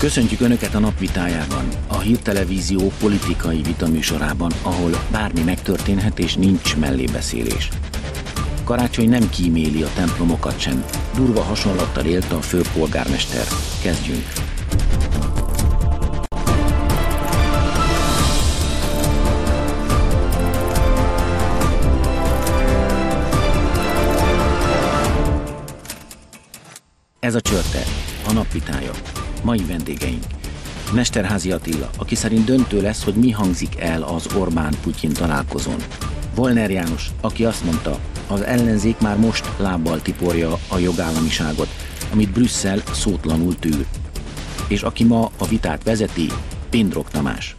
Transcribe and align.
Köszöntjük 0.00 0.40
Önöket 0.40 0.74
a 0.74 0.78
napvitájában, 0.78 1.68
a 1.88 1.98
hírtelevízió 1.98 2.92
politikai 3.00 3.62
vitaműsorában, 3.62 4.50
ahol 4.62 4.90
bármi 5.10 5.42
megtörténhet 5.42 6.18
és 6.18 6.34
nincs 6.34 6.76
mellébeszélés. 6.76 7.68
Karácsony 8.64 9.08
nem 9.08 9.30
kíméli 9.30 9.82
a 9.82 9.88
templomokat 9.94 10.60
sem. 10.60 10.84
Durva 11.14 11.42
hasonlattal 11.42 12.04
élt 12.04 12.32
a 12.32 12.40
főpolgármester. 12.40 13.46
Kezdjünk! 13.82 14.24
Ez 27.18 27.34
a 27.34 27.40
csörte, 27.40 27.82
a 28.28 28.32
napvitája. 28.32 28.92
Mai 29.42 29.64
vendégeink. 29.68 30.24
Mesterházi 30.92 31.52
Attila, 31.52 31.90
aki 31.98 32.14
szerint 32.14 32.44
döntő 32.44 32.80
lesz, 32.80 33.04
hogy 33.04 33.14
mi 33.14 33.30
hangzik 33.30 33.80
el 33.80 34.02
az 34.02 34.26
Orbán-Putyin 34.34 35.12
találkozón. 35.12 35.76
Volner 36.34 36.70
János, 36.70 37.10
aki 37.20 37.44
azt 37.44 37.64
mondta, 37.64 37.98
az 38.28 38.40
ellenzék 38.40 38.98
már 38.98 39.18
most 39.18 39.48
lábbal 39.56 40.02
tiporja 40.02 40.58
a 40.68 40.78
jogállamiságot, 40.78 41.68
amit 42.12 42.30
Brüsszel 42.30 42.82
szótlanul 42.92 43.56
tűr. 43.58 43.86
És 44.68 44.82
aki 44.82 45.04
ma 45.04 45.30
a 45.38 45.46
vitát 45.46 45.82
vezeti, 45.84 46.26
Pindrok 46.70 47.10
Tamás. 47.10 47.54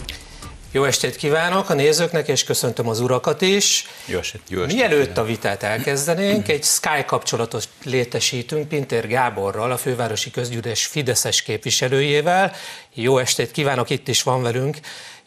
Jó 0.74 0.84
estét 0.84 1.16
kívánok 1.16 1.70
a 1.70 1.74
nézőknek, 1.74 2.28
és 2.28 2.44
köszöntöm 2.44 2.88
az 2.88 3.00
urakat 3.00 3.42
is. 3.42 3.86
Jó 4.06 4.18
estét, 4.18 4.42
jó 4.48 4.62
estét. 4.62 4.78
Mielőtt 4.78 5.18
a 5.18 5.24
vitát 5.24 5.64
elkezdenénk, 5.64 6.48
egy 6.48 6.64
Sky 6.64 7.06
kapcsolatot 7.06 7.68
létesítünk 7.84 8.68
Pintér 8.68 9.08
Gáborral, 9.08 9.72
a 9.72 9.78
fővárosi 9.78 10.32
közgyűlés 10.32 10.86
Fideszes 10.86 11.42
képviselőjével. 11.42 12.54
Jó 12.94 13.18
estét 13.18 13.52
kívánok, 13.52 13.90
itt 13.90 14.08
is 14.08 14.24
van 14.24 14.42
velünk. 14.42 14.78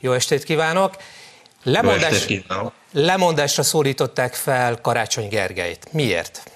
Jó 0.01 0.13
estét 0.13 0.45
kívánok. 0.45 0.97
Lemondás, 1.63 2.11
jó 2.11 2.17
estét 2.17 2.43
kívánok. 2.43 2.73
Lemondásra 2.93 3.63
szólították 3.63 4.35
fel 4.35 4.81
Karácsony 4.81 5.29
Gergelyt. 5.29 5.93
Miért? 5.93 6.51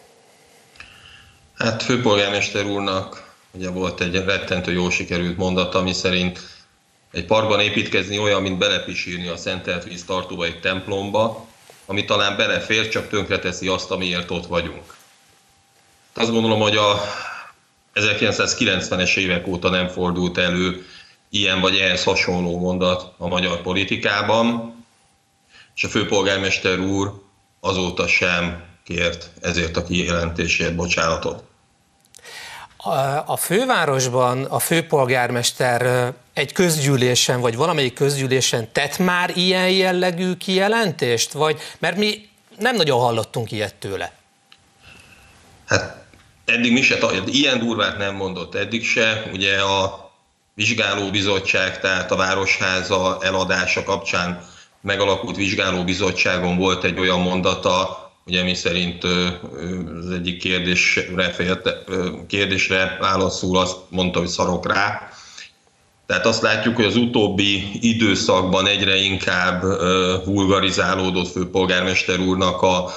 Hát 1.55 1.83
főpolgármester 1.83 2.65
úrnak 2.65 3.33
ugye 3.51 3.71
volt 3.71 4.01
egy 4.01 4.15
rettentő 4.15 4.73
jó 4.73 4.91
sikerült 4.91 5.37
mondata, 5.37 5.79
ami 5.79 5.93
szerint 5.93 6.41
egy 7.13 7.25
parkban 7.25 7.61
építkezni 7.61 8.19
olyan, 8.19 8.43
mint 8.43 8.59
belepisírni 8.59 9.29
a 9.29 9.37
szentelt 9.37 9.85
víz 9.85 10.05
tartóba 10.05 10.45
egy 10.45 10.61
templomba, 10.61 11.47
ami 11.87 12.05
talán 12.05 12.37
belefér, 12.37 12.89
csak 12.89 13.09
tönkreteszi 13.09 13.69
azt, 13.69 13.91
amiért 13.91 14.31
ott 14.31 14.47
vagyunk. 14.47 14.97
Azt 16.15 16.31
gondolom, 16.31 16.61
hogy 16.61 16.77
a 16.77 17.01
1990-es 17.95 19.17
évek 19.17 19.47
óta 19.47 19.69
nem 19.69 19.89
fordult 19.89 20.39
elő 20.39 20.87
ilyen 21.31 21.61
vagy 21.61 21.77
ehhez 21.77 22.05
hasonló 22.05 22.59
mondat 22.59 23.15
a 23.17 23.27
magyar 23.27 23.61
politikában, 23.63 24.77
és 25.75 25.85
a 25.85 25.89
főpolgármester 25.89 26.79
úr 26.79 27.23
azóta 27.61 28.07
sem 28.07 28.65
kért 28.85 29.31
ezért 29.41 29.77
a 29.77 29.85
kijelentésért 29.85 30.75
bocsánatot. 30.75 31.48
A 33.27 33.37
fővárosban 33.37 34.45
a 34.45 34.59
főpolgármester 34.59 36.13
egy 36.35 36.53
közgyűlésen, 36.53 37.41
vagy 37.41 37.57
valamelyik 37.57 37.95
közgyűlésen 37.95 38.73
tett 38.73 38.99
már 38.99 39.37
ilyen 39.37 39.71
jellegű 39.71 40.35
kijelentést? 40.35 41.33
Vagy, 41.33 41.61
mert 41.79 41.97
mi 41.97 42.29
nem 42.59 42.77
nagyon 42.77 43.01
hallottunk 43.01 43.53
ilyet 43.53 43.75
tőle. 43.75 44.13
Hát 45.67 46.05
eddig 46.45 46.73
mi 46.73 46.83
se, 46.83 46.97
ilyen 47.27 47.59
durvát 47.59 47.99
nem 47.99 48.15
mondott 48.15 48.55
eddig 48.55 48.85
se. 48.85 49.23
Ugye 49.33 49.61
a 49.61 50.11
vizsgálóbizottság, 50.55 51.81
tehát 51.81 52.11
a 52.11 52.17
Városháza 52.17 53.19
eladása 53.21 53.83
kapcsán 53.83 54.47
megalakult 54.81 55.37
vizsgálóbizottságon 55.37 56.57
volt 56.57 56.85
egy 56.85 56.99
olyan 56.99 57.21
mondata, 57.21 58.08
ugye 58.29 58.43
mi 58.43 58.55
szerint 58.55 59.05
az 59.05 60.11
egyik 60.11 60.39
kérdésre, 60.39 61.31
félte, 61.31 61.85
kérdésre 62.27 62.97
válaszul 63.01 63.59
azt 63.59 63.77
mondta, 63.89 64.19
hogy 64.19 64.29
szarok 64.29 64.67
rá. 64.73 65.09
Tehát 66.07 66.27
azt 66.27 66.43
látjuk, 66.43 66.77
hogy 66.77 66.85
az 66.85 66.97
utóbbi 66.97 67.79
időszakban 67.81 68.67
egyre 68.67 68.97
inkább 68.97 69.63
vulgarizálódott 70.25 71.31
főpolgármester 71.31 72.19
úrnak 72.19 72.63
a 72.63 72.91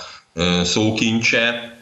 szókincse. 0.64 1.76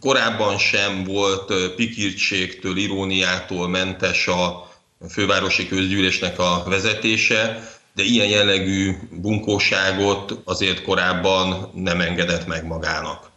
Korábban 0.00 0.58
sem 0.58 1.04
volt 1.04 1.74
pikirtségtől, 1.76 2.76
iróniától 2.76 3.68
mentes 3.68 4.28
a 4.28 4.70
fővárosi 5.10 5.68
közgyűlésnek 5.68 6.38
a 6.38 6.62
vezetése, 6.66 7.70
de 7.94 8.02
ilyen 8.02 8.28
jellegű 8.28 8.98
bunkóságot 9.10 10.32
azért 10.44 10.82
korábban 10.82 11.70
nem 11.74 12.00
engedett 12.00 12.46
meg 12.46 12.64
magának. 12.66 13.30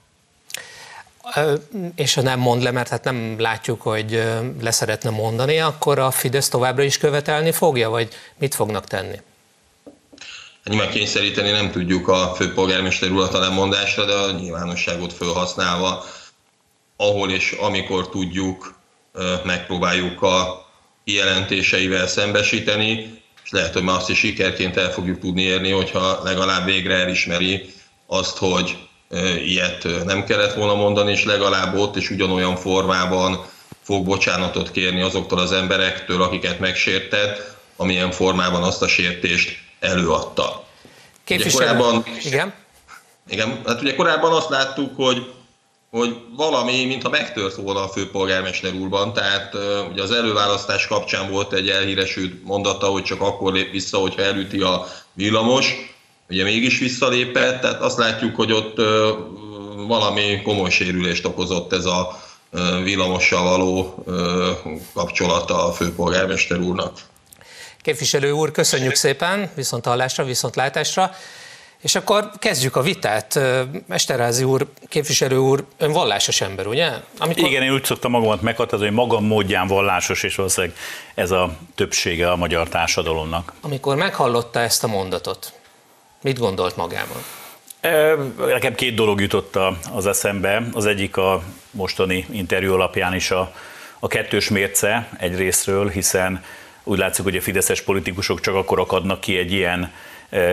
És 1.96 2.14
ha 2.14 2.22
nem 2.22 2.40
mond 2.40 2.64
le, 2.64 2.72
mert 2.72 2.90
hát 2.90 3.04
nem 3.04 3.40
látjuk, 3.40 3.82
hogy 3.82 4.24
leszeretne 4.62 5.10
mondani, 5.10 5.60
akkor 5.60 6.00
a 6.00 6.12
Fidesz 6.12 6.50
továbbra 6.50 6.84
is 6.84 6.98
követelni 6.98 7.52
fogja, 7.52 7.90
vagy 7.90 8.08
mit 8.38 8.56
fognak 8.56 8.86
tenni? 8.86 9.22
Hát 10.64 10.74
nyilván 10.74 10.90
kényszeríteni 10.90 11.52
nem 11.52 11.72
tudjuk 11.72 12.08
a 12.08 12.34
főpolgármester 12.36 13.12
urat 13.12 13.34
a 13.34 13.40
lemondásra, 13.40 14.06
de 14.06 14.14
a 14.14 14.32
nyilvánosságot 14.32 15.14
felhasználva, 15.14 16.06
ahol 16.98 17.32
és 17.32 17.52
amikor 17.52 18.10
tudjuk, 18.10 18.80
megpróbáljuk 19.44 20.22
a 20.22 20.66
kijelentéseivel 21.04 22.08
szembesíteni, 22.08 23.24
és 23.46 23.52
lehet, 23.52 23.74
hogy 23.74 23.84
már 23.84 23.96
azt 23.96 24.10
is 24.10 24.18
sikerként 24.18 24.78
el 24.78 24.92
fogjuk 24.92 25.20
tudni 25.20 25.42
érni, 25.42 25.72
hogyha 25.72 26.24
legalább 26.24 26.66
végre 26.66 26.96
elismeri 26.96 27.74
azt, 28.08 28.38
hogy 28.38 28.78
ilyet 29.46 29.88
nem 30.06 30.24
kellett 30.24 30.54
volna 30.54 30.76
mondani, 30.76 31.12
és 31.12 31.24
legalább 31.24 31.76
ott 31.76 31.96
is 31.96 32.10
ugyanolyan 32.10 32.56
formában 32.56 33.46
fog 33.82 34.06
bocsánatot 34.06 34.72
kérni 34.72 35.02
azoktól 35.02 35.40
az 35.40 35.52
emberektől, 35.52 36.22
akiket 36.22 36.60
megsértett, 36.60 37.56
amilyen 37.76 38.12
formában 38.12 38.64
azt 38.64 38.82
a 38.82 38.88
sértést 38.88 39.58
előadta. 39.80 40.66
Képviselő, 41.24 41.66
ugye 41.66 41.76
korábban, 41.76 42.06
igen? 42.24 42.54
Igen, 43.30 43.62
hát 43.66 43.82
ugye 43.82 43.96
korábban 43.96 44.34
azt 44.34 44.50
láttuk, 44.50 44.96
hogy 44.96 45.34
hogy 45.98 46.18
valami, 46.36 46.86
mintha 46.86 47.10
megtört 47.10 47.56
volna 47.56 47.84
a 47.84 47.88
főpolgármester 47.88 48.74
úrban, 48.74 49.14
tehát 49.14 49.54
ugye 49.92 50.02
az 50.02 50.12
előválasztás 50.12 50.88
kapcsán 50.88 51.32
volt 51.32 51.54
egy 51.54 51.70
elhíresült 51.70 52.44
mondata, 52.44 52.86
hogy 52.86 53.04
csak 53.04 53.22
akkor 53.22 53.54
lép 53.54 53.72
vissza, 53.72 53.98
hogyha 53.98 54.22
elüti 54.22 54.60
a 54.60 54.88
villamos, 55.14 55.96
ugye 56.30 56.44
mégis 56.44 56.80
visszalépett, 56.80 57.62
tehát 57.62 57.82
azt 57.82 57.98
látjuk, 57.98 58.36
hogy 58.36 58.52
ott 58.52 58.76
valami 59.88 60.42
komoly 60.42 60.70
sérülést 60.70 61.26
okozott 61.26 61.74
ez 61.74 61.86
a 61.86 62.20
villamossal 62.84 63.44
való 63.44 64.06
kapcsolata 64.94 65.68
a 65.68 65.72
főpolgármester 65.72 66.60
úrnak. 66.60 67.00
Képviselő 67.82 68.32
úr, 68.32 68.52
köszönjük 68.52 68.96
szépen, 68.96 69.52
viszont 69.56 69.86
hallásra, 69.86 70.24
viszont 70.24 70.56
látásra. 70.56 71.12
És 71.82 71.96
akkor 71.96 72.32
kezdjük 72.40 72.76
a 72.76 72.82
vitát. 72.82 73.40
Mesterázi 73.88 74.44
úr, 74.44 74.68
képviselő 74.90 75.38
úr, 75.38 75.66
ön 75.78 75.92
vallásos 75.92 76.42
ember, 76.42 76.68
ugye? 76.68 76.92
Amikor... 77.18 77.50
Igen, 77.50 77.62
én 77.62 77.74
úgy 77.74 77.84
szoktam 77.84 78.12
magamat 78.12 78.42
meghatározni, 78.42 78.86
hogy 78.86 78.96
magam 78.96 79.26
módján 79.26 79.68
vallásos, 79.68 80.24
és 80.24 80.36
valószínűleg 80.36 80.76
ez 81.16 81.32
a 81.32 81.58
többsége 81.76 82.32
a 82.32 82.36
magyar 82.36 82.70
társadalomnak. 82.70 83.54
Amikor 83.62 83.96
meghallotta 83.96 84.60
ezt 84.60 84.84
a 84.84 84.88
mondatot, 84.88 85.54
mit 86.22 86.40
gondolt 86.40 86.76
magában? 86.76 87.18
Nekem 88.38 88.76
két 88.76 88.96
dolog 88.96 89.22
jutott 89.22 89.58
az 89.94 90.06
eszembe. 90.08 90.68
Az 90.74 90.86
egyik 90.86 91.18
a 91.18 91.44
mostani 91.72 92.26
interjú 92.32 92.74
alapján 92.74 93.14
is 93.14 93.32
a, 93.32 93.54
a 94.00 94.08
kettős 94.08 94.50
mérce 94.50 95.10
egy 95.20 95.36
részről, 95.36 95.90
hiszen 95.90 96.44
úgy 96.84 96.98
látszik, 96.98 97.24
hogy 97.24 97.36
a 97.36 97.42
fideszes 97.42 97.82
politikusok 97.82 98.40
csak 98.40 98.56
akkor 98.56 98.80
akadnak 98.80 99.20
ki 99.22 99.38
egy 99.38 99.52
ilyen 99.52 99.94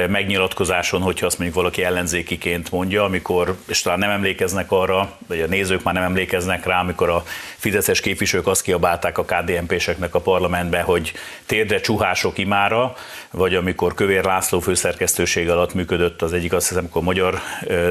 megnyilatkozáson, 0.09 1.01
hogyha 1.01 1.27
azt 1.27 1.39
mondjuk 1.39 1.61
valaki 1.61 1.85
ellenzékiként 1.85 2.71
mondja, 2.71 3.05
amikor, 3.05 3.57
és 3.69 3.83
talán 3.83 3.99
nem 3.99 4.11
emlékeznek 4.11 4.71
arra, 4.71 5.17
vagy 5.27 5.41
a 5.41 5.47
nézők 5.47 5.83
már 5.83 5.95
nem 5.95 6.03
emlékeznek 6.03 6.67
rá, 6.67 6.81
amikor 6.81 7.09
a 7.09 7.25
fideszes 7.57 8.01
képviselők 8.01 8.47
azt 8.47 8.63
kiabálták 8.63 9.19
a 9.19 9.25
KDNP-seknek 9.25 10.15
a 10.15 10.21
parlamentbe, 10.21 10.81
hogy 10.81 11.13
térdre 11.47 11.81
csuhások 11.81 12.39
imára, 12.39 12.95
vagy 13.31 13.55
amikor 13.55 13.95
Kövér 13.95 14.25
László 14.25 14.61
főszerkesztőség 14.61 15.51
alatt 15.51 15.75
működött 15.75 16.23
az 16.23 16.33
egyik, 16.33 16.53
azt 16.53 16.69
hiszem, 16.69 16.83
amikor 16.83 17.03
magyar 17.03 17.41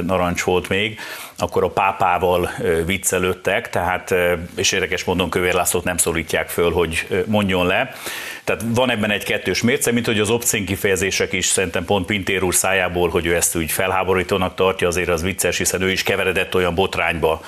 narancs 0.06 0.44
volt 0.44 0.70
még, 0.70 1.00
akkor 1.38 1.64
a 1.64 1.70
pápával 1.70 2.52
viccelődtek, 2.86 3.70
tehát, 3.70 4.16
és 4.56 4.72
érdekes 4.72 5.04
módon 5.04 5.30
Kövér 5.30 5.54
Lászlót 5.54 5.84
nem 5.84 5.98
szólítják 5.98 6.50
föl, 6.50 6.72
hogy 6.72 7.24
mondjon 7.26 7.66
le. 7.66 7.94
Tehát 8.52 8.66
van 8.76 8.92
ebben 8.92 9.12
egy 9.12 9.24
kettős 9.24 9.62
mérce, 9.62 9.92
mint 9.92 10.06
hogy 10.06 10.20
az 10.20 10.30
opcén 10.30 10.66
kifejezések 10.66 11.34
is 11.34 11.46
szerintem 11.46 11.86
pont 11.86 12.06
Pintér 12.06 12.44
úr 12.44 12.56
szájából, 12.56 13.10
hogy 13.10 13.26
ő 13.26 13.36
ezt 13.36 13.56
úgy 13.56 13.72
felháborítónak 13.72 14.56
tartja, 14.56 14.88
azért 14.88 15.10
az 15.10 15.22
vicces, 15.22 15.58
hiszen 15.58 15.82
ő 15.82 15.92
is 15.92 16.04
keveredett 16.04 16.56
olyan 16.56 16.76
botrányba, 16.76 17.42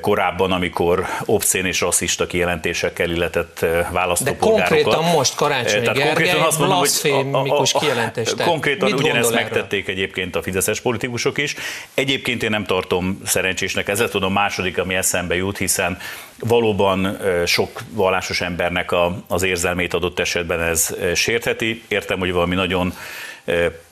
korábban, 0.00 0.52
amikor 0.52 1.06
obszén 1.24 1.64
és 1.64 1.80
rasszista 1.80 2.26
kijelentésekkel 2.26 3.10
illetett 3.10 3.66
választópolgárokat. 3.90 4.68
De 4.68 4.82
konkrétan 4.82 5.04
most 5.14 5.34
Karácsony 5.34 5.82
Tehát 5.82 5.96
Gergely 5.96 6.06
konkrétan 6.06 6.40
azt 6.40 6.58
mondom, 6.58 6.78
hogy 6.78 7.50
a, 7.50 7.60
a, 7.60 7.78
kijelentést 7.78 8.42
Konkrétan 8.42 8.90
Mit 8.90 9.00
ugyanezt 9.00 9.34
megtették 9.34 9.88
egyébként 9.88 10.36
a 10.36 10.42
fideszes 10.42 10.80
politikusok 10.80 11.38
is. 11.38 11.54
Egyébként 11.94 12.42
én 12.42 12.50
nem 12.50 12.64
tartom 12.64 13.20
szerencsésnek, 13.24 13.88
ezzel 13.88 14.08
tudom 14.08 14.32
második, 14.32 14.78
ami 14.78 14.94
eszembe 14.94 15.36
jut, 15.36 15.58
hiszen 15.58 15.98
valóban 16.38 17.18
sok 17.46 17.82
vallásos 17.90 18.40
embernek 18.40 18.92
a, 18.92 19.16
az 19.28 19.42
érzelmét 19.42 19.94
adott 19.94 20.18
esetben 20.18 20.60
ez 20.60 20.94
sértheti. 21.14 21.82
Értem, 21.88 22.18
hogy 22.18 22.32
valami 22.32 22.54
nagyon 22.54 22.94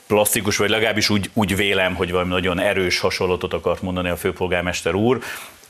plastikus, 0.07 0.57
vagy 0.57 0.69
legalábbis 0.69 1.09
úgy, 1.09 1.29
úgy 1.33 1.55
vélem, 1.55 1.95
hogy 1.95 2.11
valami 2.11 2.29
nagyon 2.29 2.59
erős 2.59 2.99
hasonlatot 2.99 3.53
akart 3.53 3.81
mondani 3.81 4.09
a 4.09 4.15
főpolgármester 4.15 4.93
úr. 4.93 5.19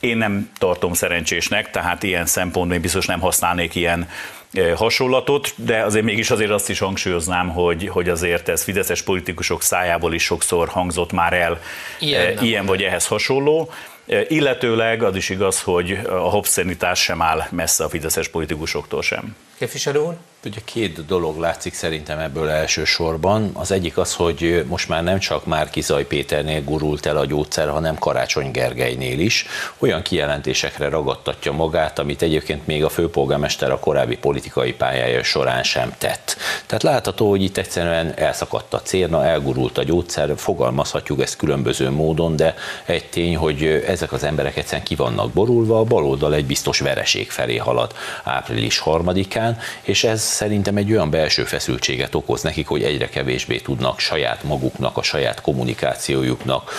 Én 0.00 0.16
nem 0.16 0.50
tartom 0.58 0.92
szerencsésnek, 0.92 1.70
tehát 1.70 2.02
ilyen 2.02 2.26
szempontból 2.26 2.78
biztos 2.78 3.06
nem 3.06 3.20
használnék 3.20 3.74
ilyen 3.74 4.08
hasonlatot, 4.74 5.52
de 5.56 5.82
azért 5.82 6.04
mégis 6.04 6.30
azért 6.30 6.50
azt 6.50 6.70
is 6.70 6.78
hangsúlyoznám, 6.78 7.48
hogy, 7.48 7.88
hogy 7.88 8.08
azért 8.08 8.48
ez 8.48 8.62
fideszes 8.62 9.02
politikusok 9.02 9.62
szájából 9.62 10.14
is 10.14 10.22
sokszor 10.22 10.68
hangzott 10.68 11.12
már 11.12 11.32
el 11.32 11.60
ilyen, 11.98 12.42
ilyen 12.42 12.66
vagy 12.66 12.82
ehhez 12.82 13.06
hasonló. 13.06 13.70
Illetőleg 14.28 15.02
az 15.02 15.16
is 15.16 15.28
igaz, 15.28 15.62
hogy 15.62 15.98
a 16.08 16.12
hobbszenitás 16.12 17.02
sem 17.02 17.22
áll 17.22 17.42
messze 17.50 17.84
a 17.84 17.88
fideszes 17.88 18.28
politikusoktól 18.28 19.02
sem. 19.02 19.36
Képviselő 19.58 19.98
úr? 19.98 20.16
Ugye 20.44 20.60
két 20.64 21.06
dolog 21.06 21.38
látszik 21.38 21.74
szerintem 21.74 22.18
ebből 22.18 22.48
elsősorban. 22.48 23.50
Az 23.52 23.70
egyik 23.70 23.98
az, 23.98 24.14
hogy 24.14 24.64
most 24.68 24.88
már 24.88 25.02
nem 25.02 25.18
csak 25.18 25.46
Márki 25.46 25.80
Zaj 25.80 26.06
Péternél 26.06 26.62
gurult 26.62 27.06
el 27.06 27.16
a 27.16 27.24
gyógyszer, 27.24 27.68
hanem 27.68 27.98
Karácsony 27.98 28.50
Gergelynél 28.50 29.18
is. 29.18 29.46
Olyan 29.78 30.02
kijelentésekre 30.02 30.88
ragadtatja 30.88 31.52
magát, 31.52 31.98
amit 31.98 32.22
egyébként 32.22 32.66
még 32.66 32.84
a 32.84 32.88
főpolgármester 32.88 33.70
a 33.70 33.78
korábbi 33.78 34.16
politikai 34.16 34.72
pályája 34.72 35.22
során 35.22 35.62
sem 35.62 35.94
tett. 35.98 36.36
Tehát 36.66 36.82
látható, 36.82 37.28
hogy 37.28 37.42
itt 37.42 37.56
egyszerűen 37.56 38.12
elszakadt 38.16 38.74
a 38.74 38.82
cérna, 38.82 39.24
elgurult 39.24 39.78
a 39.78 39.82
gyógyszer, 39.82 40.32
fogalmazhatjuk 40.36 41.20
ezt 41.20 41.36
különböző 41.36 41.90
módon, 41.90 42.36
de 42.36 42.54
egy 42.84 43.04
tény, 43.08 43.36
hogy 43.36 43.64
ezek 43.86 44.12
az 44.12 44.22
emberek 44.22 44.56
egyszerűen 44.56 44.84
ki 44.84 44.94
vannak 44.94 45.30
borulva, 45.30 45.78
a 45.78 45.84
baloldal 45.84 46.34
egy 46.34 46.46
biztos 46.46 46.80
vereség 46.80 47.30
felé 47.30 47.56
halad 47.56 47.94
április 48.24 48.78
harmadikán, 48.78 49.45
és 49.82 50.04
ez 50.04 50.22
szerintem 50.22 50.76
egy 50.76 50.90
olyan 50.92 51.10
belső 51.10 51.44
feszültséget 51.44 52.14
okoz 52.14 52.42
nekik, 52.42 52.66
hogy 52.66 52.82
egyre 52.82 53.08
kevésbé 53.08 53.58
tudnak 53.58 53.98
saját 53.98 54.42
maguknak, 54.42 54.96
a 54.96 55.02
saját 55.02 55.40
kommunikációjuknak 55.40 56.70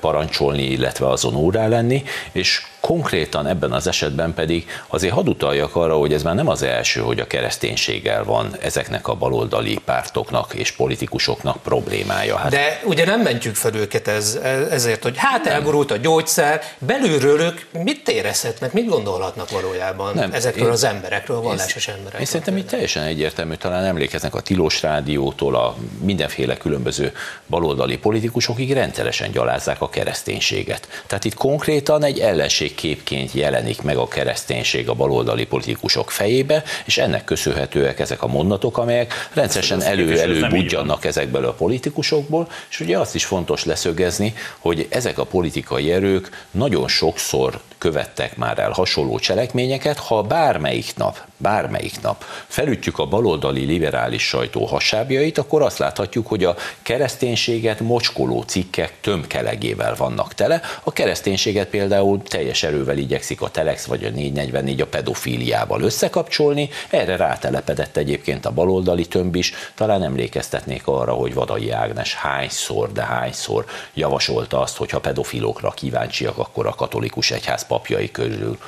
parancsolni, 0.00 0.62
illetve 0.62 1.08
azon 1.08 1.34
órá 1.34 1.68
lenni, 1.68 2.02
és 2.32 2.62
Konkrétan 2.82 3.46
ebben 3.46 3.72
az 3.72 3.86
esetben 3.86 4.34
pedig 4.34 4.66
azért 4.86 5.12
hadd 5.12 5.28
utaljak 5.28 5.76
arra, 5.76 5.96
hogy 5.96 6.12
ez 6.12 6.22
már 6.22 6.34
nem 6.34 6.48
az 6.48 6.62
első, 6.62 7.00
hogy 7.00 7.18
a 7.18 7.26
kereszténységgel 7.26 8.24
van 8.24 8.56
ezeknek 8.60 9.08
a 9.08 9.14
baloldali 9.14 9.78
pártoknak 9.84 10.54
és 10.54 10.72
politikusoknak 10.72 11.62
problémája. 11.62 12.36
Hát... 12.36 12.50
De 12.50 12.80
ugye 12.84 13.04
nem 13.04 13.20
mentjük 13.20 13.54
fel 13.54 13.74
őket 13.74 14.08
ez, 14.08 14.38
ezért, 14.70 15.02
hogy 15.02 15.14
hát 15.16 15.46
elgurult 15.46 15.90
a 15.90 15.96
gyógyszer, 15.96 16.62
belülről 16.78 17.40
ők 17.40 17.60
mit 17.84 18.08
érezhetnek, 18.08 18.72
mit 18.72 18.88
gondolhatnak 18.88 19.50
valójában 19.50 20.14
nem, 20.14 20.32
ezekről 20.32 20.66
én, 20.66 20.72
az 20.72 20.84
emberekről, 20.84 21.36
a 21.36 21.40
vallásos 21.40 21.88
emberekről? 21.88 22.20
Én 22.20 22.26
szerintem 22.26 22.56
itt 22.56 22.68
teljesen 22.68 23.02
egyértelmű, 23.02 23.54
talán 23.54 23.84
emlékeznek 23.84 24.34
a 24.34 24.40
Tilos 24.40 24.82
Rádiótól, 24.82 25.54
a 25.54 25.76
mindenféle 26.00 26.56
különböző 26.56 27.12
baloldali 27.46 27.98
politikusokig 27.98 28.72
rendszeresen 28.72 29.30
gyalázzák 29.30 29.80
a 29.80 29.88
kereszténységet. 29.88 30.88
Tehát 31.06 31.24
itt 31.24 31.34
konkrétan 31.34 32.04
egy 32.04 32.18
ellenség 32.18 32.71
képként 32.74 33.32
jelenik 33.32 33.82
meg 33.82 33.96
a 33.96 34.08
kereszténység 34.08 34.88
a 34.88 34.94
baloldali 34.94 35.46
politikusok 35.46 36.10
fejébe, 36.10 36.62
és 36.84 36.98
ennek 36.98 37.24
köszönhetőek 37.24 38.00
ezek 38.00 38.22
a 38.22 38.26
mondatok, 38.26 38.78
amelyek 38.78 39.28
rendszeresen 39.32 39.82
elő-elő 39.82 40.46
budjannak 40.48 41.04
ezekből 41.04 41.44
a 41.44 41.52
politikusokból, 41.52 42.48
és 42.70 42.80
ugye 42.80 42.98
azt 42.98 43.14
is 43.14 43.24
fontos 43.24 43.64
leszögezni, 43.64 44.34
hogy 44.58 44.86
ezek 44.90 45.18
a 45.18 45.24
politikai 45.24 45.92
erők 45.92 46.46
nagyon 46.50 46.88
sokszor 46.88 47.60
követtek 47.78 48.36
már 48.36 48.58
el 48.58 48.70
hasonló 48.70 49.18
cselekményeket, 49.18 49.98
ha 49.98 50.22
bármelyik 50.22 50.92
nap, 50.96 51.18
bármelyik 51.42 52.00
nap. 52.00 52.24
Felütjük 52.46 52.98
a 52.98 53.06
baloldali 53.06 53.64
liberális 53.64 54.28
sajtó 54.28 54.64
hasábjait, 54.64 55.38
akkor 55.38 55.62
azt 55.62 55.78
láthatjuk, 55.78 56.26
hogy 56.26 56.44
a 56.44 56.56
kereszténységet 56.82 57.80
mocskoló 57.80 58.42
cikkek 58.42 58.92
tömkelegével 59.00 59.94
vannak 59.96 60.34
tele. 60.34 60.60
A 60.82 60.92
kereszténységet 60.92 61.68
például 61.68 62.22
teljes 62.22 62.62
erővel 62.62 62.98
igyekszik 62.98 63.40
a 63.40 63.48
Telex 63.48 63.84
vagy 63.84 64.04
a 64.04 64.10
444 64.10 64.80
a 64.80 64.86
pedofíliával 64.86 65.82
összekapcsolni, 65.82 66.68
erre 66.90 67.16
rátelepedett 67.16 67.96
egyébként 67.96 68.46
a 68.46 68.50
baloldali 68.50 69.06
tömb 69.06 69.34
is, 69.34 69.52
talán 69.74 70.02
emlékeztetnék 70.02 70.86
arra, 70.86 71.12
hogy 71.12 71.34
Vadai 71.34 71.70
Ágnes 71.70 72.14
hányszor, 72.14 72.92
de 72.92 73.02
hányszor 73.02 73.64
javasolta 73.94 74.60
azt, 74.60 74.76
hogy 74.76 74.90
ha 74.90 75.00
pedofilokra 75.00 75.70
kíváncsiak, 75.70 76.38
akkor 76.38 76.66
a 76.66 76.74
katolikus 76.74 77.30
egyház 77.30 77.66
papjai 77.66 78.10
körül 78.10 78.58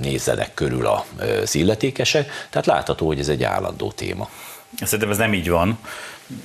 nézzenek 0.00 0.54
körül 0.54 0.86
az 0.86 1.54
illetékesek, 1.54 2.46
tehát 2.50 2.66
látható, 2.66 3.06
hogy 3.06 3.18
ez 3.18 3.28
egy 3.28 3.42
állandó 3.42 3.92
téma. 3.92 4.28
Szerintem 4.82 5.10
ez 5.10 5.16
nem 5.16 5.34
így 5.34 5.50
van 5.50 5.78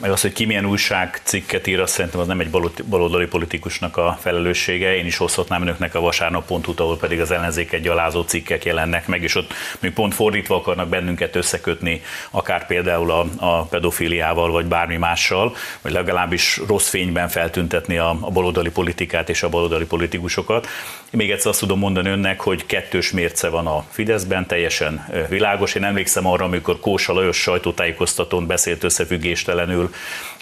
meg 0.02 0.12
az, 0.12 0.22
hogy 0.22 0.34
ki 0.34 0.46
milyen 0.46 0.66
újságcikket 0.66 1.68
ír, 1.68 1.80
azt 1.80 1.94
szerintem 1.94 2.20
az 2.20 2.28
nem 2.28 2.40
egy 2.40 2.50
baloldali 2.90 3.26
politikusnak 3.26 3.98
a 3.98 4.18
felelőssége. 4.22 4.96
Én 4.96 5.06
is 5.06 5.18
hozhatnám 5.18 5.62
önöknek 5.62 5.96
a 5.96 6.00
vasárnap.hu, 6.00 6.74
ahol 6.76 6.98
pedig 6.98 7.20
az 7.20 7.32
ellenzéket 7.32 7.82
gyalázó 7.82 8.22
cikkek 8.22 8.66
jelennek 8.66 9.08
meg, 9.08 9.24
és 9.24 9.36
ott 9.36 9.54
még 9.80 9.94
pont 9.94 10.14
fordítva 10.14 10.56
akarnak 10.56 10.88
bennünket 10.88 11.36
összekötni, 11.36 12.02
akár 12.32 12.66
például 12.66 13.12
a, 13.12 13.26
a 13.38 13.64
pedofiliával, 13.64 14.52
vagy 14.52 14.66
bármi 14.66 14.98
mással, 14.98 15.56
vagy 15.82 15.92
legalábbis 15.92 16.62
rossz 16.68 16.90
fényben 16.90 17.28
feltüntetni 17.28 17.98
a, 17.98 18.18
a 18.22 18.32
baloldali 18.32 18.70
politikát 18.70 19.30
és 19.30 19.44
a 19.44 19.50
baloldali 19.50 19.86
politikusokat. 19.86 20.68
Még 21.14 21.32
egyszer 21.32 21.52
azt 21.52 21.60
tudom 21.60 21.80
mondani 21.80 22.10
önnek, 22.10 22.42
hogy 22.42 22.66
kettős 22.66 23.12
mérce 23.12 23.50
van 23.50 23.68
a 23.68 23.86
Fideszben, 23.90 24.48
teljesen 24.48 25.08
világos. 25.30 25.76
Én 25.76 25.84
emlékszem 25.84 26.28
arra, 26.28 26.46
amikor 26.46 26.80
Kósa 26.80 27.14
Lajos 27.14 27.38
sajtótájékoztatón 27.38 28.48
beszélt 28.48 28.84
összefüggéstelen 28.84 29.70
feltétlenül 29.72 29.90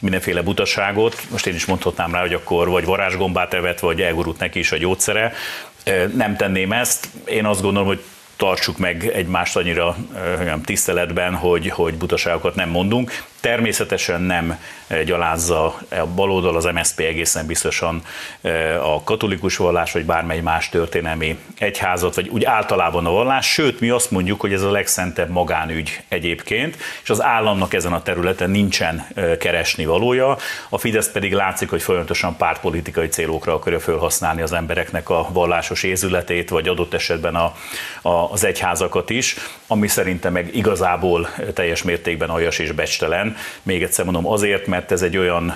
mindenféle 0.01 0.41
butaságot. 0.41 1.21
Most 1.31 1.47
én 1.47 1.53
is 1.53 1.65
mondhatnám 1.65 2.13
rá, 2.13 2.21
hogy 2.21 2.33
akkor 2.33 2.69
vagy 2.69 2.85
varázsgombát 2.85 3.53
evett, 3.53 3.79
vagy 3.79 4.01
elgurult 4.01 4.39
neki 4.39 4.59
is 4.59 4.71
a 4.71 4.77
gyógyszere. 4.77 5.33
Nem 6.15 6.35
tenném 6.35 6.71
ezt. 6.71 7.07
Én 7.25 7.45
azt 7.45 7.61
gondolom, 7.61 7.87
hogy 7.87 8.01
tartsuk 8.35 8.77
meg 8.77 9.11
egymást 9.13 9.55
annyira 9.55 9.95
tiszteletben, 10.65 11.35
hogy, 11.35 11.69
hogy 11.69 11.93
butaságokat 11.93 12.55
nem 12.55 12.69
mondunk. 12.69 13.23
Természetesen 13.41 14.21
nem 14.21 14.59
eh, 14.87 15.03
gyalázza 15.03 15.65
a 15.89 16.05
baloldal, 16.15 16.55
az 16.55 16.65
MSZP 16.65 16.99
egészen 16.99 17.45
biztosan 17.45 18.01
eh, 18.41 18.93
a 18.93 19.03
katolikus 19.03 19.57
vallás, 19.57 19.91
vagy 19.91 20.05
bármely 20.05 20.39
más 20.39 20.69
történelmi 20.69 21.37
egyházat, 21.57 22.15
vagy 22.15 22.27
úgy 22.27 22.43
általában 22.43 23.05
a 23.05 23.11
vallás, 23.11 23.51
sőt, 23.51 23.79
mi 23.79 23.89
azt 23.89 24.11
mondjuk, 24.11 24.41
hogy 24.41 24.53
ez 24.53 24.61
a 24.61 24.71
legszentebb 24.71 25.29
magánügy 25.29 26.01
egyébként, 26.07 26.77
és 27.03 27.09
az 27.09 27.23
államnak 27.23 27.73
ezen 27.73 27.93
a 27.93 28.03
területen 28.03 28.49
nincsen 28.49 29.07
eh, 29.15 29.37
keresni 29.37 29.85
valója. 29.85 30.37
A 30.69 30.77
Fidesz 30.77 31.11
pedig 31.11 31.33
látszik, 31.33 31.69
hogy 31.69 31.81
folyamatosan 31.81 32.37
pártpolitikai 32.37 33.07
célokra 33.07 33.53
akarja 33.53 33.79
felhasználni 33.79 34.41
az 34.41 34.53
embereknek 34.53 35.09
a 35.09 35.27
vallásos 35.31 35.83
érzületét, 35.83 36.49
vagy 36.49 36.67
adott 36.67 36.93
esetben 36.93 37.35
a, 37.35 37.55
a, 38.01 38.31
az 38.31 38.43
egyházakat 38.43 39.09
is, 39.09 39.35
ami 39.67 39.87
szerintem 39.87 40.33
meg 40.33 40.55
igazából 40.55 41.29
teljes 41.53 41.83
mértékben 41.83 42.29
aljas 42.29 42.59
és 42.59 42.71
becstelen, 42.71 43.28
még 43.63 43.83
egyszer 43.83 44.05
mondom, 44.05 44.27
azért, 44.27 44.67
mert 44.67 44.91
ez 44.91 45.01
egy 45.01 45.17
olyan 45.17 45.55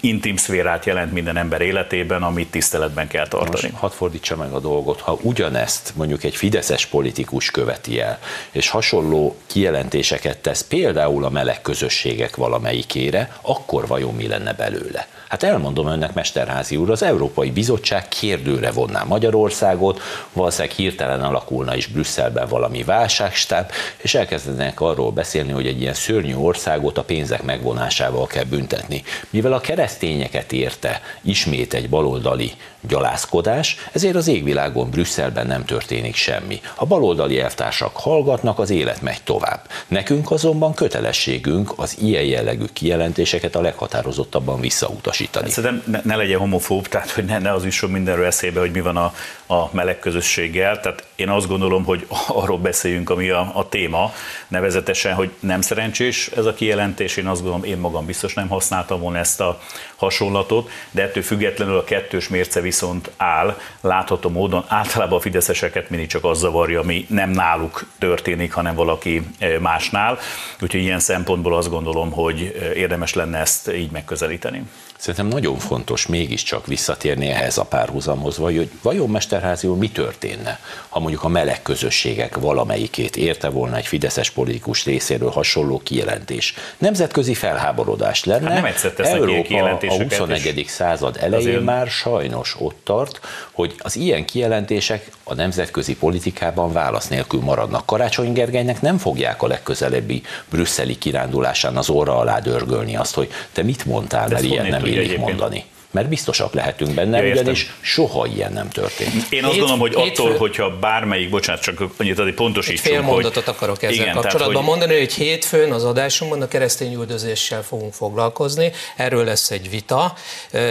intim 0.00 0.36
szférát 0.36 0.84
jelent 0.84 1.12
minden 1.12 1.36
ember 1.36 1.60
életében, 1.60 2.22
amit 2.22 2.50
tiszteletben 2.50 3.08
kell 3.08 3.28
tartani. 3.28 3.68
Most 3.70 3.80
hadd 3.80 3.90
fordítsa 3.90 4.36
meg 4.36 4.52
a 4.52 4.60
dolgot, 4.60 5.00
ha 5.00 5.18
ugyanezt 5.22 5.92
mondjuk 5.96 6.24
egy 6.24 6.36
fideszes 6.36 6.86
politikus 6.86 7.50
követi 7.50 8.00
el, 8.00 8.18
és 8.50 8.68
hasonló 8.68 9.36
kijelentéseket 9.46 10.38
tesz 10.38 10.62
például 10.62 11.24
a 11.24 11.30
meleg 11.30 11.62
közösségek 11.62 12.36
valamelyikére, 12.36 13.36
akkor 13.40 13.86
vajon 13.86 14.14
mi 14.14 14.26
lenne 14.26 14.52
belőle? 14.52 15.06
Hát 15.28 15.42
elmondom 15.42 15.86
önnek, 15.86 16.14
Mesterházi 16.14 16.76
úr, 16.76 16.90
az 16.90 17.02
Európai 17.02 17.50
Bizottság 17.50 18.08
kérdőre 18.08 18.70
vonná 18.70 19.02
Magyarországot, 19.02 20.00
valószínűleg 20.32 20.76
hirtelen 20.76 21.20
alakulna 21.20 21.76
is 21.76 21.86
Brüsszelben 21.86 22.48
valami 22.48 22.82
válságstáb, 22.82 23.70
és 23.96 24.14
elkezdenek 24.14 24.80
arról 24.80 25.10
beszélni, 25.10 25.52
hogy 25.52 25.66
egy 25.66 25.80
ilyen 25.80 25.94
szörnyű 25.94 26.34
ország 26.34 26.79
égvilágot 26.80 26.98
a 26.98 27.04
pénzek 27.04 27.42
megvonásával 27.42 28.26
kell 28.26 28.44
büntetni. 28.44 29.02
Mivel 29.30 29.52
a 29.52 29.60
keresztényeket 29.60 30.52
érte 30.52 31.00
ismét 31.22 31.74
egy 31.74 31.88
baloldali 31.88 32.52
gyalázkodás, 32.88 33.76
ezért 33.92 34.14
az 34.14 34.28
égvilágon 34.28 34.90
Brüsszelben 34.90 35.46
nem 35.46 35.64
történik 35.64 36.14
semmi. 36.14 36.60
A 36.74 36.86
baloldali 36.86 37.40
elvtársak 37.40 37.96
hallgatnak, 37.96 38.58
az 38.58 38.70
élet 38.70 39.02
megy 39.02 39.22
tovább. 39.24 39.68
Nekünk 39.88 40.30
azonban 40.30 40.74
kötelességünk 40.74 41.72
az 41.76 41.96
ilyen 42.00 42.24
jellegű 42.24 42.64
kijelentéseket 42.72 43.54
a 43.54 43.60
leghatározottabban 43.60 44.60
visszautasítani. 44.60 45.44
Hát 45.44 45.54
szerintem 45.54 45.82
ne, 45.86 46.00
ne 46.04 46.16
legyen 46.16 46.38
homofób, 46.38 46.88
tehát 46.88 47.10
hogy 47.10 47.24
ne, 47.24 47.38
ne 47.38 47.52
az 47.52 47.64
is 47.64 47.80
mindenről 47.80 48.26
eszébe, 48.26 48.60
hogy 48.60 48.72
mi 48.72 48.80
van 48.80 48.96
a, 48.96 49.12
a 49.50 49.68
meleg 49.72 49.98
közösséggel. 49.98 50.80
Tehát 50.80 51.04
én 51.16 51.28
azt 51.28 51.48
gondolom, 51.48 51.84
hogy 51.84 52.06
arról 52.40 52.58
beszéljünk, 52.58 53.10
ami 53.10 53.30
a, 53.30 53.50
a 53.54 53.68
téma, 53.68 54.12
nevezetesen, 54.48 55.14
hogy 55.14 55.30
nem 55.40 55.60
szerencsés 55.60 56.26
ez 56.26 56.44
a 56.44 56.54
kijelentés. 56.54 57.16
Én 57.16 57.26
azt 57.26 57.42
gondolom, 57.42 57.64
én 57.64 57.78
magam 57.78 58.06
biztos 58.06 58.34
nem 58.34 58.48
használtam 58.48 59.00
volna 59.00 59.18
ezt 59.18 59.40
a 59.40 59.60
hasonlatot, 59.96 60.70
de 60.90 61.02
ettől 61.02 61.22
függetlenül 61.22 61.76
a 61.76 61.84
kettős 61.84 62.28
mérce 62.28 62.60
viszont 62.60 63.10
áll, 63.16 63.58
látható 63.80 64.28
módon 64.28 64.64
általában 64.68 65.18
a 65.18 65.20
fideszeseket 65.20 65.90
mindig 65.90 66.08
csak 66.08 66.24
az 66.24 66.38
zavarja, 66.38 66.80
ami 66.80 67.06
nem 67.08 67.30
náluk 67.30 67.86
történik, 67.98 68.52
hanem 68.52 68.74
valaki 68.74 69.22
e, 69.38 69.58
másnál. 69.58 70.18
Úgyhogy 70.60 70.80
ilyen 70.80 70.98
szempontból 70.98 71.56
azt 71.56 71.70
gondolom, 71.70 72.10
hogy 72.10 72.56
e, 72.60 72.74
érdemes 72.74 73.14
lenne 73.14 73.38
ezt 73.38 73.72
így 73.72 73.90
megközelíteni. 73.90 74.62
Szerintem 75.00 75.26
nagyon 75.26 75.58
fontos 75.58 76.06
mégiscsak 76.06 76.66
visszatérni 76.66 77.28
ehhez 77.28 77.58
a 77.58 77.64
párhuzamhoz, 77.64 78.38
vagy 78.38 78.56
hogy 78.56 78.70
vajon 78.82 79.10
Mesterházi 79.10 79.66
úr 79.66 79.76
mi 79.76 79.90
történne, 79.90 80.58
ha 80.88 80.98
mondjuk 80.98 81.24
a 81.24 81.28
meleg 81.28 81.62
közösségek 81.62 82.36
valamelyikét 82.36 83.16
érte 83.16 83.48
volna 83.48 83.76
egy 83.76 83.86
fideszes 83.86 84.30
politikus 84.30 84.84
részéről 84.84 85.30
hasonló 85.30 85.80
kijelentés. 85.84 86.54
Nemzetközi 86.78 87.34
felháborodás 87.34 88.24
lenne. 88.24 88.46
Hát 88.46 88.54
nem 88.54 88.64
egyszer 88.64 88.92
Európa 88.96 89.64
a 89.64 90.02
21. 90.02 90.64
század 90.68 91.16
elején 91.20 91.48
azért... 91.48 91.64
már 91.64 91.86
sajnos 91.86 92.56
ott 92.58 92.80
tart, 92.84 93.20
hogy 93.50 93.74
az 93.78 93.96
ilyen 93.96 94.24
kijelentések 94.24 95.10
a 95.24 95.34
nemzetközi 95.34 95.96
politikában 95.96 96.72
válasz 96.72 97.08
nélkül 97.08 97.40
maradnak. 97.40 97.86
Karácsony 97.86 98.32
Gergelynek 98.32 98.80
nem 98.80 98.98
fogják 98.98 99.42
a 99.42 99.46
legközelebbi 99.46 100.22
brüsszeli 100.50 100.98
kirándulásán 100.98 101.76
az 101.76 101.88
óra 101.90 102.18
alá 102.18 102.38
dörgölni 102.38 102.96
azt, 102.96 103.14
hogy 103.14 103.30
te 103.52 103.62
mit 103.62 103.84
mondtál, 103.84 104.28
mert 104.28 104.42
ilyen 104.42 104.66
nem 104.66 104.88
illik 104.92 105.18
mondani 105.18 105.64
mert 105.90 106.08
biztosak 106.08 106.52
lehetünk 106.54 106.94
benne, 106.94 107.22
ja, 107.22 107.32
ugyanis 107.32 107.74
soha 107.80 108.26
ilyen 108.26 108.52
nem 108.52 108.68
történt. 108.68 109.26
Én 109.30 109.44
azt 109.44 109.58
gondolom, 109.58 109.80
hogy 109.80 109.94
attól, 109.94 110.36
hogyha 110.36 110.78
bármelyik, 110.78 111.30
bocsánat, 111.30 111.62
csak 111.62 111.82
annyit 111.96 112.18
addig 112.18 112.34
pontosítsunk, 112.34 112.94
fél 112.94 113.00
mondatot 113.00 113.44
hogy, 113.44 113.54
akarok 113.54 113.82
ezzel 113.82 113.94
igen, 113.94 114.14
kapcsolatban 114.14 114.52
tehát, 114.52 114.68
hogy... 114.68 114.78
mondani, 114.78 114.98
hogy 114.98 115.12
hétfőn 115.12 115.72
az 115.72 115.84
adásunkban 115.84 116.42
a 116.42 116.48
keresztény 116.48 116.94
üldözéssel 116.94 117.62
fogunk 117.62 117.92
foglalkozni, 117.92 118.70
erről 118.96 119.24
lesz 119.24 119.50
egy 119.50 119.70
vita, 119.70 120.14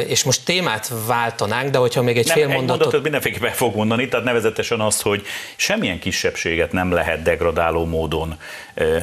és 0.07 0.23
most 0.23 0.45
témát 0.45 0.91
váltanánk, 1.07 1.69
de 1.69 1.77
hogyha 1.77 2.01
még 2.01 2.17
egy 2.17 2.25
nem, 2.25 2.35
fél 2.35 2.47
egy 2.47 2.53
mondatot... 2.53 2.79
mondatot 2.79 3.03
mindenféleképpen 3.03 3.53
fog 3.53 3.75
mondani, 3.75 4.07
tehát 4.07 4.25
nevezetesen 4.25 4.79
azt, 4.79 5.01
hogy 5.01 5.25
semmilyen 5.55 5.99
kisebbséget 5.99 6.71
nem 6.71 6.91
lehet 6.91 7.21
degradáló 7.21 7.85
módon 7.85 8.37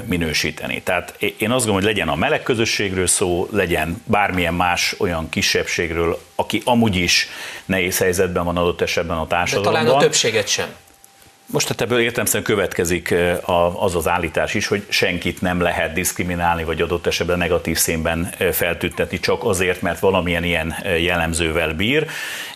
minősíteni. 0.05 0.83
Tehát 0.83 1.15
én 1.19 1.51
azt 1.51 1.65
gondolom, 1.67 1.75
hogy 1.75 1.85
legyen 1.85 2.09
a 2.09 2.15
meleg 2.15 2.43
közösségről 2.43 3.07
szó, 3.07 3.49
legyen 3.51 4.03
bármilyen 4.05 4.55
más 4.55 4.95
olyan 4.99 5.29
kisebbségről, 5.29 6.06
aki 6.35 6.63
amúgy 6.65 6.97
is 6.97 7.29
nehéz 7.65 7.99
helyzetben 7.99 8.45
van 8.45 8.57
adott 8.57 8.81
esetben 8.81 9.17
a 9.17 9.27
társadalomban. 9.27 9.83
De 9.83 9.89
talán 9.89 10.03
a 10.03 10.05
többséget 10.05 10.49
sem. 10.49 10.69
Most 11.53 11.69
hát 11.69 11.81
ebből 11.81 12.01
értelmszerűen 12.01 12.45
következik 12.45 13.15
az 13.75 13.95
az 13.95 14.09
állítás 14.09 14.55
is, 14.55 14.67
hogy 14.67 14.85
senkit 14.89 15.41
nem 15.41 15.61
lehet 15.61 15.93
diszkriminálni, 15.93 16.65
vagy 16.65 16.81
adott 16.81 17.07
esetben 17.07 17.39
negatív 17.39 17.77
színben 17.77 18.35
feltüntetni 18.53 19.21
csak 19.21 19.45
azért, 19.45 19.83
mert 19.83 19.99
valamilyen 19.99 20.45
ilyen 20.45 20.75
jellemzővel 20.99 21.75
bír. 21.75 22.07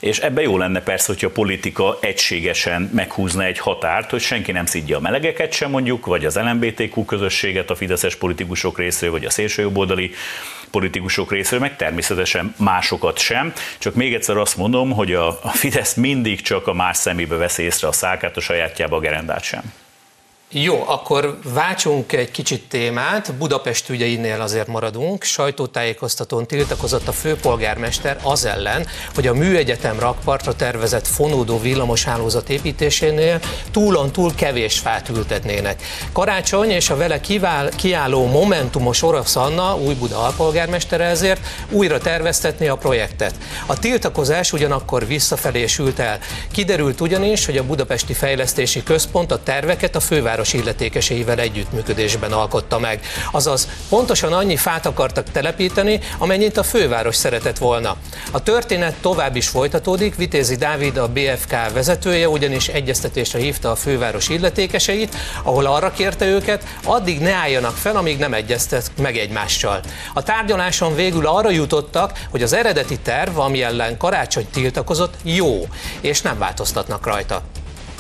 És 0.00 0.19
ebbe 0.19 0.42
jó 0.42 0.59
lenne 0.59 0.80
persze, 0.80 1.07
hogyha 1.07 1.26
a 1.26 1.30
politika 1.30 1.99
egységesen 2.00 2.90
meghúzna 2.95 3.45
egy 3.45 3.59
határt, 3.59 4.11
hogy 4.11 4.21
senki 4.21 4.52
nem 4.52 4.66
szidja 4.66 4.97
a 4.97 5.00
melegeket 5.00 5.52
sem 5.52 5.71
mondjuk, 5.71 6.07
vagy 6.07 6.25
az 6.25 6.37
LMBTQ 6.37 7.04
közösséget 7.04 7.71
a 7.71 7.75
fideszes 7.75 8.16
politikusok 8.16 8.78
részéről, 8.78 9.14
vagy 9.14 9.25
a 9.25 9.30
szélsőjobboldali 9.30 10.11
politikusok 10.70 11.32
részéről, 11.32 11.60
meg 11.60 11.76
természetesen 11.76 12.54
másokat 12.58 13.18
sem. 13.18 13.52
Csak 13.78 13.94
még 13.94 14.14
egyszer 14.14 14.36
azt 14.36 14.56
mondom, 14.56 14.90
hogy 14.90 15.12
a, 15.12 15.32
Fidesz 15.32 15.94
mindig 15.94 16.40
csak 16.40 16.66
a 16.66 16.72
más 16.72 16.96
szemébe 16.96 17.36
veszi 17.36 17.62
észre 17.62 17.88
a 17.88 17.92
szákát, 17.92 18.36
a 18.36 18.40
sajátjába 18.40 18.96
a 18.96 19.00
gerendát 19.00 19.42
sem. 19.42 19.72
Jó, 20.52 20.85
akkor 20.87 21.38
váltsunk 21.54 22.12
egy 22.12 22.30
kicsit 22.30 22.69
témát. 22.69 23.35
Budapest 23.35 23.88
ügyeinél 23.88 24.40
azért 24.40 24.66
maradunk. 24.66 25.23
Sajtótájékoztatón 25.23 26.47
tiltakozott 26.47 27.09
a 27.09 27.12
főpolgármester 27.12 28.19
az 28.23 28.45
ellen, 28.45 28.87
hogy 29.14 29.26
a 29.26 29.35
műegyetem 29.35 29.99
rakpartra 29.99 30.54
tervezett 30.54 31.07
fonódó 31.07 31.61
villamoshálózat 31.61 32.49
építésénél 32.49 33.40
túlon 33.71 34.12
túl 34.12 34.35
kevés 34.35 34.78
fát 34.78 35.09
ültetnének. 35.09 35.83
Karácsony 36.12 36.71
és 36.71 36.90
a 36.90 36.97
vele 36.97 37.21
kivál, 37.21 37.69
kiálló 37.69 38.26
Momentumos 38.26 39.02
Orosz 39.02 39.37
Anna, 39.37 39.76
új 39.76 39.95
Buda 39.95 40.19
alpolgármestere 40.19 41.04
ezért 41.04 41.47
újra 41.71 41.99
terveztetni 41.99 42.69
a 42.69 42.76
projektet. 42.76 43.35
A 43.66 43.78
tiltakozás 43.78 44.52
ugyanakkor 44.52 45.07
visszafelé 45.07 45.66
sült 45.66 45.99
el. 45.99 46.19
Kiderült 46.52 47.00
ugyanis, 47.00 47.47
hogy 47.47 47.57
a 47.57 47.64
Budapesti 47.64 48.12
Fejlesztési 48.12 48.83
Központ 48.83 49.33
a 49.33 49.42
terveket 49.42 49.97
a 49.97 50.00
főváros 50.00 50.38
város 50.40 50.54
illetékeseivel 50.54 51.38
együttműködésben 51.38 52.32
alkotta 52.32 52.78
meg. 52.78 53.00
Azaz 53.32 53.68
pontosan 53.88 54.32
annyi 54.32 54.56
fát 54.56 54.87
akartak 54.87 55.30
telepíteni, 55.30 56.00
amennyit 56.18 56.56
a 56.56 56.62
főváros 56.62 57.16
szeretett 57.16 57.59
volna. 57.59 57.97
A 58.30 58.42
történet 58.42 58.94
tovább 59.00 59.37
is 59.37 59.49
folytatódik, 59.49 60.14
Vitézi 60.14 60.56
Dávid, 60.56 60.97
a 60.97 61.09
BFK 61.09 61.50
vezetője 61.73 62.28
ugyanis 62.28 62.68
egyeztetésre 62.68 63.38
hívta 63.38 63.70
a 63.70 63.75
főváros 63.75 64.28
illetékeseit, 64.28 65.16
ahol 65.42 65.66
arra 65.66 65.90
kérte 65.90 66.26
őket, 66.26 66.64
addig 66.85 67.20
ne 67.20 67.32
álljanak 67.32 67.75
fel, 67.76 67.97
amíg 67.97 68.18
nem 68.18 68.35
egyeztet 68.35 68.90
meg 68.97 69.16
egymással. 69.16 69.80
A 70.14 70.23
tárgyaláson 70.23 70.94
végül 70.94 71.26
arra 71.26 71.50
jutottak, 71.50 72.18
hogy 72.30 72.42
az 72.42 72.52
eredeti 72.52 72.99
terv, 72.99 73.38
ami 73.38 73.62
ellen 73.62 73.97
karácsony 73.97 74.47
tiltakozott, 74.52 75.14
jó, 75.23 75.66
és 76.00 76.20
nem 76.20 76.38
változtatnak 76.38 77.06
rajta. 77.06 77.42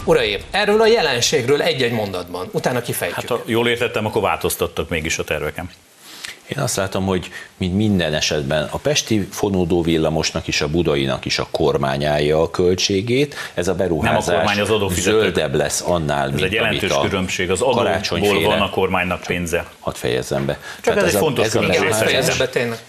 Uraim, 0.04 0.40
erről 0.50 0.80
a 0.80 0.86
jelenségről 0.86 1.62
egy-egy 1.62 1.92
mondatban, 1.92 2.48
utána 2.52 2.80
kifejtjük. 2.80 3.28
Hát 3.28 3.38
ha 3.38 3.42
jól 3.46 3.68
értettem, 3.68 4.06
akkor 4.06 4.22
változtattak 4.22 4.88
mégis 4.88 5.18
a 5.18 5.24
terveken. 5.24 5.70
Én 6.56 6.62
azt 6.62 6.76
látom, 6.76 7.06
hogy 7.06 7.30
mint 7.56 7.74
minden 7.74 8.14
esetben 8.14 8.68
a 8.70 8.78
Pesti 8.78 9.28
fonódó 9.30 9.82
villamosnak 9.82 10.46
is, 10.46 10.60
a 10.60 10.68
Budainak 10.68 11.24
is 11.24 11.38
a 11.38 11.46
kormány 11.50 12.04
állja 12.04 12.42
a 12.42 12.50
költségét. 12.50 13.34
Ez 13.54 13.68
a 13.68 13.74
beruházás 13.74 14.26
Nem 14.26 14.34
a 14.34 14.38
kormány 14.38 14.60
az 14.60 14.70
adófizetők. 14.70 15.20
zöldebb 15.20 15.54
lesz 15.54 15.82
annál, 15.86 16.26
ez 16.26 16.32
mint 16.32 16.44
egy 16.44 16.52
jelentős 16.52 16.90
amit 16.90 17.04
a 17.04 17.08
különbség. 17.08 17.50
Az 17.50 17.60
adóból 17.60 18.42
van 18.42 18.60
a 18.60 18.70
kormánynak 18.70 19.20
pénze. 19.20 19.66
Hadd 19.78 19.94
fejezzem 19.94 20.46
be. 20.46 20.58
Csak 20.80 20.96
ez, 20.96 21.02
ez 21.02 21.08
egy 21.08 21.14
a, 21.14 21.18
fontos 21.18 21.46
ez 21.46 21.54
a, 21.54 21.60
beruházás, 21.60 22.38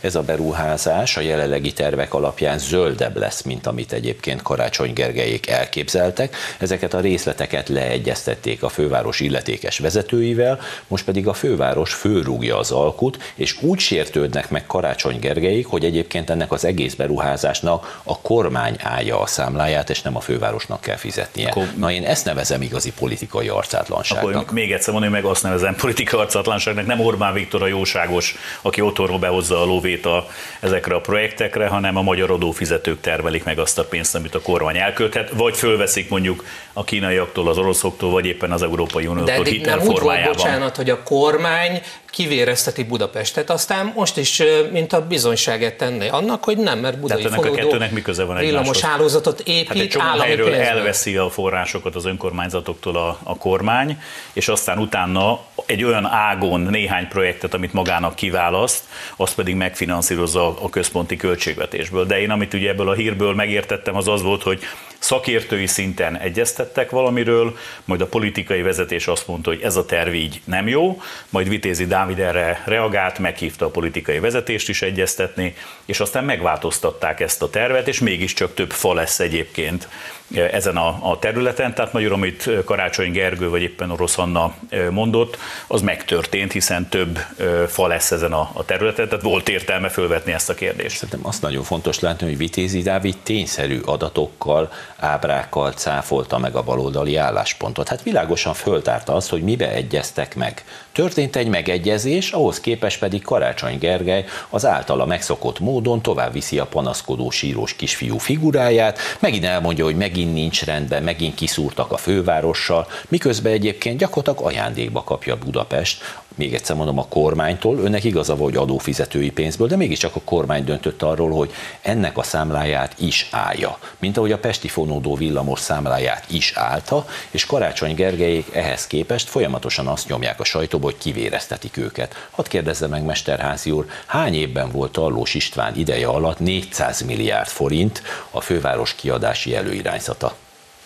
ez 0.01 0.15
a 0.15 0.22
beruházás 0.22 1.18
a 1.18 1.22
jelenlegi 1.22 1.74
tervek 1.74 2.13
alapján 2.13 2.58
zöldebb 2.58 3.18
lesz, 3.18 3.41
mint 3.41 3.68
amit 3.68 3.94
egyébként 3.94 4.41
Karácsony 4.41 4.94
Gergelyék 4.94 5.50
elképzeltek. 5.50 6.36
Ezeket 6.58 6.94
a 6.94 7.00
részleteket 7.00 7.70
leegyeztették 7.70 8.63
a 8.63 8.70
főváros 8.70 9.20
illetékes 9.20 9.77
vezetőivel, 9.80 10.60
most 10.88 11.06
pedig 11.06 11.27
a 11.27 11.34
főváros 11.34 11.94
főrúgja 11.94 12.58
az 12.58 12.72
alkut, 12.72 13.18
és 13.36 13.50
és 13.51 13.62
úgy 13.62 13.79
sértődnek 13.79 14.50
meg 14.50 14.65
Karácsony 14.65 15.20
Gergelyik, 15.20 15.67
hogy 15.67 15.86
egyébként 15.86 16.29
ennek 16.29 16.51
az 16.51 16.65
egész 16.65 16.93
beruházásnak 16.93 18.01
a 18.03 18.20
kormány 18.20 18.75
állja 18.79 19.20
a 19.20 19.25
számláját, 19.25 19.89
és 19.89 20.01
nem 20.01 20.15
a 20.15 20.20
fővárosnak 20.20 20.81
kell 20.81 20.96
fizetnie. 20.96 21.50
Akkor, 21.50 21.67
Na 21.77 21.91
én 21.91 22.03
ezt 22.05 22.25
nevezem 22.25 22.62
igazi 22.62 22.91
politikai 22.91 23.48
arcátlanságnak. 23.48 24.36
Akkor 24.36 24.53
még 24.53 24.72
egyszer 24.72 24.93
mondom, 24.93 25.12
meg 25.12 25.25
azt 25.25 25.43
nevezem 25.43 25.75
politikai 25.75 26.20
arcátlanságnak, 26.20 26.86
nem 26.86 27.00
Orbán 27.00 27.34
Viktor 27.34 27.63
a 27.63 27.67
jóságos, 27.67 28.36
aki 28.62 28.81
otthonról 28.81 29.20
behozza 29.20 29.62
a 29.62 29.65
lóvét 29.65 30.05
a, 30.05 30.27
ezekre 30.60 30.96
a 30.96 31.01
projektekre, 31.01 31.67
hanem 31.67 31.98
a 31.98 32.01
magyar 32.01 32.31
adófizetők 32.31 33.01
termelik 33.01 33.43
meg 33.43 33.60
azt 33.60 33.79
a 33.79 33.84
pénzt, 33.84 34.15
amit 34.15 34.36
a 34.36 34.41
kormány 34.41 34.77
elkölthet, 34.77 35.29
vagy 35.29 35.55
fölveszik 35.55 36.10
mondjuk 36.10 36.46
a 36.74 36.84
kínaiaktól, 36.84 37.50
az 37.50 37.58
oroszoktól, 37.58 38.12
vagy 38.12 38.25
éppen 38.25 38.51
az 38.51 38.62
Európai 38.62 39.08
Uniótól 39.08 39.43
hitel 39.43 39.77
nem 39.77 39.88
úgy 39.88 40.00
volt, 40.00 40.24
bocsánat, 40.24 40.75
hogy 40.75 40.89
a 40.89 41.03
kormány 41.03 41.81
kivérezteti 42.12 42.84
Budapestet, 42.84 43.40
aztán 43.50 43.91
most 43.95 44.17
is, 44.17 44.43
mint 44.71 44.93
a 44.93 45.07
bizonyságát 45.07 45.74
tenni 45.74 46.07
annak, 46.07 46.43
hogy 46.43 46.57
nem, 46.57 46.79
mert 46.79 47.00
Budai 47.00 47.25
ennek 47.25 47.45
a 47.45 47.51
kettőnek 47.51 47.91
mi 47.91 48.01
köze 48.01 48.24
van 48.24 48.38
villamos 48.38 48.81
hálózatot 48.81 49.39
épít 49.39 49.67
hát 49.67 49.77
egy 49.77 49.95
állami 50.00 50.27
helyről 50.27 50.45
pénzben. 50.45 50.77
elveszi 50.77 51.17
a 51.17 51.29
forrásokat 51.29 51.95
az 51.95 52.05
önkormányzatoktól 52.05 52.95
a, 52.95 53.19
a 53.24 53.38
kormány, 53.38 54.01
és 54.33 54.48
aztán 54.48 54.77
utána 54.77 55.39
egy 55.65 55.83
olyan 55.83 56.05
ágon 56.05 56.62
néhány 56.62 57.07
projektet, 57.07 57.53
amit 57.53 57.74
magának 57.74 58.15
kiválaszt, 58.15 58.83
azt 59.15 59.36
pedig 59.36 59.55
megfinanszírozza 59.55 60.62
a 60.62 60.69
központi 60.69 61.15
költségvetésből. 61.15 62.05
De 62.05 62.19
én 62.19 62.29
amit 62.31 62.53
ugye 62.53 62.69
ebből 62.69 62.89
a 62.89 62.93
hírből 62.93 63.33
megértettem, 63.33 63.95
az 63.95 64.07
az 64.07 64.21
volt, 64.21 64.43
hogy 64.43 64.63
szakértői 65.00 65.67
szinten 65.67 66.17
egyeztettek 66.17 66.89
valamiről, 66.89 67.57
majd 67.86 68.01
a 68.01 68.05
politikai 68.05 68.62
vezetés 68.62 69.07
azt 69.07 69.27
mondta, 69.27 69.50
hogy 69.50 69.62
ez 69.62 69.75
a 69.75 69.86
terv 69.86 70.13
így 70.13 70.41
nem 70.43 70.67
jó, 70.67 71.01
majd 71.29 71.50
Vitézi 71.50 71.86
Dávid 71.86 72.19
erre 72.19 72.63
reagált, 72.65 73.19
meghívta 73.21 73.65
a 73.65 73.69
politikai 73.69 74.19
vezetést 74.19 74.69
is 74.69 74.81
egyeztetni, 74.81 75.55
és 75.85 75.99
aztán 75.99 76.23
megváltoztatták 76.23 77.19
ezt 77.19 77.41
a 77.41 77.49
tervet, 77.49 77.87
és 77.87 77.99
mégiscsak 77.99 78.53
több 78.53 78.71
fa 78.71 78.93
lesz 78.93 79.19
egyébként 79.19 79.87
ezen 80.33 80.77
a, 80.77 80.97
a 81.01 81.19
területen, 81.19 81.73
tehát 81.73 81.93
magyarul, 81.93 82.15
amit 82.15 82.50
Karácsony 82.65 83.11
Gergő 83.11 83.50
vagy 83.50 83.61
éppen 83.61 83.91
Orosz 83.91 84.17
Anna 84.17 84.53
mondott, 84.89 85.38
az 85.67 85.81
megtörtént, 85.81 86.51
hiszen 86.51 86.89
több 86.89 87.19
fa 87.67 87.88
lesz 87.88 88.11
ezen 88.11 88.33
a, 88.33 88.50
a 88.53 88.65
területen, 88.65 89.07
tehát 89.07 89.23
volt 89.23 89.50
értelme 89.50 89.89
fölvetni 89.89 90.31
ezt 90.31 90.50
a 90.50 90.53
kérdést. 90.53 90.95
Szerintem 90.95 91.27
azt 91.27 91.41
nagyon 91.41 91.63
fontos 91.63 92.00
látni, 92.00 92.27
hogy 92.27 92.38
Vitézi 92.38 92.81
Dávid 92.81 93.15
tényszerű 93.23 93.79
adatokkal, 93.85 94.71
ábrákkal 94.97 95.71
cáfolta 95.71 96.38
meg 96.38 96.55
a 96.55 96.63
baloldali 96.63 97.15
álláspontot. 97.15 97.88
Hát 97.88 98.03
világosan 98.03 98.53
föltárta 98.53 99.15
azt, 99.15 99.29
hogy 99.29 99.41
mibe 99.41 99.71
egyeztek 99.71 100.35
meg. 100.35 100.63
Történt 100.91 101.35
egy 101.35 101.47
megegyezés, 101.47 102.31
ahhoz 102.31 102.59
képest 102.59 103.00
pedig 103.00 103.21
Karácsony 103.21 103.77
Gergely 103.77 104.25
az 104.50 104.65
általa 104.65 105.05
megszokott 105.05 105.59
módon 105.59 106.01
tovább 106.01 106.33
viszi 106.33 106.59
a 106.59 106.65
panaszkodó 106.65 107.29
sírós 107.29 107.75
kisfiú 107.75 108.17
figuráját, 108.17 109.00
megint 109.19 109.45
elmondja, 109.45 109.85
hogy 109.85 109.95
megint 109.95 110.20
nincs 110.27 110.63
rendben, 110.63 111.03
megint 111.03 111.35
kiszúrtak 111.35 111.91
a 111.91 111.97
fővárossal, 111.97 112.87
miközben 113.07 113.51
egyébként 113.51 113.97
gyakorlatilag 113.97 114.51
ajándékba 114.51 115.03
kapja 115.03 115.37
Budapest 115.37 116.01
még 116.35 116.53
egyszer 116.53 116.75
mondom, 116.75 117.00
a 117.00 117.07
kormánytól, 117.07 117.77
önnek 117.77 118.03
igaza 118.03 118.35
volt, 118.35 118.53
hogy 118.53 118.63
adófizetői 118.63 119.31
pénzből, 119.31 119.67
de 119.67 119.75
mégiscsak 119.75 120.15
a 120.15 120.21
kormány 120.21 120.63
döntött 120.63 121.01
arról, 121.01 121.29
hogy 121.29 121.51
ennek 121.81 122.17
a 122.17 122.23
számláját 122.23 122.95
is 123.00 123.27
állja. 123.31 123.77
Mint 124.00 124.17
ahogy 124.17 124.31
a 124.31 124.38
Pesti 124.38 124.67
fonódó 124.67 125.15
villamos 125.15 125.59
számláját 125.59 126.25
is 126.29 126.51
állta, 126.55 127.05
és 127.31 127.45
Karácsony 127.45 127.95
Gergelyék 127.95 128.55
ehhez 128.55 128.88
képest 128.88 129.29
folyamatosan 129.29 129.88
azt 129.88 130.07
nyomják 130.07 130.39
a 130.39 130.43
sajtóba, 130.43 130.85
hogy 130.85 130.97
kivéreztetik 130.97 131.77
őket. 131.77 132.27
Hadd 132.31 132.50
kérdezze 132.50 132.88
meg, 132.88 133.03
Mesterházi 133.03 133.71
úr, 133.71 133.85
hány 134.05 134.35
évben 134.35 134.71
volt 134.71 134.97
Allós 134.97 135.33
István 135.33 135.75
ideje 135.75 136.07
alatt 136.07 136.39
400 136.39 137.01
milliárd 137.01 137.47
forint 137.47 138.01
a 138.31 138.41
főváros 138.41 138.95
kiadási 138.95 139.55
előirányzata? 139.55 140.35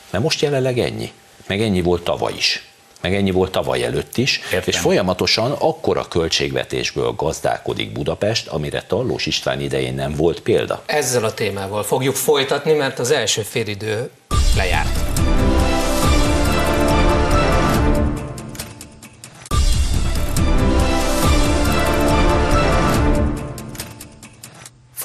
Mert 0.09 0.23
most 0.23 0.41
jelenleg 0.41 0.79
ennyi. 0.79 1.11
Meg 1.47 1.61
ennyi 1.61 1.81
volt 1.81 2.03
tavaly 2.03 2.33
is 2.37 2.74
meg 3.05 3.15
ennyi 3.15 3.31
volt 3.31 3.51
tavaly 3.51 3.83
előtt 3.83 4.17
is, 4.17 4.41
Értem. 4.43 4.61
és 4.65 4.77
folyamatosan 4.77 5.51
akkora 5.51 6.05
költségvetésből 6.09 7.11
gazdálkodik 7.11 7.91
Budapest, 7.91 8.47
amire 8.47 8.81
Tallós 8.81 9.25
István 9.25 9.61
idején 9.61 9.93
nem 9.93 10.13
volt 10.15 10.39
példa. 10.39 10.83
Ezzel 10.85 11.23
a 11.23 11.33
témával 11.33 11.83
fogjuk 11.83 12.15
folytatni, 12.15 12.73
mert 12.73 12.99
az 12.99 13.11
első 13.11 13.41
félidő 13.41 14.09
lejárt. 14.55 15.24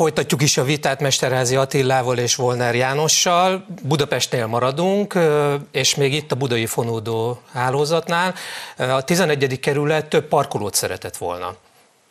Folytatjuk 0.00 0.42
is 0.42 0.56
a 0.56 0.64
vitát 0.64 1.00
Mesterházi 1.00 1.56
Attilával 1.56 2.18
és 2.18 2.34
Volner 2.34 2.74
Jánossal. 2.74 3.64
Budapestnél 3.82 4.46
maradunk, 4.46 5.18
és 5.70 5.94
még 5.94 6.14
itt 6.14 6.32
a 6.32 6.34
budai 6.34 6.66
fonódó 6.66 7.40
hálózatnál. 7.52 8.34
A 8.76 9.04
11. 9.04 9.60
kerület 9.60 10.06
több 10.06 10.24
parkolót 10.24 10.74
szeretett 10.74 11.16
volna, 11.16 11.56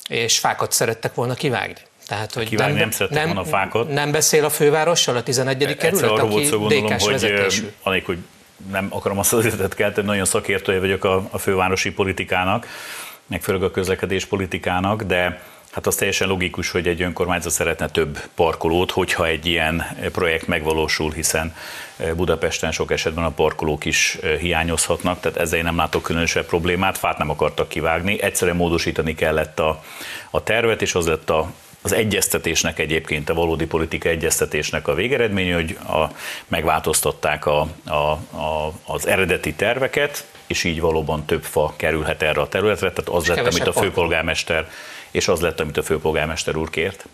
és 0.08 0.40
fákat 0.40 0.72
szerettek 0.72 1.14
volna 1.14 1.34
kivágni. 1.34 1.82
Tehát, 2.08 2.34
hogy 2.34 2.50
Kivágni 2.50 2.80
nem, 2.80 2.90
nem 2.98 3.08
nem, 3.10 3.26
volna 3.26 3.44
fákat. 3.44 3.90
Nem 3.90 4.12
beszél 4.12 4.46
a 4.46 4.50
fővárossal 4.50 5.16
a 5.16 5.24
11. 5.24 5.76
kerület, 5.76 6.10
aki 6.10 6.50
DK-s 6.50 7.06
vezetésű. 7.06 7.72
Alig, 7.84 8.06
hogy 8.06 8.18
nem 8.72 8.88
akarom 8.90 9.20
azt 9.20 9.34
az 9.34 9.46
üzletet 9.46 9.76
kelteni, 9.76 10.08
nagyon 10.08 10.26
szakértője 10.26 10.80
vagyok 10.80 11.04
a, 11.04 11.28
a 11.32 11.38
fővárosi 11.38 11.92
politikának, 11.92 12.68
meg 13.28 13.42
főleg 13.42 13.64
a 13.64 13.72
közlekedés 13.72 14.26
politikának, 14.26 15.04
de 15.04 15.42
Hát 15.72 15.88
az 15.88 15.96
teljesen 15.96 16.28
logikus, 16.28 16.72
hogy 16.72 16.88
egy 16.88 17.02
önkormányzat 17.02 17.52
szeretne 17.52 17.90
több 17.90 18.20
parkolót, 18.36 18.92
hogyha 18.92 19.26
egy 19.28 19.46
ilyen 19.46 19.86
projekt 20.12 20.48
megvalósul, 20.48 21.12
hiszen 21.12 21.56
e, 21.98 22.14
Budapesten 22.14 22.72
sok 22.72 22.92
esetben 22.92 23.24
a 23.24 23.30
parkolók 23.30 23.86
is 23.86 24.18
e, 24.22 24.38
hiányozhatnak, 24.38 25.20
tehát 25.20 25.38
ezzel 25.38 25.58
én 25.58 25.64
nem 25.64 25.76
látok 25.76 26.04
különösebb 26.04 26.46
problémát, 26.46 26.98
fát 26.98 27.18
nem 27.18 27.30
akartak 27.30 27.68
kivágni, 27.68 28.22
egyszerűen 28.22 28.58
módosítani 28.58 29.16
kellett 29.16 29.60
a, 29.60 29.84
a 30.30 30.44
tervet, 30.44 30.82
és 30.82 30.96
az 30.96 31.08
lett 31.08 31.30
a, 31.30 31.52
az 31.82 31.92
egyeztetésnek 31.92 32.80
egyébként, 32.80 33.30
a 33.30 33.34
valódi 33.34 33.66
politika 33.66 34.10
egyeztetésnek 34.10 34.88
a 34.88 34.94
végeredmény, 34.94 35.54
hogy 35.54 35.78
a, 35.88 36.06
megváltoztatták 36.48 37.46
a, 37.46 37.68
a, 37.86 37.94
a, 37.94 38.74
az 38.86 39.08
eredeti 39.08 39.54
terveket, 39.54 40.26
és 40.48 40.64
így 40.64 40.80
valóban 40.82 41.26
több 41.26 41.44
fa 41.44 41.74
kerülhet 41.76 42.22
erre 42.22 42.42
a 42.42 42.48
területre, 42.48 42.92
tehát 42.92 43.10
az 43.10 43.28
lett, 43.28 43.48
amit 43.48 43.68
a 43.68 43.74
főpolgármester 43.74 44.70
és 45.12 45.28
az 45.28 45.40
lett, 45.40 45.60
amit 45.60 45.78
a 45.78 45.84
főpolgármester 45.84 46.56
úr 46.56 46.70
kért. 46.70 47.08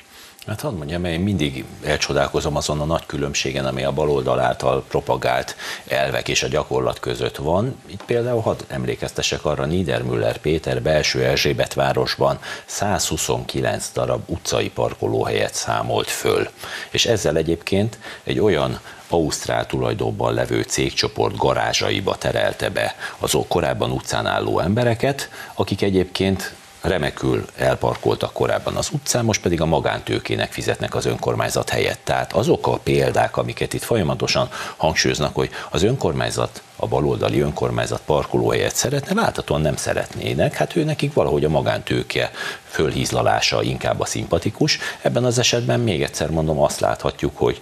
Hát 0.48 0.62
hadd 0.62 0.74
mondjam, 0.74 1.06
én 1.06 1.20
mindig 1.20 1.66
elcsodálkozom 1.84 2.56
azon 2.56 2.82
a 2.82 2.86
nagy 2.86 3.06
különbségen, 3.06 3.66
ami 3.66 3.84
a 3.84 3.92
baloldal 3.92 4.40
által 4.40 4.84
propagált 4.88 5.56
elvek 5.88 6.28
és 6.28 6.44
a 6.44 6.48
gyakorlat 6.48 7.00
között 7.00 7.36
van. 7.36 7.76
Itt 7.86 8.04
például 8.06 8.42
hadd 8.42 8.60
emlékeztessek 8.68 9.46
arra, 9.46 9.66
Niedermüller 9.66 10.38
Péter 10.38 10.82
belső 10.82 11.24
Erzsébet 11.24 11.74
városban 11.74 12.40
129 12.66 13.92
darab 13.94 14.22
utcai 14.26 14.70
parkolóhelyet 14.70 15.54
számolt 15.54 16.10
föl. 16.10 16.50
És 16.90 17.06
ezzel 17.06 17.38
egyébként 17.38 18.00
egy 18.24 18.40
olyan 18.40 18.80
Ausztrál 19.10 19.66
tulajdonban 19.66 20.34
levő 20.34 20.62
cégcsoport 20.62 21.38
garázsaiba 21.38 22.16
terelte 22.16 22.70
be 22.70 22.96
azok 23.18 23.48
korábban 23.48 23.92
utcán 23.92 24.26
álló 24.26 24.60
embereket, 24.60 25.30
akik 25.54 25.82
egyébként 25.82 26.54
remekül 26.88 27.46
elparkoltak 27.56 28.34
korábban 28.34 28.76
az 28.76 28.90
utcán, 28.92 29.26
most 29.26 29.42
pedig 29.42 29.62
a 29.62 29.66
magántőkének 29.66 30.52
fizetnek 30.52 30.96
az 30.96 31.06
önkormányzat 31.06 31.70
helyett. 31.70 32.00
Tehát 32.04 32.34
azok 32.34 32.68
a 32.68 32.78
példák, 32.78 33.38
amiket 33.38 33.74
itt 33.74 33.84
folyamatosan 33.84 34.50
hangsúlyoznak, 34.78 35.36
hogy 35.36 35.50
az 35.70 35.84
önkormányzat 35.84 36.62
a 36.76 36.88
baloldali 36.88 37.40
önkormányzat 37.40 38.02
parkolóhelyet 38.06 38.76
szeretne, 38.76 39.22
láthatóan 39.22 39.62
nem 39.62 39.76
szeretnének, 39.76 40.54
hát 40.54 40.76
ő 40.76 40.84
nekik 40.84 41.14
valahogy 41.14 41.46
a 41.46 41.50
magántőke 41.50 42.32
fölhízlalása 42.76 43.62
inkább 43.62 44.00
a 44.00 44.06
szimpatikus. 44.06 44.80
Ebben 45.02 45.24
az 45.24 45.40
esetben 45.40 45.80
még 45.80 46.04
egyszer 46.04 46.30
mondom, 46.30 46.62
azt 46.62 46.80
láthatjuk, 46.80 47.38
hogy 47.38 47.58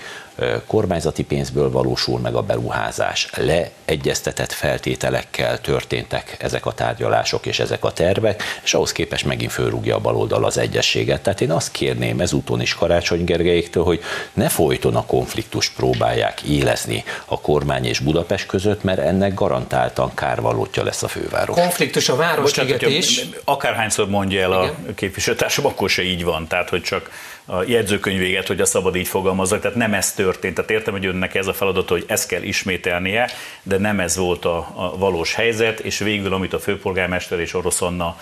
kormányzati 0.67 1.23
pénzből 1.23 1.71
valósul 1.71 2.19
meg 2.19 2.36
a 2.36 2.41
beruházás. 2.41 3.30
Leegyeztetett 3.36 4.52
feltételekkel 4.52 5.62
történtek 5.62 6.36
ezek 6.39 6.65
a 6.65 6.71
tárgyalások 6.71 7.45
és 7.45 7.60
ezek 7.60 7.84
a 7.84 7.91
tervek, 7.91 8.43
és 8.63 8.73
ahhoz 8.73 8.91
képest 8.91 9.26
megint 9.26 9.52
fölrúgja 9.52 9.95
a 9.95 9.99
baloldal 9.99 10.45
az 10.45 10.58
egyességet. 10.58 11.21
Tehát 11.21 11.41
én 11.41 11.52
azt 11.52 11.71
kérném 11.71 12.19
ezúton 12.19 12.62
is 12.62 12.76
Karácsony 12.76 13.23
Gergelyéktől, 13.23 13.84
hogy 13.84 14.02
ne 14.34 14.49
folyton 14.49 14.95
a 14.95 15.06
konfliktus 15.06 15.69
próbálják 15.69 16.41
élezni 16.41 17.04
a 17.26 17.41
kormány 17.41 17.86
és 17.86 17.99
Budapest 17.99 18.45
között, 18.45 18.84
mert 18.84 18.99
ennek 19.04 19.34
garantáltan 19.34 20.13
kárvalótja 20.13 20.84
lesz 20.84 21.04
a 21.04 21.08
főváros. 21.08 21.56
Konfliktus 21.56 22.10
a 22.10 22.16
városligetés. 22.16 23.26
Akárhányszor 23.44 24.10
mondja 24.10 24.42
el 24.42 24.63
Igen. 24.63 24.86
a 24.89 24.94
képviselőtársam, 24.94 25.66
akkor 25.66 25.89
se 25.89 26.04
így 26.04 26.24
van. 26.24 26.48
Tehát, 26.48 26.70
hogy 26.70 26.82
csak 26.82 27.10
a 27.46 27.63
jegyzőkönyv 27.63 28.20
véget, 28.20 28.48
hogy 28.48 28.62
a 28.62 28.66
szabad 28.66 28.96
így 28.96 29.08
fogalmazzak, 29.08 29.62
tehát 29.62 29.78
nem 29.78 29.94
ez 29.94 30.13
történt. 30.13 30.56
Tehát 30.56 30.72
értem, 30.72 30.94
hogy 30.94 31.06
önnek 31.06 31.36
ez 31.36 31.48
a 31.48 31.54
feladat, 31.54 31.89
hogy 31.89 32.06
ezt 32.08 32.28
kell 32.28 32.42
ismételnie, 32.42 33.30
de 33.63 33.78
nem 33.78 34.00
ez 34.00 34.18
volt 34.18 34.46
a, 34.46 34.58
a 34.58 34.98
valós 34.98 35.34
helyzet, 35.34 35.80
és 35.80 35.98
végül, 35.98 36.34
amit 36.34 36.54
a 36.54 36.60
főpolgármester 36.60 37.39
és 37.39 37.54
Orosz 37.54 37.82
Anna 37.82 38.18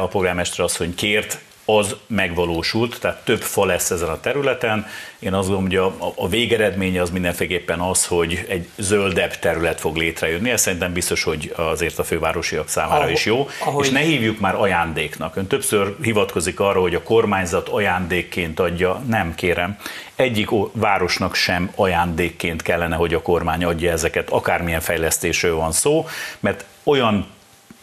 a 0.00 0.06
polgármester 0.06 0.64
asszony 0.64 0.94
kért, 0.94 1.38
az 1.64 1.96
megvalósult, 2.06 3.00
tehát 3.00 3.24
több 3.24 3.40
fa 3.40 3.64
lesz 3.64 3.90
ezen 3.90 4.08
a 4.08 4.20
területen. 4.20 4.86
Én 5.18 5.32
azt 5.34 5.48
gondolom, 5.48 5.92
hogy 5.92 6.02
a, 6.08 6.12
a 6.16 6.28
végeredménye 6.28 7.00
az 7.00 7.10
mindenféleképpen 7.10 7.80
az, 7.80 8.06
hogy 8.06 8.44
egy 8.48 8.68
zöldebb 8.76 9.38
terület 9.38 9.80
fog 9.80 9.96
létrejönni. 9.96 10.50
Ez 10.50 10.60
szerintem 10.60 10.92
biztos, 10.92 11.22
hogy 11.22 11.52
azért 11.56 11.98
a 11.98 12.04
fővárosiak 12.04 12.68
számára 12.68 13.10
is 13.10 13.24
jó. 13.24 13.48
Ahogy... 13.64 13.84
És 13.84 13.90
ne 13.90 14.00
hívjuk 14.00 14.40
már 14.40 14.54
ajándéknak. 14.54 15.36
Ön 15.36 15.46
többször 15.46 15.96
hivatkozik 16.02 16.60
arra, 16.60 16.80
hogy 16.80 16.94
a 16.94 17.02
kormányzat 17.02 17.68
ajándékként 17.68 18.60
adja. 18.60 19.02
Nem, 19.06 19.34
kérem. 19.34 19.78
Egyik 20.16 20.48
városnak 20.72 21.34
sem 21.34 21.72
ajándékként 21.74 22.62
kellene, 22.62 22.96
hogy 22.96 23.14
a 23.14 23.22
kormány 23.22 23.64
adja 23.64 23.92
ezeket, 23.92 24.30
akármilyen 24.30 24.80
fejlesztésről 24.80 25.54
van 25.54 25.72
szó, 25.72 26.06
mert 26.40 26.64
olyan 26.82 27.26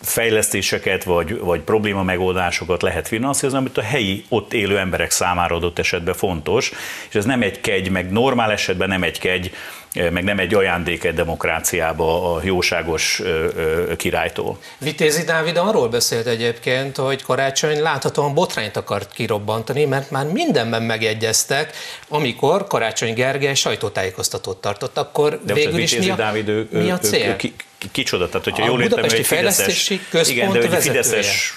fejlesztéseket 0.02 1.04
vagy, 1.04 1.40
vagy 1.40 1.62
probléma 1.62 2.04
megoldásokat 2.04 2.82
lehet 2.82 3.08
finanszírozni, 3.08 3.60
amit 3.60 3.78
a 3.78 3.82
helyi 3.82 4.26
ott 4.30 4.54
élő 4.54 4.78
emberek 4.78 5.12
számára 5.12 5.56
adott 5.56 5.80
esetben 5.80 6.14
fontos, 6.14 6.72
és 7.10 7.16
ez 7.16 7.26
nem 7.26 7.42
egy 7.42 7.62
kegy, 7.62 7.90
meg 7.90 8.12
normál 8.12 8.52
esetben 8.52 8.88
nem 8.88 9.04
egy 9.04 9.20
kegy, 9.20 9.52
meg 9.94 10.24
nem 10.24 10.40
egy 10.40 10.54
ajándék 10.54 11.04
egy 11.04 11.14
demokráciába 11.14 12.36
a 12.36 12.42
jóságos 12.44 13.22
királytól. 13.98 14.58
Vitézi 14.78 15.24
Dávid 15.24 15.58
arról 15.58 15.88
beszélt 15.88 16.26
egyébként, 16.26 16.96
hogy 16.96 17.24
Karácsony 17.24 17.82
láthatóan 17.82 18.34
botrányt 18.34 18.78
akart 18.78 19.14
kirobbantani, 19.14 19.86
mert 19.86 20.12
már 20.12 20.26
mindenben 20.26 20.84
megegyeztek, 20.84 21.76
amikor 22.08 22.68
Karácsony 22.68 23.14
Gergely 23.14 23.54
sajtótájékoztatót 23.54 24.58
tartott, 24.58 24.98
akkor 24.98 25.40
De 25.46 25.54
végül 25.54 25.80
is 25.80 25.98
mi 25.98 26.10
a, 26.10 26.16
Dávid, 26.16 26.48
ő, 26.48 26.68
mi 26.72 26.92
a 26.92 26.98
cél? 26.98 27.28
Ő, 27.28 27.36
ő, 27.44 27.54
kicsoda, 27.92 28.28
tehát 28.28 28.44
hogyha 28.44 28.64
a 28.64 28.68
jól 28.68 28.82
értem, 28.82 29.04
hogy 29.04 29.26
Fideszes, 29.26 29.94
központ 30.10 30.28
igen, 30.28 30.52
de 30.52 30.76
hogy 30.76 30.82
Fideszes 30.82 31.54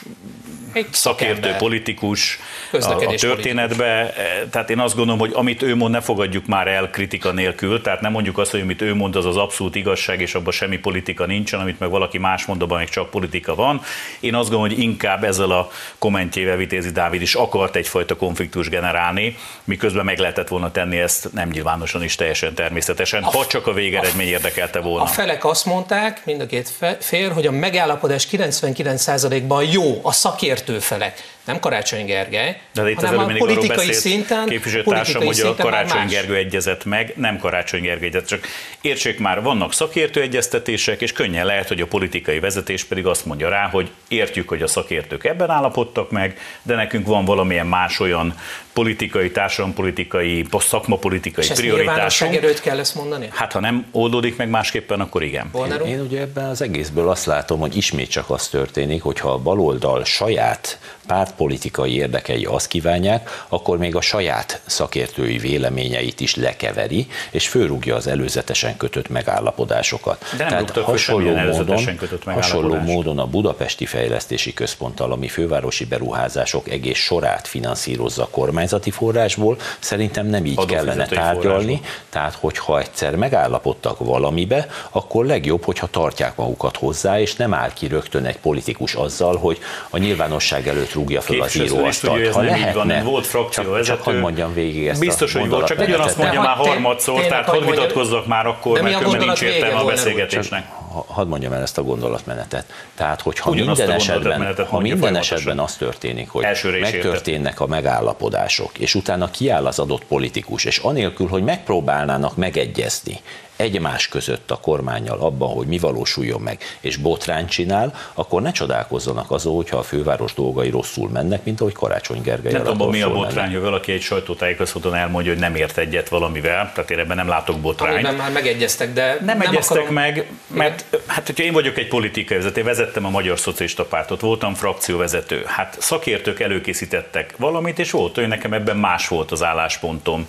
Egy 0.72 0.86
szakértő, 0.90 1.34
szakember. 1.34 1.58
politikus 1.58 2.38
a, 2.72 2.76
a 2.76 3.14
történetbe. 3.14 4.14
Tehát 4.50 4.70
én 4.70 4.78
azt 4.78 4.96
gondolom, 4.96 5.20
hogy 5.20 5.30
amit 5.34 5.62
ő 5.62 5.74
mond, 5.74 5.92
ne 5.92 6.00
fogadjuk 6.00 6.46
már 6.46 6.66
el 6.68 6.90
kritika 6.90 7.32
nélkül. 7.32 7.80
Tehát 7.80 8.00
nem 8.00 8.12
mondjuk 8.12 8.38
azt, 8.38 8.50
hogy 8.50 8.60
amit 8.60 8.82
ő 8.82 8.94
mond, 8.94 9.16
az 9.16 9.26
az 9.26 9.36
abszolút 9.36 9.74
igazság, 9.74 10.20
és 10.20 10.34
abban 10.34 10.52
semmi 10.52 10.78
politika 10.78 11.26
nincsen, 11.26 11.60
amit 11.60 11.78
meg 11.78 11.90
valaki 11.90 12.18
más 12.18 12.44
mond, 12.44 12.62
abban 12.62 12.78
még 12.78 12.88
csak 12.88 13.10
politika 13.10 13.54
van. 13.54 13.80
Én 14.20 14.34
azt 14.34 14.50
gondolom, 14.50 14.74
hogy 14.74 14.84
inkább 14.84 15.24
ezzel 15.24 15.50
a 15.50 15.70
kommentjével 15.98 16.56
Vitézi 16.56 16.90
Dávid 16.90 17.22
is 17.22 17.34
akart 17.34 17.76
egyfajta 17.76 18.16
konfliktus 18.16 18.68
generálni, 18.68 19.36
miközben 19.64 20.04
meg 20.04 20.18
lehetett 20.18 20.48
volna 20.48 20.70
tenni 20.70 20.98
ezt 20.98 21.32
nem 21.32 21.48
nyilvánosan 21.48 22.02
is 22.02 22.14
teljesen 22.14 22.54
természetesen, 22.54 23.22
ha 23.22 23.46
csak 23.46 23.66
a 23.66 23.72
végeredmény 23.72 24.28
érdekelte 24.28 24.80
volna. 24.80 25.02
A 25.02 25.06
felek 25.06 25.44
azt 25.44 25.66
mondták, 25.66 26.22
mind 26.24 26.40
a 26.40 26.46
két 26.46 26.72
fél, 27.00 27.30
hogy 27.32 27.46
a 27.46 27.50
megállapodás 27.50 28.28
99%-ban 28.30 29.64
jó, 29.64 30.00
a 30.02 30.12
szakértő 30.12 30.61
felek, 30.70 31.22
nem 31.44 31.60
Karácsony 31.60 32.04
Gergely, 32.04 32.60
De 32.72 32.90
itt 32.90 32.96
az 32.96 33.04
hanem 33.04 33.20
előbb 33.20 33.34
a 33.34 33.38
politikai 33.38 33.92
szinten, 33.92 34.46
képviselőtársam, 34.46 35.24
hogy 35.24 35.40
a 35.40 35.54
Karácsony. 35.54 36.06
Gergő 36.06 36.34
egyezett 36.34 36.84
meg, 36.84 37.12
nem 37.16 37.38
Karácsony 37.38 37.82
Gergő 37.82 38.04
egyezett, 38.04 38.26
csak 38.26 38.46
értsék 38.80 39.18
már, 39.18 39.42
vannak 39.42 39.72
szakértő 39.72 40.20
egyeztetések, 40.20 41.00
és 41.00 41.12
könnyen 41.12 41.46
lehet, 41.46 41.68
hogy 41.68 41.80
a 41.80 41.86
politikai 41.86 42.40
vezetés 42.40 42.84
pedig 42.84 43.06
azt 43.06 43.24
mondja 43.24 43.48
rá, 43.48 43.68
hogy 43.68 43.90
értjük, 44.08 44.48
hogy 44.48 44.62
a 44.62 44.66
szakértők 44.66 45.24
ebben 45.24 45.50
állapodtak 45.50 46.10
meg, 46.10 46.38
de 46.62 46.74
nekünk 46.74 47.06
van 47.06 47.24
valamilyen 47.24 47.66
más 47.66 48.00
olyan 48.00 48.38
politikai, 48.72 49.30
társadalompolitikai, 49.30 50.46
szakmapolitikai 50.58 51.44
És 51.44 51.50
prioritásunk. 51.50 52.34
erőt 52.34 52.60
kell 52.60 52.78
ezt 52.78 52.94
mondani? 52.94 53.28
Hát 53.32 53.52
ha 53.52 53.60
nem 53.60 53.86
oldódik 53.90 54.36
meg 54.36 54.48
másképpen, 54.48 55.00
akkor 55.00 55.22
igen. 55.22 55.48
Úr? 55.52 55.82
Én 55.86 56.00
ugye 56.00 56.20
ebben 56.20 56.44
az 56.44 56.62
egészből 56.62 57.08
azt 57.08 57.26
látom, 57.26 57.60
hogy 57.60 57.76
ismét 57.76 58.10
csak 58.10 58.30
az 58.30 58.48
történik, 58.48 59.02
hogyha 59.02 59.30
a 59.30 59.38
baloldal 59.38 60.04
saját 60.04 60.78
pártpolitikai 61.06 61.94
érdekei 61.94 62.44
azt 62.44 62.66
kívánják, 62.66 63.44
akkor 63.48 63.78
még 63.78 63.96
a 63.96 64.00
saját 64.00 64.60
szakértői 64.66 65.38
véleményeit 65.38 66.20
is 66.20 66.34
lekeveri, 66.34 67.06
és 67.30 67.48
fölrúgja 67.48 67.96
az 67.96 68.06
előzetesen 68.06 68.76
kötött 68.76 69.08
megállapodásokat. 69.08 70.24
De 70.36 70.50
nem 70.50 70.66
föl 70.66 70.96
semmilyen 70.96 71.36
előzetesen 71.36 71.96
kötött 71.96 72.24
hasonló 72.24 72.74
módon 72.74 73.18
a 73.18 73.26
Budapesti 73.26 73.86
Fejlesztési 73.86 74.54
Központtal, 74.54 75.12
ami 75.12 75.28
fővárosi 75.28 75.84
beruházások 75.84 76.68
egész 76.68 76.98
sorát 76.98 77.46
finanszírozza 77.46 78.28
kormányzati 78.30 78.90
forrásból, 78.90 79.56
szerintem 79.78 80.26
nem 80.26 80.44
így 80.44 80.64
kellene 80.64 81.06
tárgyalni, 81.06 81.64
forrásból. 81.64 82.06
tehát, 82.10 82.34
hogyha 82.34 82.78
egyszer 82.78 83.14
megállapodtak 83.16 83.98
valamibe, 83.98 84.66
akkor 84.90 85.26
legjobb, 85.26 85.64
hogyha 85.64 85.86
tartják 85.86 86.36
magukat 86.36 86.76
hozzá, 86.76 87.20
és 87.20 87.34
nem 87.34 87.54
áll 87.54 87.72
ki 87.72 87.86
rögtön 87.86 88.24
egy 88.24 88.38
politikus 88.38 88.94
azzal, 88.94 89.36
hogy 89.36 89.58
a 89.90 89.98
nyilvánosság 89.98 90.68
előtt 90.68 90.91
rúgja 90.94 91.20
fel 91.20 91.40
az 91.40 91.56
ez 91.56 92.34
nem 92.34 92.56
így 92.56 92.74
van, 92.74 92.86
nem 92.86 93.04
volt 93.04 93.22
csak, 93.22 93.30
frakcióvezető. 93.30 93.96
csak 93.96 94.02
hadd 94.02 94.14
mondjam 94.14 94.54
végig 94.54 94.86
ezt 94.86 95.00
Biztos, 95.00 95.34
a 95.34 95.38
hogy 95.40 95.48
volt, 95.48 95.66
csak 95.66 95.78
ugyanazt 95.78 96.16
mondja 96.16 96.40
már 96.40 96.56
harmadszor, 96.56 97.20
tehát 97.26 97.48
hogy 97.48 97.58
hadd 97.58 97.70
vitatkozzak 97.70 98.26
már 98.26 98.46
akkor, 98.46 98.80
mert 98.80 98.94
a 98.94 98.98
különben 98.98 99.26
nincs 99.26 99.42
értelme 99.42 99.78
a 99.78 99.84
beszélgetésnek. 99.84 100.66
Ha- 100.92 101.04
hadd 101.08 101.26
mondjam 101.26 101.52
el 101.52 101.62
ezt 101.62 101.78
a 101.78 101.82
gondolatmenetet. 101.82 102.64
Tehát, 102.94 103.20
hogyha 103.20 103.50
Ugyanazt 103.50 103.78
minden 103.78 103.96
esetben, 103.96 104.66
ha 104.68 104.78
minden 104.80 105.16
esetben 105.16 105.58
az 105.58 105.76
történik, 105.76 106.28
hogy 106.28 106.46
megtörténnek 106.80 107.60
a 107.60 107.66
megállapodások, 107.66 108.78
és 108.78 108.94
utána 108.94 109.30
kiáll 109.30 109.66
az 109.66 109.78
adott 109.78 110.04
politikus, 110.04 110.64
és 110.64 110.78
anélkül, 110.78 111.28
hogy 111.28 111.42
megpróbálnának 111.42 112.36
megegyezni 112.36 113.20
egymás 113.62 114.08
között 114.08 114.50
a 114.50 114.56
kormányjal 114.56 115.18
abban, 115.20 115.48
hogy 115.48 115.66
mi 115.66 115.78
valósuljon 115.78 116.40
meg, 116.40 116.58
és 116.80 116.96
botrány 116.96 117.46
csinál, 117.46 117.94
akkor 118.14 118.42
ne 118.42 118.52
csodálkozzanak 118.52 119.30
azon, 119.30 119.54
hogyha 119.54 119.76
a 119.76 119.82
főváros 119.82 120.34
dolgai 120.34 120.70
rosszul 120.70 121.08
mennek, 121.08 121.44
mint 121.44 121.60
ahogy 121.60 121.72
Karácsony 121.72 122.22
Gergely 122.22 122.52
Nem 122.52 122.62
tudom, 122.62 122.90
mi 122.90 123.02
a 123.02 123.12
botrány, 123.12 123.52
hogy 123.52 123.60
valaki 123.60 123.92
egy 123.92 124.00
sajtótájékoztatón 124.00 124.94
elmondja, 124.94 125.32
hogy 125.32 125.40
nem 125.40 125.54
ért 125.54 125.78
egyet 125.78 126.08
valamivel, 126.08 126.70
tehát 126.74 126.90
én 126.90 126.98
ebben 126.98 127.16
nem 127.16 127.28
látok 127.28 127.60
botrányt. 127.60 127.92
Amiben 127.92 128.14
már 128.14 128.32
megegyeztek, 128.32 128.92
de 128.92 129.06
Nem, 129.06 129.24
nem 129.24 129.40
egyeztek 129.40 129.76
akarom... 129.76 129.94
meg, 129.94 130.30
mert 130.46 130.84
hát 131.06 131.26
hogyha 131.26 131.44
én 131.44 131.52
vagyok 131.52 131.78
egy 131.78 131.88
politikai 131.88 132.36
vezető, 132.36 132.60
én 132.60 132.66
vezettem 132.66 133.04
a 133.04 133.10
Magyar 133.10 133.38
Szocialista 133.38 133.84
Pártot, 133.84 134.20
voltam 134.20 134.54
frakcióvezető, 134.54 135.42
hát 135.46 135.76
szakértők 135.80 136.40
előkészítettek 136.40 137.34
valamit, 137.36 137.78
és 137.78 137.90
volt, 137.90 138.14
hogy 138.14 138.28
nekem 138.28 138.52
ebben 138.52 138.76
más 138.76 139.08
volt 139.08 139.30
az 139.30 139.42
álláspontom, 139.42 140.28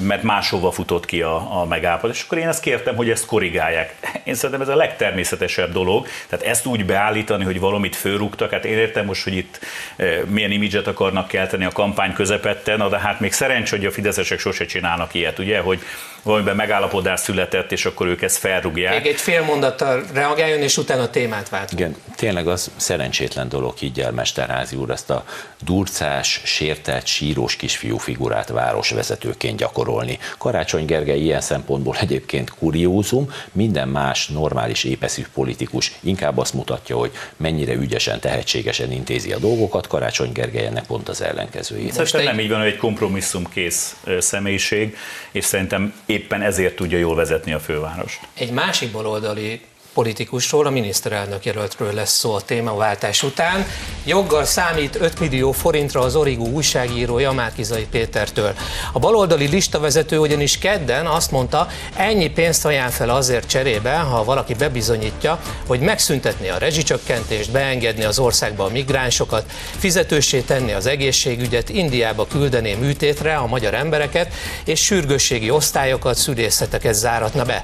mert 0.00 0.22
máshova 0.22 0.70
futott 0.70 1.04
ki 1.04 1.22
a, 1.22 1.60
a 1.60 1.64
megállapodás, 1.64 2.16
és 2.16 2.22
akkor 2.22 2.38
én 2.38 2.48
ezt 2.48 2.60
kértem, 2.72 2.96
hogy 2.96 3.10
ezt 3.10 3.26
korrigálják. 3.26 3.94
Én 4.24 4.34
szerintem 4.34 4.60
ez 4.60 4.68
a 4.68 4.76
legtermészetesebb 4.76 5.72
dolog, 5.72 6.06
tehát 6.28 6.46
ezt 6.46 6.66
úgy 6.66 6.84
beállítani, 6.84 7.44
hogy 7.44 7.60
valamit 7.60 7.96
fölrúgtak, 7.96 8.50
hát 8.50 8.64
én 8.64 8.78
értem 8.78 9.04
most, 9.04 9.24
hogy 9.24 9.36
itt 9.36 9.58
eh, 9.96 10.20
milyen 10.28 10.50
imidzset 10.50 10.86
akarnak 10.86 11.28
kelteni 11.28 11.64
a 11.64 11.70
kampány 11.70 12.12
közepette, 12.12 12.76
na 12.76 12.88
de 12.88 12.98
hát 12.98 13.20
még 13.20 13.32
szerencs, 13.32 13.70
hogy 13.70 13.86
a 13.86 13.90
fideszesek 13.90 14.38
sose 14.38 14.64
csinálnak 14.64 15.14
ilyet, 15.14 15.38
ugye, 15.38 15.58
hogy 15.58 15.80
valamiben 16.22 16.56
megállapodás 16.56 17.20
született, 17.20 17.72
és 17.72 17.84
akkor 17.84 18.06
ők 18.06 18.22
ezt 18.22 18.36
felrúgják. 18.36 19.02
Még 19.02 19.12
egy 19.12 19.20
fél 19.20 19.42
mondattal 19.42 20.02
reagáljon, 20.12 20.60
és 20.60 20.76
utána 20.76 21.02
a 21.02 21.10
témát 21.10 21.48
vált. 21.48 21.72
Igen, 21.72 21.96
tényleg 22.16 22.48
az 22.48 22.70
szerencsétlen 22.76 23.48
dolog, 23.48 23.76
higgyel 23.76 24.12
Mesterházi 24.12 24.76
úr, 24.76 24.90
ezt 24.90 25.10
a 25.10 25.24
durcás, 25.64 26.40
sértett, 26.44 27.06
sírós 27.06 27.56
kisfiú 27.56 27.96
figurát 27.96 28.48
városvezetőként 28.48 29.56
gyakorolni. 29.58 30.18
Karácsony 30.38 30.84
Gergely 30.84 31.20
ilyen 31.20 31.40
szempontból 31.40 31.96
egyébként 32.00 32.50
kuriózum, 32.50 33.32
minden 33.52 33.88
más 33.88 34.26
normális 34.26 34.84
épeszű 34.84 35.24
politikus 35.34 35.92
inkább 36.00 36.38
azt 36.38 36.54
mutatja, 36.54 36.96
hogy 36.96 37.10
mennyire 37.36 37.72
ügyesen, 37.72 38.20
tehetségesen 38.20 38.92
intézi 38.92 39.32
a 39.32 39.38
dolgokat, 39.38 39.86
Karácsony 39.86 40.32
Gergely 40.32 40.66
ennek 40.66 40.86
pont 40.86 41.08
az 41.08 41.22
ellenkezőjét. 41.22 41.92
Szerintem 41.92 42.24
nem 42.24 42.38
így 42.38 42.48
van, 42.50 42.58
hogy 42.58 42.68
egy 42.68 42.76
kompromisszumkész 42.76 43.96
személyiség, 44.18 44.96
és 45.32 45.44
szerintem 45.44 45.94
éppen 46.12 46.42
ezért 46.42 46.76
tudja 46.76 46.98
jól 46.98 47.14
vezetni 47.14 47.52
a 47.52 47.58
fővárost. 47.58 48.20
Egy 48.34 48.52
másik 48.52 48.92
baloldali 48.92 49.60
politikusról, 49.94 50.66
a 50.66 50.70
miniszterelnök 50.70 51.44
jelöltről 51.44 51.92
lesz 51.92 52.18
szó 52.18 52.34
a 52.34 52.40
témaváltás 52.40 53.22
után. 53.22 53.66
Joggal 54.04 54.44
számít 54.44 54.96
5 55.00 55.20
millió 55.20 55.52
forintra 55.52 56.00
az 56.00 56.16
Origó 56.16 56.46
újságírója 56.46 57.32
Márkizai 57.32 57.86
Pétertől. 57.90 58.54
A 58.92 58.98
baloldali 58.98 59.46
listavezető 59.46 60.18
ugyanis 60.18 60.58
kedden 60.58 61.06
azt 61.06 61.30
mondta, 61.30 61.68
ennyi 61.96 62.30
pénzt 62.30 62.64
ajánl 62.64 62.90
fel 62.90 63.10
azért 63.10 63.48
cserébe, 63.48 63.96
ha 63.96 64.24
valaki 64.24 64.54
bebizonyítja, 64.54 65.40
hogy 65.66 65.80
megszüntetni 65.80 66.48
a 66.48 66.58
rezsicsökkentést, 66.58 67.50
beengedni 67.50 68.04
az 68.04 68.18
országba 68.18 68.64
a 68.64 68.70
migránsokat, 68.70 69.44
fizetősé 69.78 70.40
tenni 70.40 70.72
az 70.72 70.86
egészségügyet, 70.86 71.68
Indiába 71.68 72.26
küldeni 72.26 72.74
műtétre 72.74 73.34
a 73.34 73.46
magyar 73.46 73.74
embereket, 73.74 74.32
és 74.64 74.84
sürgősségi 74.84 75.50
osztályokat, 75.50 76.16
szülészeteket 76.16 76.94
záratna 76.94 77.44
be. 77.44 77.62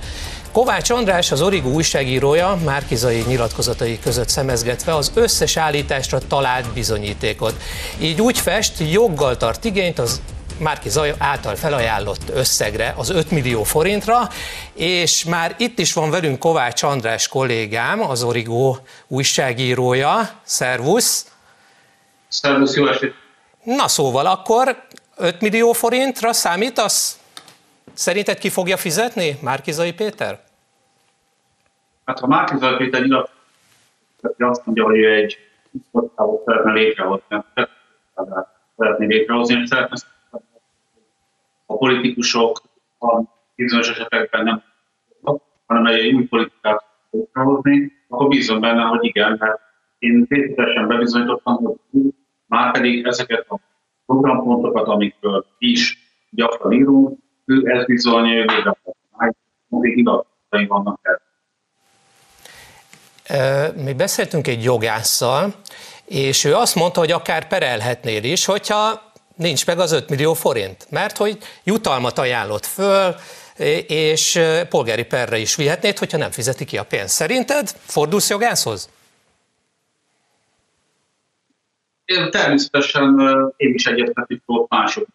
Kovács 0.52 0.90
András, 0.90 1.32
az 1.32 1.42
Origó 1.42 1.70
újságírója 1.70 2.58
Márkizai 2.64 3.24
nyilatkozatai 3.26 3.98
között 3.98 4.28
szemezgetve 4.28 4.94
az 4.94 5.10
összes 5.14 5.56
állításra 5.56 6.18
talált 6.18 6.72
bizonyítékot. 6.72 7.54
Így 8.00 8.20
úgy 8.20 8.38
fest, 8.38 8.72
joggal 8.90 9.36
tart 9.36 9.64
igényt 9.64 9.98
az 9.98 10.20
Márki 10.58 10.88
Zaj 10.88 11.14
által 11.18 11.56
felajánlott 11.56 12.30
összegre, 12.32 12.94
az 12.96 13.10
5 13.10 13.30
millió 13.30 13.62
forintra, 13.62 14.28
és 14.74 15.24
már 15.24 15.54
itt 15.58 15.78
is 15.78 15.92
van 15.92 16.10
velünk 16.10 16.38
Kovács 16.38 16.82
András 16.82 17.28
kollégám, 17.28 18.00
az 18.00 18.22
Origó 18.22 18.78
újságírója. 19.06 20.30
Szervusz! 20.42 21.26
Szervusz, 22.28 22.74
jó 22.74 22.86
estét! 22.86 23.14
Na 23.64 23.88
szóval 23.88 24.26
akkor 24.26 24.82
5 25.16 25.40
millió 25.40 25.72
forintra 25.72 26.32
számítasz? 26.32 27.17
Szerinted 27.98 28.38
ki 28.38 28.48
fogja 28.48 28.76
fizetni? 28.76 29.38
Márkizai 29.42 29.92
Péter? 29.92 30.40
Hát 32.04 32.18
ha 32.18 32.26
Márkizaj 32.26 32.76
Péter 32.76 33.02
nyilat, 33.02 33.30
azt 34.38 34.66
mondja, 34.66 34.84
hogy 34.84 34.98
ő 34.98 35.12
egy 35.12 35.38
sportávot 35.88 36.44
szeretne 36.44 36.72
létrehozni, 36.72 37.44
szeretné 38.76 39.06
létrehozni, 39.06 39.60
és 39.60 39.68
szeretne 39.68 39.96
a 41.66 41.76
politikusok 41.76 42.62
a 42.98 43.22
bizonyos 43.54 43.90
esetekben 43.90 44.44
nem 44.44 44.62
hanem 45.66 45.86
egy 45.86 46.12
új 46.12 46.24
politikát 46.24 46.84
létrehozni, 47.10 47.92
akkor 48.08 48.28
bízom 48.28 48.60
benne, 48.60 48.82
hogy 48.82 49.04
igen, 49.04 49.36
mert 49.38 49.60
én 49.98 50.26
tétesen 50.26 50.88
bebizonyítottam, 50.88 51.56
hogy 51.56 52.14
már 52.46 52.72
pedig 52.72 53.06
ezeket 53.06 53.46
a 53.48 53.58
programpontokat, 54.06 54.86
amikről 54.86 55.44
is 55.58 55.98
gyakran 56.30 56.72
írunk, 56.72 57.18
ő 57.48 57.62
ez 57.64 57.84
bizony 57.84 58.28
nyilatkozatai 58.28 60.66
vannak. 60.66 61.00
Ö, 63.30 63.66
Mi 63.82 63.92
beszéltünk 63.92 64.46
egy 64.46 64.62
jogásszal, 64.62 65.54
és 66.04 66.44
ő 66.44 66.54
azt 66.54 66.74
mondta, 66.74 67.00
hogy 67.00 67.12
akár 67.12 67.48
perelhetnél 67.48 68.24
is, 68.24 68.44
hogyha 68.44 69.12
nincs 69.36 69.66
meg 69.66 69.78
az 69.78 69.92
5 69.92 70.08
millió 70.08 70.34
forint, 70.34 70.86
mert 70.90 71.16
hogy 71.16 71.38
jutalmat 71.64 72.18
ajánlott 72.18 72.66
föl, 72.66 73.14
és 73.86 74.40
polgári 74.68 75.04
perre 75.04 75.38
is 75.38 75.56
vihetnéd, 75.56 75.98
hogyha 75.98 76.18
nem 76.18 76.30
fizeti 76.30 76.64
ki 76.64 76.78
a 76.78 76.84
pénzt. 76.84 77.14
Szerinted 77.14 77.68
fordulsz 77.68 78.30
jogászhoz? 78.30 78.90
Én 82.04 82.30
természetesen 82.30 83.18
én 83.56 83.74
is 83.74 83.86
egyetlen 83.86 84.26
tudok 84.46 84.68
mások 84.68 85.06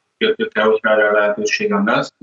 el, 0.54 0.68
hogy 0.68 0.80
erre 0.82 1.12
lehetőségem 1.12 1.88
lesz. 1.88 2.14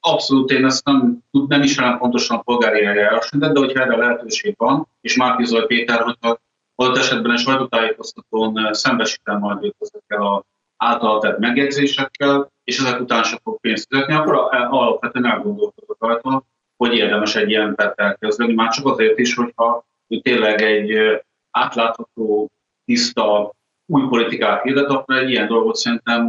Abszolút 0.00 0.50
én 0.50 0.64
ezt 0.64 0.84
nem, 0.84 1.18
nem 1.30 1.62
ismerem 1.62 1.98
pontosan 1.98 2.36
a 2.36 2.42
polgári 2.42 2.84
eljárás, 2.84 3.30
de 3.30 3.48
hogyha 3.54 3.80
erre 3.80 3.96
lehetőség 3.96 4.54
van, 4.56 4.88
és 5.00 5.16
Márki 5.16 5.44
Zaj 5.44 5.66
Péter, 5.66 6.00
hogyha 6.00 6.38
adott 6.74 6.96
esetben 6.96 7.32
egy 7.32 7.38
sajtótájékoztatón 7.38 8.72
szembesítem 8.72 9.38
majd 9.38 9.64
őt 9.64 9.76
ezekkel 9.78 10.22
a 10.22 10.44
által 10.76 11.20
tett 11.20 11.38
megjegyzésekkel, 11.38 12.52
és 12.64 12.78
ezek 12.78 13.00
után 13.00 13.22
sem 13.22 13.38
fog 13.42 13.60
pénzt 13.60 13.86
fizetni, 13.88 14.14
akkor 14.14 14.34
alapvetően 14.50 15.26
elgondolkodok 15.26 15.96
rajta, 15.98 16.44
hogy 16.76 16.94
érdemes 16.94 17.36
egy 17.36 17.50
ilyen 17.50 17.74
tett 17.74 18.00
elkezdeni, 18.00 18.54
már 18.54 18.68
csak 18.68 18.86
azért 18.86 19.18
is, 19.18 19.34
hogyha 19.34 19.84
tényleg 20.22 20.62
egy 20.62 20.92
átlátható, 21.50 22.50
tiszta, 22.84 23.52
új 23.86 24.02
politikát 24.08 24.62
hirdet, 24.62 24.90
akkor 24.90 25.16
egy 25.16 25.30
ilyen 25.30 25.46
dolgot 25.46 25.76
szerintem 25.76 26.28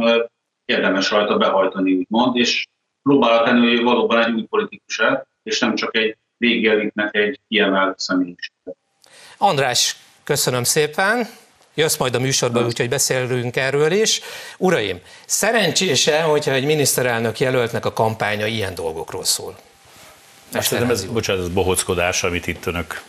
érdemes 0.66 1.10
rajta 1.10 1.36
behajtani, 1.36 1.92
úgymond, 1.92 2.36
és 2.36 2.66
próbálja 3.02 3.42
tenni, 3.42 3.68
hogy 3.68 3.82
valóban 3.82 4.24
egy 4.24 4.34
új 4.34 4.42
politikus 4.42 5.00
és 5.42 5.58
nem 5.58 5.74
csak 5.74 5.96
egy 5.96 6.16
régi 6.38 6.68
elitnek 6.68 7.14
egy 7.14 7.40
kiemelt 7.48 7.98
személyiség. 7.98 8.52
András, 9.38 9.96
köszönöm 10.24 10.64
szépen. 10.64 11.26
Jössz 11.74 11.96
majd 11.96 12.14
a 12.14 12.18
műsorban, 12.18 12.64
úgyhogy 12.64 12.88
beszélünk 12.88 13.56
erről 13.56 13.92
is. 13.92 14.20
Uraim, 14.58 15.00
szerencsése, 15.26 16.22
hogyha 16.22 16.52
egy 16.52 16.64
miniszterelnök 16.64 17.40
jelöltnek 17.40 17.84
a 17.84 17.92
kampánya 17.92 18.46
ilyen 18.46 18.74
dolgokról 18.74 19.24
szól. 19.24 19.56
Szerintem 20.64 20.96
ez, 20.96 21.04
bocsánat, 21.04 21.42
ez 21.42 21.48
bohockodás, 21.48 22.22
amit 22.22 22.46
itt 22.46 22.66
önök 22.66 23.02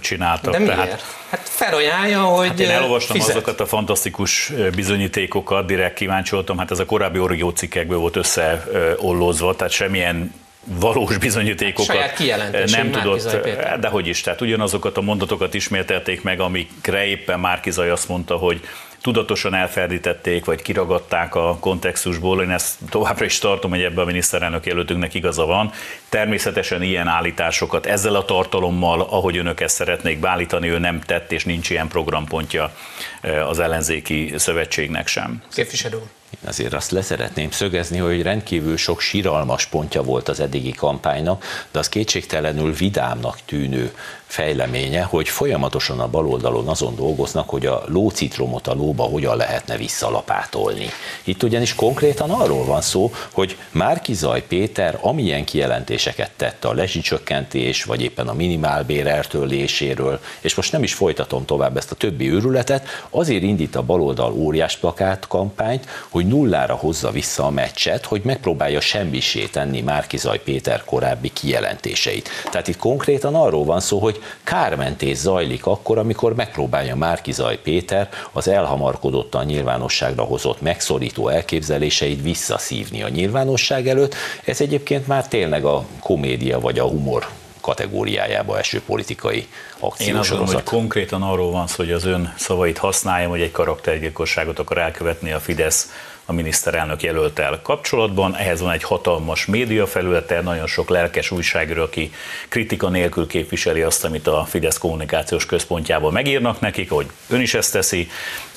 csináltak. 0.00 0.52
De 0.52 0.58
miért? 0.58 0.74
Tehát, 0.76 1.04
hát 1.30 1.48
felajánlja, 1.48 2.20
hogy 2.20 2.48
hát 2.48 2.60
Én 2.60 2.70
elolvastam 2.70 3.16
fizet. 3.16 3.36
azokat 3.36 3.60
a 3.60 3.66
fantasztikus 3.66 4.52
bizonyítékokat, 4.74 5.66
direkt 5.66 5.94
kíváncsi 5.94 6.34
voltam, 6.34 6.58
hát 6.58 6.70
ez 6.70 6.78
a 6.78 6.84
korábbi 6.84 7.18
Orió 7.18 7.50
cikkekből 7.50 7.98
volt 7.98 8.16
összeollózva, 8.16 9.56
tehát 9.56 9.72
semmilyen 9.72 10.34
valós 10.64 11.16
bizonyítékokat 11.16 12.18
nem 12.66 12.90
tudott, 12.90 13.36
de 13.80 13.88
hogy 13.88 14.06
is, 14.06 14.20
tehát 14.20 14.40
ugyanazokat 14.40 14.96
a 14.96 15.00
mondatokat 15.00 15.54
ismételték 15.54 16.22
meg, 16.22 16.40
amikre 16.40 17.04
éppen 17.04 17.40
Márkizaj 17.40 17.90
azt 17.90 18.08
mondta, 18.08 18.36
hogy 18.36 18.60
tudatosan 19.02 19.54
elferdítették, 19.54 20.44
vagy 20.44 20.62
kiragadták 20.62 21.34
a 21.34 21.56
kontextusból. 21.60 22.42
Én 22.42 22.50
ezt 22.50 22.78
továbbra 22.90 23.24
is 23.24 23.38
tartom, 23.38 23.70
hogy 23.70 23.82
ebben 23.82 24.04
a 24.04 24.06
miniszterelnök 24.06 24.66
jelöltünknek 24.66 25.14
igaza 25.14 25.44
van. 25.46 25.72
Természetesen 26.08 26.82
ilyen 26.82 27.06
állításokat 27.06 27.86
ezzel 27.86 28.14
a 28.14 28.24
tartalommal, 28.24 29.00
ahogy 29.00 29.36
önök 29.36 29.60
ezt 29.60 29.74
szeretnék 29.74 30.20
beállítani, 30.20 30.68
ő 30.68 30.78
nem 30.78 31.00
tett, 31.00 31.32
és 31.32 31.44
nincs 31.44 31.70
ilyen 31.70 31.88
programpontja 31.88 32.72
eh, 33.20 33.48
az 33.48 33.58
ellenzéki 33.58 34.32
szövetségnek 34.36 35.06
sem. 35.06 35.42
Képviselő 35.54 36.02
én 36.30 36.48
azért 36.48 36.72
azt 36.72 36.90
leszeretném 36.90 37.50
szögezni, 37.50 37.98
hogy 37.98 38.22
rendkívül 38.22 38.76
sok 38.76 39.00
siralmas 39.00 39.66
pontja 39.66 40.02
volt 40.02 40.28
az 40.28 40.40
eddigi 40.40 40.72
kampánynak, 40.72 41.44
de 41.70 41.78
az 41.78 41.88
kétségtelenül 41.88 42.72
vidámnak 42.72 43.38
tűnő 43.44 43.94
fejleménye, 44.30 45.02
hogy 45.02 45.28
folyamatosan 45.28 46.00
a 46.00 46.08
baloldalon 46.08 46.68
azon 46.68 46.94
dolgoznak, 46.96 47.48
hogy 47.48 47.66
a 47.66 47.82
lócitromot 47.86 48.66
a 48.66 48.74
lóba 48.74 49.02
hogyan 49.02 49.36
lehetne 49.36 49.76
visszalapátolni. 49.76 50.86
Itt 51.24 51.42
ugyanis 51.42 51.74
konkrétan 51.74 52.30
arról 52.30 52.64
van 52.64 52.80
szó, 52.80 53.12
hogy 53.32 53.56
Márkizaj 53.70 54.42
Péter 54.46 54.98
amilyen 55.00 55.44
kijelentéseket 55.44 56.30
tette 56.36 56.68
a 56.68 56.72
lezsicsökkentés, 56.72 57.84
vagy 57.84 58.02
éppen 58.02 58.28
a 58.28 58.32
minimálbér 58.32 59.06
eltörléséről, 59.06 60.20
és 60.40 60.54
most 60.54 60.72
nem 60.72 60.82
is 60.82 60.94
folytatom 60.94 61.44
tovább 61.44 61.76
ezt 61.76 61.90
a 61.90 61.94
többi 61.94 62.30
őrületet, 62.30 62.86
azért 63.10 63.42
indít 63.42 63.76
a 63.76 63.82
baloldal 63.82 64.32
óriás 64.32 64.76
plakát 64.76 65.26
kampányt, 65.26 65.86
hogy 66.08 66.26
nullára 66.26 66.74
hozza 66.74 67.10
vissza 67.10 67.44
a 67.44 67.50
meccset, 67.50 68.04
hogy 68.04 68.20
megpróbálja 68.24 68.80
semmisé 68.80 69.44
tenni 69.44 69.80
Márkizaj 69.80 70.42
Péter 70.42 70.84
korábbi 70.84 71.32
kijelentéseit. 71.32 72.28
Tehát 72.50 72.68
itt 72.68 72.76
konkrétan 72.76 73.34
arról 73.34 73.64
van 73.64 73.80
szó, 73.80 73.98
hogy 73.98 74.19
kármentés 74.44 75.16
zajlik 75.16 75.66
akkor, 75.66 75.98
amikor 75.98 76.34
megpróbálja 76.34 76.96
Márkizaj 76.96 77.58
Péter 77.58 78.08
az 78.32 78.48
elhamarkodottan 78.48 79.44
nyilvánosságra 79.44 80.22
hozott 80.22 80.60
megszorító 80.60 81.28
elképzeléseit 81.28 82.22
visszaszívni 82.22 83.02
a 83.02 83.08
nyilvánosság 83.08 83.88
előtt. 83.88 84.14
Ez 84.44 84.60
egyébként 84.60 85.06
már 85.06 85.28
tényleg 85.28 85.64
a 85.64 85.84
komédia 86.00 86.60
vagy 86.60 86.78
a 86.78 86.84
humor 86.84 87.28
kategóriájába 87.60 88.58
eső 88.58 88.82
politikai 88.86 89.46
akció. 89.78 90.06
Én 90.06 90.16
azt 90.16 90.28
gondolom, 90.28 90.54
hogy 90.54 90.62
konkrétan 90.62 91.22
arról 91.22 91.50
van 91.50 91.66
szó, 91.66 91.74
hogy 91.76 91.92
az 91.92 92.04
ön 92.04 92.34
szavait 92.36 92.78
használjam, 92.78 93.30
hogy 93.30 93.40
egy 93.40 93.50
karaktergyilkosságot 93.50 94.58
akar 94.58 94.78
elkövetni 94.78 95.32
a 95.32 95.40
Fidesz 95.40 95.90
a 96.30 96.32
miniszterelnök 96.32 97.02
jelöltel 97.02 97.60
kapcsolatban. 97.62 98.36
Ehhez 98.36 98.60
van 98.60 98.72
egy 98.72 98.82
hatalmas 98.82 99.46
média 99.46 99.86
felülete, 99.86 100.40
nagyon 100.40 100.66
sok 100.66 100.88
lelkes 100.88 101.30
újságíró, 101.30 101.82
aki 101.82 102.12
kritika 102.48 102.88
nélkül 102.88 103.26
képviseli 103.26 103.82
azt, 103.82 104.04
amit 104.04 104.26
a 104.26 104.44
Fidesz 104.44 104.78
kommunikációs 104.78 105.46
központjában 105.46 106.12
megírnak 106.12 106.60
nekik, 106.60 106.90
hogy 106.90 107.06
ön 107.28 107.40
is 107.40 107.54
ezt 107.54 107.72
teszi. 107.72 108.08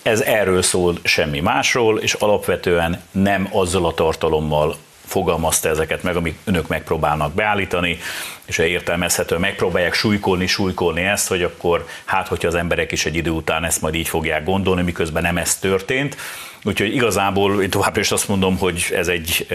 Ez 0.02 0.22
erről 0.22 0.62
szól, 0.62 0.98
semmi 1.04 1.40
másról, 1.40 2.00
és 2.00 2.14
alapvetően 2.14 3.02
nem 3.12 3.48
azzal 3.52 3.86
a 3.86 3.94
tartalommal 3.94 4.76
fogalmazta 5.06 5.70
ezeket 5.70 6.04
meg, 6.04 6.16
amik 6.16 6.38
önök 6.44 6.68
megpróbálnak 6.68 7.34
beállítani, 7.34 7.98
és 8.46 8.58
értelmezhető, 8.58 9.38
megpróbálják 9.38 9.94
súlykolni, 9.94 10.48
súlykolni 10.48 11.02
ezt, 11.02 11.28
hogy 11.28 11.44
akkor 11.44 11.88
hát, 12.06 12.28
hogyha 12.28 12.48
az 12.48 12.56
emberek 12.56 12.92
is 12.92 13.06
egy 13.06 13.16
idő 13.16 13.30
után 13.30 13.64
ezt 13.64 13.82
majd 13.82 13.96
így 13.96 14.08
fogják 14.08 14.44
gondolni, 14.44 14.82
miközben 14.82 15.22
nem 15.22 15.38
ez 15.38 15.58
történt. 15.58 16.18
Úgyhogy 16.64 16.94
igazából 16.94 17.62
én 17.62 17.70
továbbra 17.70 18.02
is 18.02 18.12
azt 18.12 18.28
mondom, 18.28 18.58
hogy 18.58 18.86
ez 18.94 19.08
egy 19.08 19.48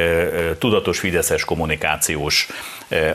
tudatos 0.59 0.99
fideszes 0.99 1.45
kommunikációs 1.45 2.49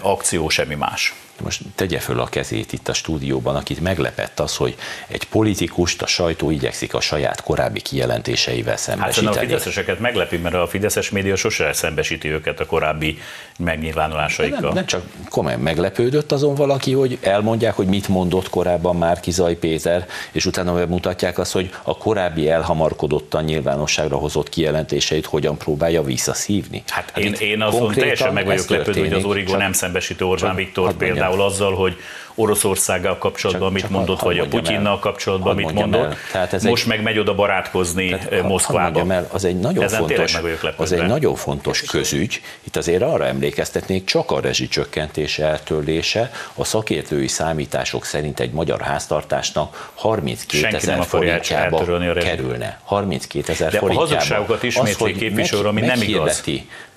akció, 0.01 0.49
semmi 0.49 0.75
más. 0.75 1.13
Most 1.41 1.61
tegye 1.75 1.99
föl 1.99 2.19
a 2.19 2.25
kezét 2.25 2.73
itt 2.73 2.87
a 2.87 2.93
stúdióban, 2.93 3.55
akit 3.55 3.79
meglepett 3.79 4.39
az, 4.39 4.55
hogy 4.55 4.75
egy 5.07 5.27
politikust 5.27 6.01
a 6.01 6.05
sajtó 6.07 6.51
igyekszik 6.51 6.93
a 6.93 6.99
saját 7.01 7.43
korábbi 7.43 7.81
kijelentéseivel 7.81 8.77
szembesíteni. 8.77 9.27
Hát 9.27 9.35
a 9.35 9.39
fideszeseket 9.39 9.99
meglepi, 9.99 10.37
mert 10.37 10.55
a 10.55 10.67
fideszes 10.67 11.09
média 11.09 11.35
sose 11.35 11.73
szembesíti 11.73 12.27
őket 12.27 12.59
a 12.59 12.65
korábbi 12.65 13.17
megnyilvánulásaikkal. 13.59 14.59
Nem, 14.59 14.73
nem 14.73 14.85
csak 14.85 15.03
komolyan 15.29 15.59
meglepődött 15.59 16.31
azon 16.31 16.55
valaki, 16.55 16.93
hogy 16.93 17.17
elmondják, 17.21 17.73
hogy 17.73 17.87
mit 17.87 18.07
mondott 18.07 18.49
korábban 18.49 18.95
már 18.95 19.19
Kizaj 19.19 19.55
Péter, 19.55 20.07
és 20.31 20.45
utána 20.45 20.73
bemutatják 20.73 21.37
azt, 21.37 21.51
hogy 21.51 21.69
a 21.83 21.97
korábbi 21.97 22.49
elhamarkodottan 22.49 23.43
nyilvánosságra 23.43 24.15
hozott 24.17 24.49
kijelentéseit 24.49 25.25
hogyan 25.25 25.57
próbálja 25.57 26.03
visszaszívni. 26.03 26.83
Hát, 26.87 27.09
hát 27.13 27.23
én, 27.23 27.33
én 27.33 27.61
azon 27.61 27.93
teljesen 27.93 28.33
meg 28.33 28.45
vagyok 28.45 28.67
lepődve, 28.67 28.99
hogy 28.99 29.13
az 29.13 29.23
Origo 29.23 29.57
nem 29.57 29.73
szembesítő 29.73 30.25
Orbán 30.25 30.55
Viktor 30.55 30.93
például 30.93 31.22
azzal, 31.31 31.73
hogy 31.73 31.97
Oroszországgal 32.35 33.17
kapcsolatban 33.17 33.65
csak, 33.65 33.73
mit 33.73 33.81
csak 33.81 33.91
mondott, 33.91 34.19
vagy 34.19 34.39
a 34.39 34.47
Putyinnal 34.47 34.99
kapcsolatban 34.99 35.55
mit 35.55 35.71
mondott. 35.71 36.15
Tehát 36.31 36.53
ez 36.53 36.63
Most 36.63 36.83
egy, 36.83 36.89
meg 36.89 37.01
megy 37.01 37.17
oda 37.17 37.35
barátkozni 37.35 38.09
tehát, 38.09 38.41
Moszkvába. 38.41 39.13
el, 39.13 39.27
az 39.31 39.45
egy 39.45 39.59
nagyon 39.59 39.83
Ezen 39.83 39.99
fontos, 39.99 40.39
az 40.75 40.91
egy 40.91 41.05
nagyon 41.05 41.35
fontos 41.35 41.81
közügy. 41.81 42.41
Itt 42.63 42.75
azért 42.75 43.01
arra 43.01 43.25
emlékeztetnék, 43.25 44.05
csak 44.05 44.31
a 44.31 44.39
rezsicsökkentés 44.39 45.39
eltörlése 45.39 46.31
a 46.53 46.63
szakértői 46.63 47.27
számítások 47.27 48.05
szerint 48.05 48.39
egy 48.39 48.51
magyar 48.51 48.81
háztartásnak 48.81 49.91
32 49.93 50.75
ezer 50.75 51.05
forintjába 51.05 52.13
kerülne. 52.13 52.79
32 52.83 53.51
ezer 53.51 53.71
forintjába. 53.71 54.07
De 54.07 54.13
a 54.13 54.17
hazugságokat 54.17 54.63
ismétli 54.63 55.13
képviselő, 55.13 55.67
ami 55.67 55.81
nem 55.81 56.01
igaz 56.01 56.43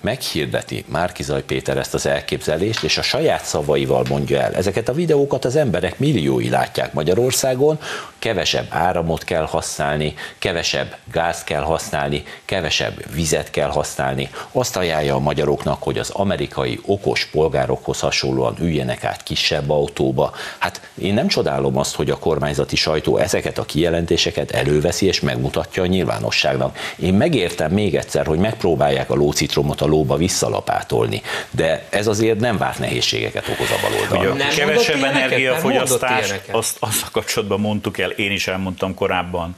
meghirdeti 0.01 0.85
Márkizaj 0.87 1.43
Péter 1.43 1.77
ezt 1.77 1.93
az 1.93 2.05
elképzelést, 2.05 2.83
és 2.83 2.97
a 2.97 3.01
saját 3.01 3.45
szavaival 3.45 4.05
mondja 4.09 4.41
el. 4.41 4.53
Ezeket 4.53 4.89
a 4.89 4.93
videókat 5.27 5.45
az 5.45 5.55
emberek 5.55 5.99
milliói 5.99 6.49
látják 6.49 6.93
Magyarországon, 6.93 7.79
kevesebb 8.19 8.65
áramot 8.69 9.23
kell 9.23 9.45
használni, 9.45 10.13
kevesebb 10.39 10.95
gázt 11.11 11.43
kell 11.43 11.61
használni, 11.61 12.23
kevesebb 12.45 13.13
vizet 13.13 13.49
kell 13.49 13.69
használni. 13.69 14.29
Azt 14.51 14.75
ajánlja 14.77 15.15
a 15.15 15.19
magyaroknak, 15.19 15.83
hogy 15.83 15.97
az 15.97 16.09
amerikai 16.09 16.79
okos 16.85 17.25
polgárokhoz 17.25 17.99
hasonlóan 17.99 18.55
üljenek 18.59 19.03
át 19.03 19.23
kisebb 19.23 19.69
autóba. 19.69 20.33
Hát 20.57 20.81
én 21.01 21.13
nem 21.13 21.27
csodálom 21.27 21.77
azt, 21.77 21.95
hogy 21.95 22.09
a 22.09 22.17
kormányzati 22.17 22.75
sajtó 22.75 23.17
ezeket 23.17 23.57
a 23.57 23.65
kijelentéseket 23.65 24.51
előveszi 24.51 25.05
és 25.05 25.19
megmutatja 25.19 25.83
a 25.83 25.85
nyilvánosságnak. 25.85 26.77
Én 26.95 27.13
megértem 27.13 27.71
még 27.71 27.95
egyszer, 27.95 28.25
hogy 28.25 28.39
megpróbálják 28.39 29.09
a 29.09 29.15
lócitromot 29.15 29.81
a 29.81 29.85
lóba 29.85 30.15
visszalapátolni, 30.15 31.21
de 31.51 31.85
ez 31.89 32.07
azért 32.07 32.39
nem 32.39 32.57
várt 32.57 32.79
nehézségeket 32.79 33.47
okoz 33.47 33.69
a 33.71 33.79
baloldalnak. 33.81 34.47
Kevesebb 34.49 35.03
energiafogyasztás, 35.03 36.33
azt, 36.51 36.77
azt 36.79 37.03
a 37.03 37.07
kapcsolatban 37.11 37.59
mondtuk 37.59 37.97
el, 37.97 38.06
én 38.15 38.31
is 38.31 38.47
elmondtam 38.47 38.93
korábban, 38.93 39.55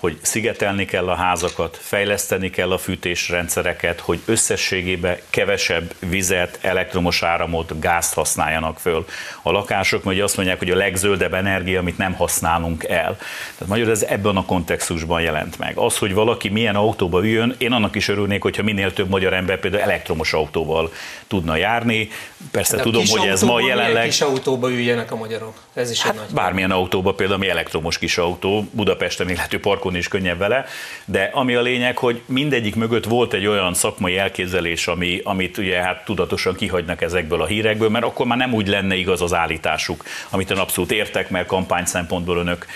hogy 0.00 0.18
szigetelni 0.22 0.84
kell 0.84 1.08
a 1.08 1.14
házakat, 1.14 1.78
fejleszteni 1.82 2.50
kell 2.50 2.72
a 2.72 2.78
fűtésrendszereket, 2.78 4.00
hogy 4.00 4.20
összességében 4.24 5.16
kevesebb 5.30 5.94
vizet, 5.98 6.58
elektromos 6.60 7.22
áramot, 7.22 7.80
gázt 7.80 8.14
használjanak 8.14 8.78
föl 8.78 9.04
a 9.42 9.50
lakások, 9.50 10.04
mert 10.04 10.20
azt 10.20 10.36
mondják, 10.36 10.58
hogy 10.58 10.70
a 10.70 10.76
legzöldebb 10.76 11.34
energia, 11.34 11.80
amit 11.80 11.98
nem 11.98 12.12
használunk 12.12 12.84
el. 12.84 13.16
Tehát 13.58 13.66
magyar 13.66 13.88
ez 13.88 14.02
ebben 14.02 14.36
a 14.36 14.44
kontextusban 14.44 15.20
jelent 15.20 15.58
meg. 15.58 15.76
Az, 15.76 15.98
hogy 15.98 16.14
valaki 16.14 16.48
milyen 16.48 16.76
autóba 16.76 17.20
üljön, 17.20 17.54
én 17.58 17.72
annak 17.72 17.94
is 17.94 18.08
örülnék, 18.08 18.42
hogyha 18.42 18.62
minél 18.62 18.92
több 18.92 19.08
magyar 19.08 19.32
ember 19.32 19.60
például 19.60 19.82
elektromos 19.82 20.32
autóval 20.32 20.92
tudna 21.26 21.56
járni. 21.56 22.08
Persze 22.50 22.76
De 22.76 22.82
tudom, 22.82 23.04
hogy 23.08 23.28
ez 23.28 23.42
ma 23.42 23.60
jelenleg... 23.60 24.04
kis 24.04 24.20
autóba 24.20 24.70
üljenek 24.70 25.12
a 25.12 25.16
magyarok? 25.16 25.54
Ez 25.74 25.90
is 25.90 26.02
hát 26.02 26.12
egy 26.12 26.18
nagy 26.18 26.34
bármilyen 26.34 26.70
autóba, 26.70 27.14
például 27.14 27.38
ami 27.38 27.48
elektromos 27.48 27.98
kis 27.98 28.18
autó, 28.18 28.68
Budapesten 28.70 29.28
élhető 29.28 29.60
parkon 29.86 29.96
is 29.96 30.08
könnyebb 30.08 30.38
vele, 30.38 30.64
de 31.04 31.30
ami 31.32 31.54
a 31.54 31.60
lényeg, 31.60 31.98
hogy 31.98 32.22
mindegyik 32.26 32.74
mögött 32.74 33.04
volt 33.04 33.32
egy 33.32 33.46
olyan 33.46 33.74
szakmai 33.74 34.18
elképzelés, 34.18 34.86
ami, 34.86 35.20
amit 35.24 35.58
ugye 35.58 35.82
hát 35.82 36.04
tudatosan 36.04 36.54
kihagynak 36.54 37.02
ezekből 37.02 37.42
a 37.42 37.46
hírekből, 37.46 37.88
mert 37.88 38.04
akkor 38.04 38.26
már 38.26 38.38
nem 38.38 38.54
úgy 38.54 38.68
lenne 38.68 38.94
igaz 38.94 39.22
az 39.22 39.34
állításuk, 39.34 40.04
amit 40.30 40.50
ön 40.50 40.58
abszolút 40.58 40.92
értek, 40.92 41.30
mert 41.30 41.46
kampány 41.46 41.84
szempontból 41.84 42.36
önök 42.36 42.66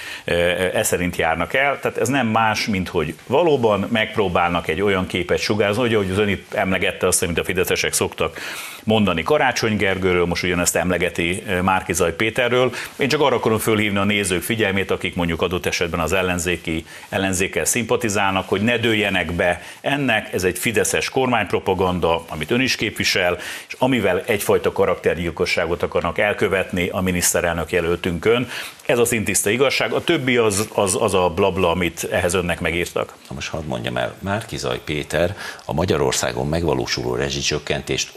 e 0.75 0.83
szerint 0.83 1.16
járnak 1.16 1.55
el. 1.55 1.79
Tehát 1.81 1.99
ez 1.99 2.09
nem 2.09 2.27
más, 2.27 2.66
mint 2.66 2.88
hogy 2.88 3.14
valóban 3.27 3.87
megpróbálnak 3.90 4.68
egy 4.68 4.81
olyan 4.81 5.07
képet 5.07 5.38
sugázni, 5.38 5.94
hogy 5.94 6.11
az 6.11 6.18
ön 6.18 6.29
itt 6.29 6.55
emlegette 6.55 7.07
azt, 7.07 7.23
amit 7.23 7.38
a 7.38 7.44
fideszesek 7.44 7.92
szoktak 7.92 8.40
mondani 8.85 9.23
Karácsony 9.23 9.77
Gergőről, 9.77 10.25
most 10.25 10.43
ugyanezt 10.43 10.77
emlegeti 10.77 11.43
Márkizaj 11.62 12.14
Péterről. 12.14 12.73
Én 12.97 13.09
csak 13.09 13.21
arra 13.21 13.37
akarom 13.37 13.59
fölhívni 13.59 13.99
a 13.99 14.05
nézők 14.05 14.43
figyelmét, 14.43 14.90
akik 14.90 15.14
mondjuk 15.14 15.43
adott 15.43 15.66
esetben 15.66 16.01
az 16.01 16.12
ellenzéki, 16.12 16.85
ellenzékkel 17.09 17.64
szimpatizálnak, 17.64 18.49
hogy 18.49 18.61
ne 18.61 18.79
dőljenek 18.79 19.33
be 19.33 19.62
ennek, 19.81 20.33
ez 20.33 20.45
egy 20.45 20.59
fideszes 20.59 21.09
kormánypropaganda, 21.09 22.25
amit 22.29 22.51
ön 22.51 22.61
is 22.61 22.77
képvisel, 22.77 23.38
és 23.69 23.75
amivel 23.79 24.23
egyfajta 24.27 24.73
karaktergyilkosságot 24.73 25.83
akarnak 25.83 26.19
elkövetni 26.19 26.88
a 26.88 27.01
miniszterelnök 27.01 27.73
jelöltünkön. 27.73 28.49
Ez 28.87 28.99
a 28.99 29.05
szintiszta 29.05 29.51
igazság, 29.51 29.93
a 29.93 30.05
többi 30.05 30.37
az, 30.37 30.69
az, 30.75 30.97
az 31.01 31.14
a 31.14 31.29
blabla, 31.29 31.71
amit 31.71 32.09
ehhez 32.11 32.35
önnek 32.35 32.61
megírtak. 32.61 33.14
Na 33.29 33.35
most 33.35 33.49
hadd 33.49 33.64
mondjam 33.64 33.97
el, 33.97 34.14
Márkizaj 34.19 34.81
Péter 34.85 35.37
a 35.64 35.73
Magyarországon 35.73 36.49
megvalósuló 36.49 37.14
rezsicsökkentést 37.14 38.11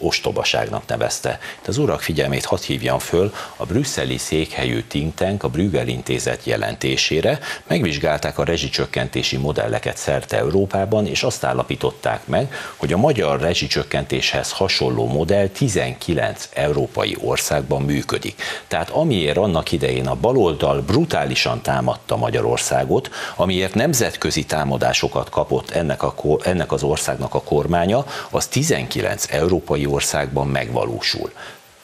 ostobaságnak 0.54 0.88
nevezte. 0.88 1.40
De 1.62 1.68
az 1.68 1.78
urak 1.78 2.02
figyelmét 2.02 2.46
hadd 2.46 2.60
hívjam 2.66 3.00
föl 3.00 3.34
a 3.56 3.66
brüsszeli 3.66 4.18
székhelyű 4.18 4.84
think 4.88 5.44
a 5.44 5.48
Brüggel 5.48 5.88
intézet 5.88 6.46
jelentésére, 6.46 7.40
megvizsgálták 7.68 8.38
a 8.38 8.44
rezsicsökkentési 8.44 9.38
modelleket 9.38 9.98
szerte 9.98 10.38
Európában, 10.38 11.08
és 11.08 11.24
azt 11.24 11.44
állapították 11.44 12.28
meg, 12.28 12.54
hogy 12.78 12.94
a 12.94 12.98
magyar 12.98 13.40
rezsicsökkentéshez 13.40 14.52
hasonló 14.52 15.08
modell 15.08 15.48
19 15.48 16.50
európai 16.54 17.18
országban 17.22 17.82
működik. 17.82 18.42
Tehát 18.68 18.90
amiért 18.90 19.38
annak 19.38 19.72
idején 19.72 20.08
a 20.08 20.16
baloldal 20.16 20.82
brutálisan 20.82 21.62
támadta 21.62 22.16
Magyarországot, 22.16 23.10
amiért 23.36 23.74
nemzetközi 23.74 24.46
támadásokat 24.46 25.30
kapott 25.30 25.70
ennek, 25.70 26.04
a, 26.04 26.14
ennek 26.44 26.72
az 26.72 26.84
országnak 26.84 27.34
a 27.34 27.42
kormánya, 27.42 28.06
az 28.30 28.48
19 28.48 29.26
európai 29.30 29.86
országban 29.86 30.43
megvalósul. 30.44 31.32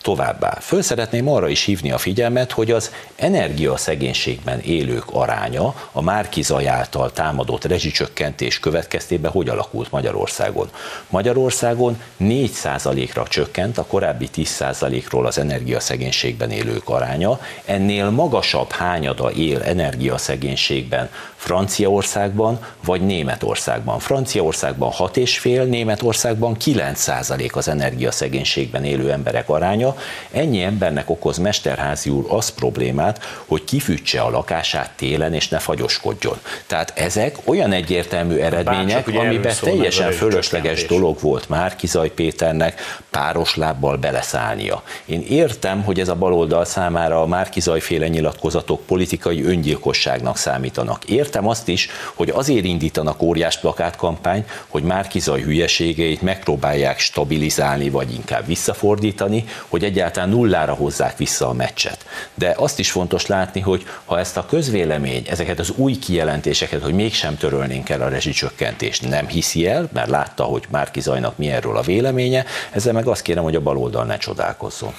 Továbbá, 0.01 0.57
föl 0.61 0.81
szeretném 0.81 1.29
arra 1.29 1.47
is 1.47 1.63
hívni 1.63 1.91
a 1.91 1.97
figyelmet, 1.97 2.51
hogy 2.51 2.71
az 2.71 2.91
energiaszegénységben 3.15 4.59
élők 4.59 5.03
aránya 5.11 5.73
a 5.91 6.01
Márkizaj 6.01 6.67
által 6.67 7.11
támadott 7.11 7.63
rezsicsökkentés 7.63 8.59
következtében 8.59 9.31
hogy 9.31 9.49
alakult 9.49 9.91
Magyarországon. 9.91 10.69
Magyarországon 11.09 12.01
4%-ra 12.19 13.27
csökkent 13.27 13.77
a 13.77 13.85
korábbi 13.85 14.29
10%-ról 14.35 15.25
az 15.25 15.37
energiaszegénységben 15.37 16.51
élők 16.51 16.89
aránya, 16.89 17.39
ennél 17.65 18.09
magasabb 18.09 18.71
hányada 18.71 19.31
él 19.31 19.61
energiaszegénységben 19.61 21.09
Franciaországban 21.35 22.59
vagy 22.83 23.01
Németországban. 23.01 23.99
Franciaországban 23.99 24.91
6,5, 24.97 25.69
Németországban 25.69 26.55
9% 26.65 27.51
az 27.53 27.67
energiaszegénységben 27.67 28.83
élő 28.83 29.11
emberek 29.11 29.49
aránya. 29.49 29.88
Ennyi 30.31 30.61
embernek 30.61 31.09
okoz 31.09 31.37
Mesterházi 31.37 32.09
úr 32.09 32.25
az 32.29 32.49
problémát, 32.49 33.23
hogy 33.45 33.63
kifűtse 33.63 34.21
a 34.21 34.29
lakását 34.29 34.91
télen 34.95 35.33
és 35.33 35.47
ne 35.47 35.59
fagyoskodjon. 35.59 36.39
Tehát 36.67 36.93
ezek 36.95 37.37
olyan 37.43 37.71
egyértelmű 37.71 38.37
eredmények, 38.37 39.05
Bárcsak, 39.05 39.21
amiben 39.21 39.55
teljesen 39.61 40.11
fölösleges 40.11 40.85
dolog 40.85 41.19
volt 41.21 41.49
már 41.49 41.75
Kizaj 41.75 42.09
Péternek 42.09 42.81
páros 43.09 43.55
lábbal 43.55 43.97
beleszállnia. 43.97 44.83
Én 45.05 45.25
értem, 45.29 45.83
hogy 45.83 45.99
ez 45.99 46.09
a 46.09 46.15
baloldal 46.15 46.65
számára 46.65 47.21
a 47.21 47.25
Márkizaj 47.25 47.79
féle 47.79 48.07
nyilatkozatok 48.07 48.81
politikai 48.85 49.43
öngyilkosságnak 49.43 50.37
számítanak. 50.37 51.05
Értem, 51.05 51.27
értem 51.29 51.47
azt 51.47 51.67
is, 51.67 51.89
hogy 52.13 52.29
azért 52.29 52.65
indítanak 52.65 53.21
óriás 53.21 53.59
plakátkampány, 53.59 54.45
hogy 54.67 54.83
Márkizaj 54.83 55.41
hülyeségeit 55.41 56.21
megpróbálják 56.21 56.99
stabilizálni, 56.99 57.89
vagy 57.89 58.13
inkább 58.13 58.45
visszafordítani, 58.45 59.43
hogy 59.67 59.78
egyáltalán 59.83 60.29
nullára 60.29 60.73
hozzák 60.73 61.17
vissza 61.17 61.47
a 61.47 61.53
meccset. 61.53 62.05
De 62.33 62.53
azt 62.57 62.79
is 62.79 62.91
fontos 62.91 63.25
látni, 63.25 63.59
hogy 63.59 63.85
ha 64.05 64.19
ezt 64.19 64.37
a 64.37 64.45
közvélemény, 64.45 65.25
ezeket 65.29 65.59
az 65.59 65.69
új 65.75 65.97
kijelentéseket, 65.97 66.81
hogy 66.81 66.93
mégsem 66.93 67.37
törölnénk 67.37 67.89
el 67.89 68.01
a 68.01 68.07
rezsicsökkentést, 68.09 69.09
nem 69.09 69.27
hiszi 69.27 69.67
el, 69.67 69.89
mert 69.93 70.09
látta, 70.09 70.43
hogy 70.43 70.63
Márkizajnak 70.69 71.37
mi 71.37 71.49
erről 71.49 71.77
a 71.77 71.81
véleménye, 71.81 72.45
ezzel 72.71 72.93
meg 72.93 73.07
azt 73.07 73.21
kérem, 73.21 73.43
hogy 73.43 73.55
a 73.55 73.61
baloldal 73.61 74.05
ne 74.05 74.17
csodálkozzon. 74.17 74.93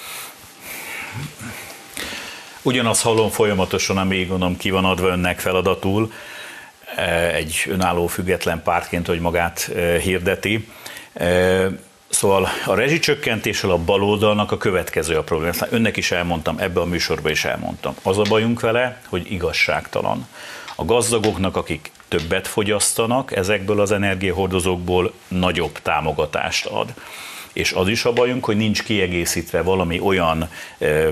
Ugyanazt 2.63 3.03
hallom 3.03 3.31
folyamatosan, 3.31 3.99
amíg 3.99 4.29
gondolom 4.29 4.57
ki 4.57 4.71
van 4.71 4.85
adva 4.85 5.09
önnek 5.09 5.39
feladatul, 5.41 6.13
e, 6.97 7.35
egy 7.35 7.65
önálló 7.67 8.07
független 8.07 8.63
pártként, 8.63 9.07
hogy 9.07 9.21
magát 9.21 9.71
e, 9.77 9.99
hirdeti. 9.99 10.69
Szóval 12.11 12.49
a 12.67 12.75
rezsicsökkentéssel 12.75 13.71
a 13.71 13.79
baloldalnak 13.79 14.53
a 14.53 14.57
következő 14.57 15.17
a 15.17 15.23
probléma. 15.23 15.51
Aztán 15.51 15.69
önnek 15.73 15.97
is 15.97 16.11
elmondtam, 16.11 16.59
ebbe 16.59 16.81
a 16.81 16.85
műsorba 16.85 17.31
is 17.31 17.45
elmondtam. 17.45 17.95
Az 18.03 18.19
a 18.19 18.23
bajunk 18.23 18.61
vele, 18.61 19.01
hogy 19.09 19.33
igazságtalan. 19.33 20.27
A 20.77 20.85
gazdagoknak, 20.85 21.57
akik 21.57 21.91
többet 22.09 22.49
fogyasztanak, 22.49 23.37
ezekből 23.37 23.81
az 23.81 23.93
energiahordozókból 23.93 25.13
nagyobb 25.29 25.79
támogatást 25.83 26.67
ad 26.67 26.95
és 27.53 27.73
az 27.73 27.89
is 27.89 28.05
a 28.05 28.13
bajunk, 28.13 28.45
hogy 28.45 28.57
nincs 28.57 28.83
kiegészítve 28.83 29.63
valami 29.63 30.01
olyan 30.01 30.49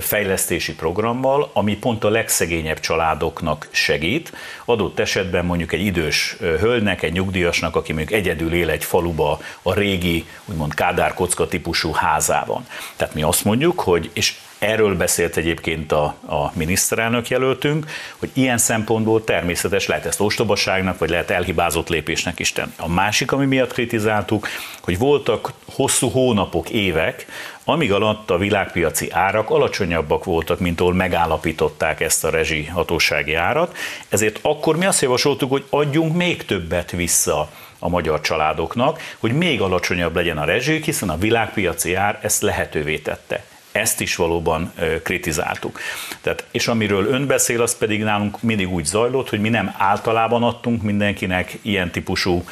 fejlesztési 0.01 0.75
programmal, 0.75 1.51
ami 1.53 1.77
pont 1.77 2.05
a 2.05 2.09
legszegényebb 2.09 2.81
családoknak 2.81 3.69
segít. 3.71 4.33
Adott 4.65 4.99
esetben 4.99 5.45
mondjuk 5.45 5.73
egy 5.73 5.85
idős 5.85 6.37
hölgynek, 6.39 7.03
egy 7.03 7.13
nyugdíjasnak, 7.13 7.77
aki 7.77 7.93
mondjuk 7.93 8.19
egyedül 8.19 8.55
él 8.55 8.71
egy 8.71 8.85
faluba 8.85 9.41
a 9.63 9.75
régi, 9.75 10.27
úgymond 10.45 10.75
kádárkocka 10.75 11.49
típusú 11.49 11.93
házában. 11.93 12.67
Tehát 12.97 13.15
mi 13.15 13.23
azt 13.23 13.45
mondjuk, 13.45 13.81
hogy, 13.81 14.11
és 14.13 14.35
Erről 14.59 14.97
beszélt 14.97 15.37
egyébként 15.37 15.93
a, 15.93 16.05
a 16.27 16.53
miniszterelnök 16.55 17.29
jelöltünk, 17.29 17.87
hogy 18.17 18.31
ilyen 18.33 18.59
szempontból 18.59 19.25
természetes 19.25 19.87
lehet 19.87 20.07
ezt 20.07 20.21
ostobaságnak, 20.21 20.99
vagy 20.99 21.11
lehet 21.11 21.31
elhibázott 21.31 21.89
lépésnek 21.89 22.39
is 22.39 22.53
tenni. 22.53 22.73
A 22.77 22.89
másik, 22.89 23.33
ami 23.33 23.47
miatt 23.47 23.73
kritizáltuk, 23.73 24.49
hogy 24.83 24.99
voltak 24.99 25.53
hosszú 25.73 26.09
hónapok, 26.09 26.71
évek, 26.71 27.27
amíg 27.65 27.93
alatt 27.93 28.31
a 28.31 28.39
világpiaci 28.39 29.11
árak 29.11 29.51
alacsonyabbak 29.51 30.25
voltak, 30.25 30.59
mint 30.59 30.81
ahol 30.81 30.95
megállapították 30.95 32.01
ezt 32.01 32.25
a 32.25 32.31
rezsi 32.31 32.65
hatósági 32.65 33.35
árat, 33.35 33.77
ezért 34.09 34.39
akkor 34.43 34.77
mi 34.77 34.87
azt 34.87 35.03
javasoltuk, 35.03 35.51
hogy 35.51 35.65
adjunk 35.71 36.17
még 36.17 36.45
többet 36.45 36.91
vissza 36.91 37.51
a 37.79 37.89
magyar 37.89 38.21
családoknak, 38.21 39.01
hogy 39.19 39.33
még 39.33 39.61
alacsonyabb 39.61 40.15
legyen 40.15 40.39
a 40.39 40.45
rezsi, 40.45 40.81
hiszen 40.85 41.09
a 41.09 41.19
világpiaci 41.19 41.95
ár 41.95 42.19
ezt 42.23 42.43
lehetővé 42.43 42.99
tette 42.99 43.45
ezt 43.79 44.01
is 44.01 44.17
valóban 44.17 44.73
kritizáltuk. 45.03 45.81
Tehát, 46.21 46.45
és 46.51 46.69
amiről 46.69 47.07
ön 47.07 47.27
beszél, 47.27 47.63
az 47.63 47.77
pedig 47.77 48.03
nálunk 48.03 48.43
mindig 48.43 48.73
úgy 48.73 48.85
zajlott, 48.85 49.29
hogy 49.29 49.41
mi 49.41 49.49
nem 49.49 49.75
általában 49.79 50.43
adtunk 50.43 50.83
mindenkinek 50.83 51.59
ilyen 51.63 51.91
típusú 51.91 52.45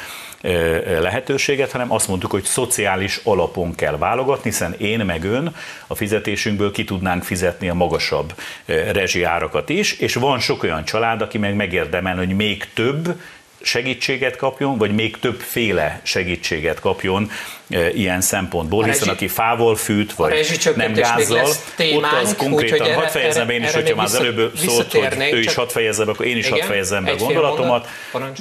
lehetőséget, 0.99 1.71
hanem 1.71 1.91
azt 1.91 2.07
mondtuk, 2.07 2.31
hogy 2.31 2.43
szociális 2.43 3.19
alapon 3.23 3.75
kell 3.75 3.97
válogatni, 3.97 4.49
hiszen 4.49 4.75
én 4.77 4.99
meg 4.99 5.23
ön 5.23 5.55
a 5.87 5.95
fizetésünkből 5.95 6.71
ki 6.71 6.83
tudnánk 6.83 7.23
fizetni 7.23 7.69
a 7.69 7.73
magasabb 7.73 8.33
rezsiárakat 8.65 9.69
is, 9.69 9.93
és 9.93 10.13
van 10.13 10.39
sok 10.39 10.63
olyan 10.63 10.85
család, 10.85 11.21
aki 11.21 11.37
meg 11.37 11.55
megérdemel, 11.55 12.15
hogy 12.15 12.35
még 12.35 12.67
több 12.73 13.19
segítséget 13.61 14.35
kapjon, 14.35 14.77
vagy 14.77 14.95
még 14.95 15.19
többféle 15.19 15.99
segítséget 16.03 16.79
kapjon 16.79 17.31
ilyen 17.93 18.21
szempontból, 18.21 18.83
hiszen 18.83 19.09
aki 19.09 19.27
fával 19.27 19.75
fűt, 19.75 20.13
vagy 20.13 20.59
nem 20.75 20.93
gázzal, 20.93 21.49
témánk, 21.75 22.13
ott 22.13 22.21
az 22.21 22.35
konkrétan, 22.35 22.93
hadd 22.93 23.07
fejezem 23.07 23.49
én 23.49 23.63
is, 23.63 23.73
hogyha 23.73 23.95
már 23.95 24.05
az 24.05 24.15
előbb 24.15 24.51
szólt, 24.57 24.91
hogy 24.91 25.31
ő 25.31 25.39
is 25.39 25.53
hadd 25.53 25.67
fejezzem 25.67 26.05
be, 26.05 26.11
akkor 26.11 26.25
én 26.25 26.37
is 26.37 26.49
hadd 26.49 26.61
fejezzem 26.61 27.03
be 27.03 27.11
a 27.11 27.15
gondolatomat, 27.15 27.87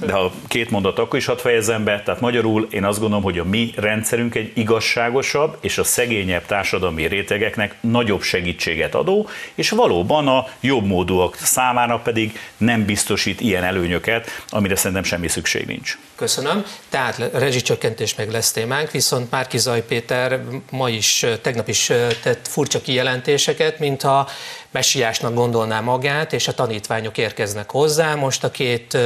de 0.07 0.12
ha 0.12 0.33
két 0.49 0.70
mondat, 0.70 0.99
akkor 0.99 1.18
is 1.18 1.27
hadd 1.27 1.39
fejezzem 1.39 1.85
be, 1.85 2.03
tehát 2.05 2.20
magyarul 2.20 2.66
én 2.70 2.85
azt 2.85 2.99
gondolom, 2.99 3.24
hogy 3.24 3.39
a 3.39 3.45
mi 3.45 3.72
rendszerünk 3.77 4.35
egy 4.35 4.51
igazságosabb 4.55 5.57
és 5.61 5.79
a 5.79 5.85
szegényebb 5.85 6.47
társadalmi 6.47 7.07
rétegeknek 7.07 7.77
nagyobb 7.81 8.22
segítséget 8.22 8.95
adó, 8.95 9.29
és 9.55 9.70
valóban 9.70 10.29
a 10.29 10.47
jobb 10.61 10.85
módúak 10.85 11.37
számára 11.37 11.99
pedig 11.99 12.39
nem 12.57 12.85
biztosít 12.85 13.41
ilyen 13.41 13.64
előnyöket, 13.64 14.31
amire 14.49 14.77
szerintem 14.77 15.03
semmi 15.03 15.29
szükség 15.29 15.66
nincs. 15.66 15.99
Köszönöm. 16.16 16.64
Tehát 16.89 17.31
rezsicsökkentés 17.33 18.14
meg 18.14 18.31
lesz 18.31 18.53
témánk, 18.53 18.91
viszont 18.91 19.16
Márki 19.31 19.59
Zaj 19.59 19.85
Péter 19.85 20.41
ma 20.71 20.89
is, 20.89 21.27
tegnap 21.43 21.69
is 21.69 21.93
tett 22.23 22.49
furcsa 22.49 22.81
kijelentéseket, 22.81 23.79
mintha 23.79 24.29
messiásnak 24.71 25.35
gondolná 25.35 25.81
magát, 25.81 26.33
és 26.33 26.49
a 26.49 26.55
tanítványok 26.55 27.19
érkeznek 27.19 27.71
hozzá. 27.71 28.14
Most 28.14 28.45
a 28.45 28.51
két 28.51 28.99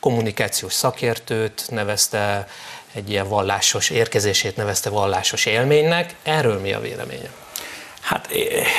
kommunikációs 0.00 0.72
szakértőt 0.72 1.64
nevezte 1.68 2.48
egy 2.92 3.10
ilyen 3.10 3.28
vallásos 3.28 3.90
érkezését 3.90 4.56
nevezte 4.56 4.90
vallásos 4.90 5.46
élménynek. 5.46 6.14
Erről 6.22 6.60
mi 6.60 6.72
a 6.72 6.80
véleménye? 6.80 7.30
Hát 8.00 8.30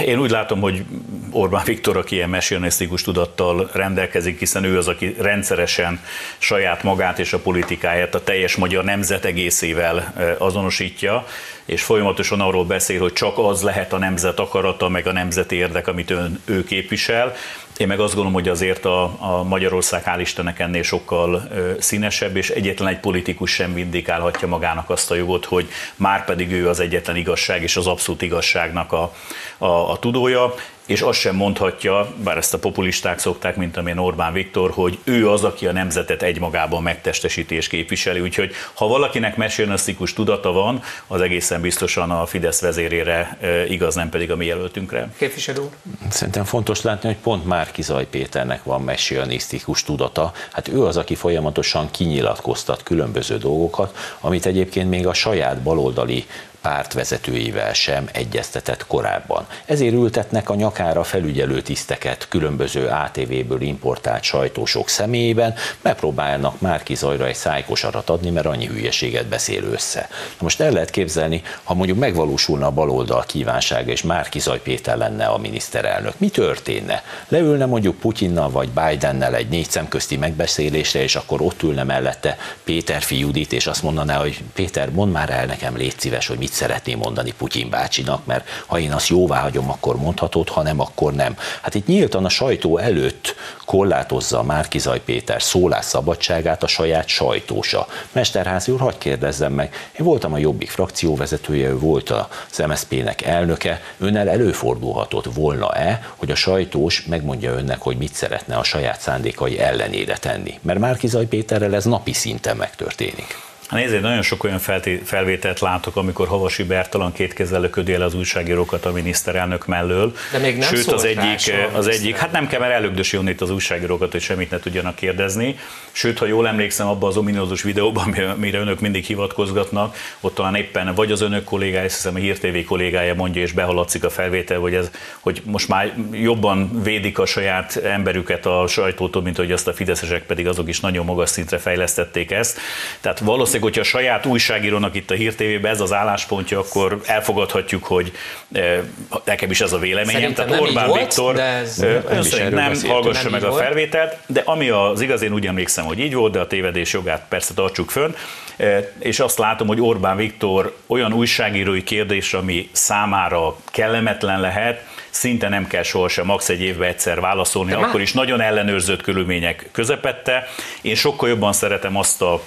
én 0.05 0.20
úgy 0.20 0.30
látom, 0.30 0.59
hogy 0.59 0.84
Orbán 1.32 1.63
Viktor, 1.65 1.97
aki 1.97 2.15
ilyen 2.15 2.30
messianisztikus 2.30 3.01
tudattal 3.01 3.70
rendelkezik, 3.74 4.39
hiszen 4.39 4.63
ő 4.63 4.78
az, 4.78 4.88
aki 4.88 5.15
rendszeresen 5.20 6.01
saját 6.38 6.84
magát 6.84 7.20
és 7.20 7.34
a 7.34 7.39
politikáját 7.39 8.15
a 8.15 8.24
teljes 8.24 8.55
magyar 8.55 8.84
nemzet 8.84 9.26
egészével 9.26 10.13
azonosítja, 10.38 11.26
és 11.65 11.84
folyamatosan 11.84 12.41
arról 12.41 12.65
beszél, 12.65 12.99
hogy 12.99 13.13
csak 13.13 13.38
az 13.38 13.61
lehet 13.61 13.93
a 13.93 13.97
nemzet 13.97 14.39
akarata, 14.39 14.89
meg 14.89 15.07
a 15.07 15.11
nemzeti 15.11 15.55
érdek, 15.55 15.88
amit 15.88 16.09
ön, 16.09 16.41
ő 16.45 16.63
képvisel. 16.63 17.36
Én 17.80 17.88
meg 17.88 18.00
azt 18.00 18.14
gondolom, 18.14 18.34
hogy 18.34 18.50
azért 18.50 18.86
a, 18.86 19.04
a 19.20 19.44
Magyarország 19.44 20.04
hál' 20.06 20.20
Istennek 20.20 20.60
ennél 20.60 20.84
sokkal 20.84 21.48
ö, 21.52 21.74
színesebb, 21.80 22.36
és 22.36 22.50
egyetlen 22.50 22.88
egy 22.88 23.00
politikus 23.00 23.52
sem 23.52 23.74
vindikálhatja 23.74 24.48
magának 24.48 24.90
azt 24.90 25.12
a 25.12 25.16
jogot, 25.16 25.46
hogy 25.46 25.70
már 25.96 26.26
pedig 26.26 26.52
ő 26.52 26.70
az 26.70 26.80
egyetlen 26.80 27.16
igazság 27.16 27.64
és 27.64 27.78
az 27.78 27.88
abszolút 27.88 28.22
igazságnak 28.22 28.92
a, 28.92 29.14
a, 29.58 29.92
a 29.92 30.00
tudója 30.00 30.54
és 30.90 31.02
azt 31.02 31.20
sem 31.20 31.36
mondhatja, 31.36 32.14
bár 32.24 32.38
ezt 32.38 32.54
a 32.54 32.60
populisták 32.60 33.20
szokták, 33.20 33.56
mint 33.56 33.78
amilyen 33.78 33.98
Orbán 33.98 34.34
Viktor, 34.34 34.72
hogy 34.72 35.00
ő 35.04 35.30
az, 35.30 35.44
aki 35.44 35.68
a 35.68 35.72
nemzetet 35.72 36.22
egymagában 36.22 36.84
megtestesíti 36.84 37.56
és 37.56 37.68
képviseli. 37.68 38.20
Úgyhogy 38.20 38.52
ha 38.74 38.88
valakinek 38.88 39.36
messianisztikus 39.36 40.14
tudata 40.14 40.52
van, 40.52 40.82
az 41.08 41.22
egészen 41.22 41.62
biztosan 41.62 42.12
a 42.12 42.26
Fidesz 42.26 42.62
vezérére 42.62 43.38
igaz, 43.68 43.96
nem 43.96 44.10
pedig 44.10 44.32
a 44.32 44.36
mi 44.36 44.46
jelöltünkre. 44.46 45.10
Képviselő 45.18 45.60
úr? 45.60 45.70
Szerintem 46.10 46.44
fontos 46.44 46.82
látni, 46.82 47.08
hogy 47.08 47.18
pont 47.18 47.46
Márki 47.46 47.82
Zaj 47.82 48.06
Péternek 48.06 48.64
van 48.64 48.82
messianisztikus 48.82 49.84
tudata. 49.84 50.32
Hát 50.52 50.68
ő 50.68 50.84
az, 50.84 50.98
aki 50.98 51.16
folyamatosan 51.16 51.92
kinyilatkoztat 51.92 52.84
különböző 52.84 53.38
dolgokat, 53.38 53.98
amit 54.20 54.46
egyébként 54.46 54.90
még 54.90 55.08
a 55.08 55.14
saját 55.14 55.62
baloldali 55.62 56.26
pártvezetőivel 56.62 57.74
sem 57.74 58.10
egyeztetett 58.12 58.88
korábban. 58.88 59.47
Ezért 59.66 59.93
ültetnek 59.93 60.49
a 60.49 60.55
nyakára 60.55 61.03
felügyelő 61.03 61.62
tiszteket 61.62 62.28
különböző 62.30 62.88
ATV-ből 62.88 63.62
importált 63.62 64.24
sajtósok 64.24 64.89
személyében, 64.89 65.55
megpróbálnak 65.82 66.62
Márki 66.62 66.95
Zajra 66.95 67.26
egy 67.26 67.36
szájkosarat 67.36 68.10
adni, 68.10 68.30
mert 68.30 68.45
annyi 68.45 68.68
hülyeséget 68.68 69.26
beszél 69.26 69.64
össze. 69.64 70.10
Most 70.39 70.60
el 70.60 70.72
lehet 70.72 70.89
képzelni, 70.89 71.41
ha 71.64 71.74
mondjuk 71.74 71.97
megvalósulna 71.97 72.66
a 72.66 72.72
baloldal 72.72 73.24
kívánsága, 73.28 73.91
és 73.91 74.01
Márki 74.01 74.39
Zaj 74.39 74.62
Péter 74.62 74.97
lenne 74.97 75.26
a 75.26 75.38
miniszterelnök, 75.38 76.14
mi 76.18 76.30
történne? 76.30 77.03
Leülne 77.28 77.66
mondjuk 77.66 77.99
Putyinnal 77.99 78.49
vagy 78.49 78.70
Bidennel 78.70 79.36
egy 79.36 79.49
négy 79.49 79.70
szemközti 79.70 80.18
megbeszélésre, 80.18 81.01
és 81.01 81.16
akkor 81.16 81.41
ott 81.41 81.64
ülne 81.64 81.84
mellette 81.84 82.38
Péter 82.64 83.03
Judit, 83.10 83.53
és 83.53 83.68
azt 83.68 83.84
mondaná, 83.84 84.18
hogy 84.18 84.43
Péter, 84.53 84.91
mondd 84.91 85.12
már 85.12 85.30
el 85.30 85.45
nekem, 85.45 85.78
légy 85.78 85.99
szíves, 85.99 86.28
hogy 86.28 86.38
mit 86.38 86.49
mit 86.50 86.58
szeretné 86.58 86.93
mondani 86.95 87.34
Putyin 87.38 87.70
bácsinak, 87.70 88.26
mert 88.26 88.47
ha 88.66 88.80
én 88.80 88.91
azt 88.91 89.08
jóvá 89.08 89.39
hagyom, 89.39 89.70
akkor 89.70 89.95
mondhatod, 89.97 90.50
ha 90.50 90.62
nem, 90.62 90.80
akkor 90.80 91.14
nem. 91.14 91.38
Hát 91.62 91.76
itt 91.76 91.88
nyíltan 91.88 92.26
a 92.26 92.30
sajtó 92.30 92.78
előtt 92.78 93.36
korlátozza 93.66 94.43
Márkizaj 94.43 95.02
Péter 95.02 95.41
szólásszabadságát 95.41 96.64
a 96.64 96.68
saját 96.68 97.08
sajtósa. 97.08 97.88
Mesterházi 98.12 98.72
úr, 98.72 98.80
hagyd 98.80 98.97
kérdezzem 98.97 99.54
meg, 99.54 99.89
én 100.00 100.06
voltam 100.06 100.34
a 100.34 100.38
Jobbik 100.38 100.70
frakcióvezetője, 100.70 101.68
ő 101.68 101.80
volt 101.80 102.10
az 102.10 102.64
MSZP-nek 102.68 103.22
elnöke, 103.22 103.82
önnel 104.00 104.30
előfordulhatott 104.30 105.34
volna-e, 105.34 106.02
hogy 106.16 106.32
a 106.32 106.36
sajtós 106.36 107.06
megmondja 107.06 107.52
önnek, 107.52 107.82
hogy 107.82 107.97
mit 107.97 108.14
szeretne 108.14 108.56
a 108.56 108.64
saját 108.64 109.00
szándékai 109.00 109.60
ellenére 109.60 110.18
tenni? 110.18 110.60
Mert 110.62 110.80
Márkizaj 110.80 111.26
Péterrel 111.26 111.76
ez 111.76 111.86
napi 111.86 112.14
szinten 112.14 112.58
megtörténik. 112.58 113.49
Hát 113.70 113.80
nézd, 113.80 114.01
nagyon 114.01 114.22
sok 114.22 114.43
olyan 114.43 114.59
felvételt 115.03 115.59
látok, 115.59 115.95
amikor 115.95 116.28
Havasi 116.28 116.63
Bertalan 116.63 117.11
két 117.11 117.34
kézzel 117.34 117.61
löködi 117.61 117.93
el 117.93 118.01
az 118.01 118.13
újságírókat 118.13 118.86
a 118.86 118.91
miniszterelnök 118.91 119.65
mellől. 119.65 120.13
De 120.32 120.38
még 120.38 120.57
nem 120.57 120.70
Sőt, 120.70 120.88
az 120.88 121.03
egyik, 121.03 121.53
az 121.74 121.88
egyik, 121.88 122.17
hát 122.17 122.32
nem 122.32 122.47
kell, 122.47 122.59
mert 122.59 122.74
elögdösi 122.74 123.17
itt 123.26 123.41
az 123.41 123.49
újságírókat, 123.49 124.11
hogy 124.11 124.22
semmit 124.22 124.51
ne 124.51 124.59
tudjanak 124.59 124.95
kérdezni. 124.95 125.55
Sőt, 125.91 126.17
ha 126.17 126.26
jól 126.26 126.47
emlékszem, 126.47 126.88
abban 126.88 127.09
az 127.09 127.17
ominózus 127.17 127.61
videóban, 127.61 128.13
amire 128.36 128.59
önök 128.59 128.80
mindig 128.80 129.03
hivatkozgatnak, 129.03 129.95
ott 130.20 130.36
talán 130.36 130.55
éppen 130.55 130.93
vagy 130.95 131.11
az 131.11 131.22
önök 131.22 131.43
kollégája, 131.43 131.86
azt 131.86 131.95
hiszem 131.95 132.15
a 132.15 132.17
Hír 132.17 132.38
TV 132.38 132.67
kollégája 132.67 133.15
mondja, 133.15 133.41
és 133.41 133.51
behaladszik 133.51 134.03
a 134.03 134.09
felvétel, 134.09 134.59
hogy, 134.59 134.74
ez, 134.74 134.91
hogy 135.20 135.41
most 135.45 135.67
már 135.67 135.93
jobban 136.11 136.82
védik 136.84 137.20
a 137.20 137.26
saját 137.26 137.76
emberüket 137.76 138.45
a 138.45 138.67
sajtótól, 138.67 139.22
mint 139.22 139.38
hogy 139.38 139.51
azt 139.51 139.67
a 139.67 139.74
fideszesek 139.74 140.26
pedig 140.26 140.47
azok 140.47 140.67
is 140.70 140.80
nagyon 140.80 141.05
magas 141.05 141.30
szintre 141.30 141.57
fejlesztették 141.57 142.32
ezt. 142.32 142.59
Tehát 143.01 143.20
valószínűleg 143.20 143.59
valószínűleg, 143.60 143.62
hogyha 143.62 143.82
a 143.82 143.84
saját 143.84 144.26
újságírónak 144.26 144.95
itt 144.95 145.12
a 145.12 145.14
Hír 145.14 145.36
TV-ben 145.36 145.72
ez 145.72 145.82
az 145.82 145.93
álláspontja, 145.93 146.60
akkor 146.60 147.01
elfogadhatjuk, 147.05 147.84
hogy 147.84 148.12
eh, 148.51 148.80
nekem 149.26 149.51
is 149.51 149.62
ez 149.62 149.74
a 149.74 149.78
véleményem. 149.78 150.22
Szerintem 150.22 150.47
Tehát 150.47 150.62
Orbán 150.62 150.88
volt, 150.88 150.99
Viktor 150.99 151.36
de 151.36 151.43
ez 151.43 151.80
eh, 151.80 152.03
nem, 152.10 152.49
nem 152.51 152.74
hallgassa 152.88 153.24
nem 153.24 153.32
meg 153.32 153.43
a 153.43 153.53
felvételt, 153.53 154.18
de 154.28 154.41
ami 154.45 154.70
az 154.70 155.01
igaz, 155.01 155.22
én 155.22 155.34
úgy 155.34 155.45
emlékszem, 155.45 155.86
hogy 155.86 155.99
így 155.99 156.14
volt, 156.14 156.32
de 156.32 156.39
a 156.39 156.47
tévedés 156.47 156.93
jogát 156.93 157.26
persze 157.30 157.53
tartsuk 157.53 157.89
fönn, 157.89 158.12
eh, 158.57 158.86
és 158.99 159.20
azt 159.20 159.38
látom, 159.38 159.68
hogy 159.68 159.82
Orbán 159.82 160.18
Viktor 160.18 160.76
olyan 160.88 161.14
újságírói 161.14 161.84
kérdés, 161.84 162.34
ami 162.34 162.70
számára 162.72 163.55
kellemetlen 163.72 164.39
lehet, 164.39 164.84
szinte 165.10 165.49
nem 165.49 165.68
kell 165.68 165.84
sohasem 165.84 166.26
max. 166.26 166.49
egy 166.49 166.62
évben 166.62 166.88
egyszer 166.88 167.20
válaszolni, 167.20 167.72
De 167.72 167.78
akkor 167.78 167.93
már... 167.93 168.01
is 168.01 168.14
nagyon 168.14 168.41
ellenőrzött 168.41 169.01
körülmények 169.01 169.70
közepette. 169.72 170.47
Én 170.82 170.95
sokkal 170.95 171.30
jobban 171.30 171.53
szeretem 171.53 171.97
azt 171.97 172.22
a 172.22 172.43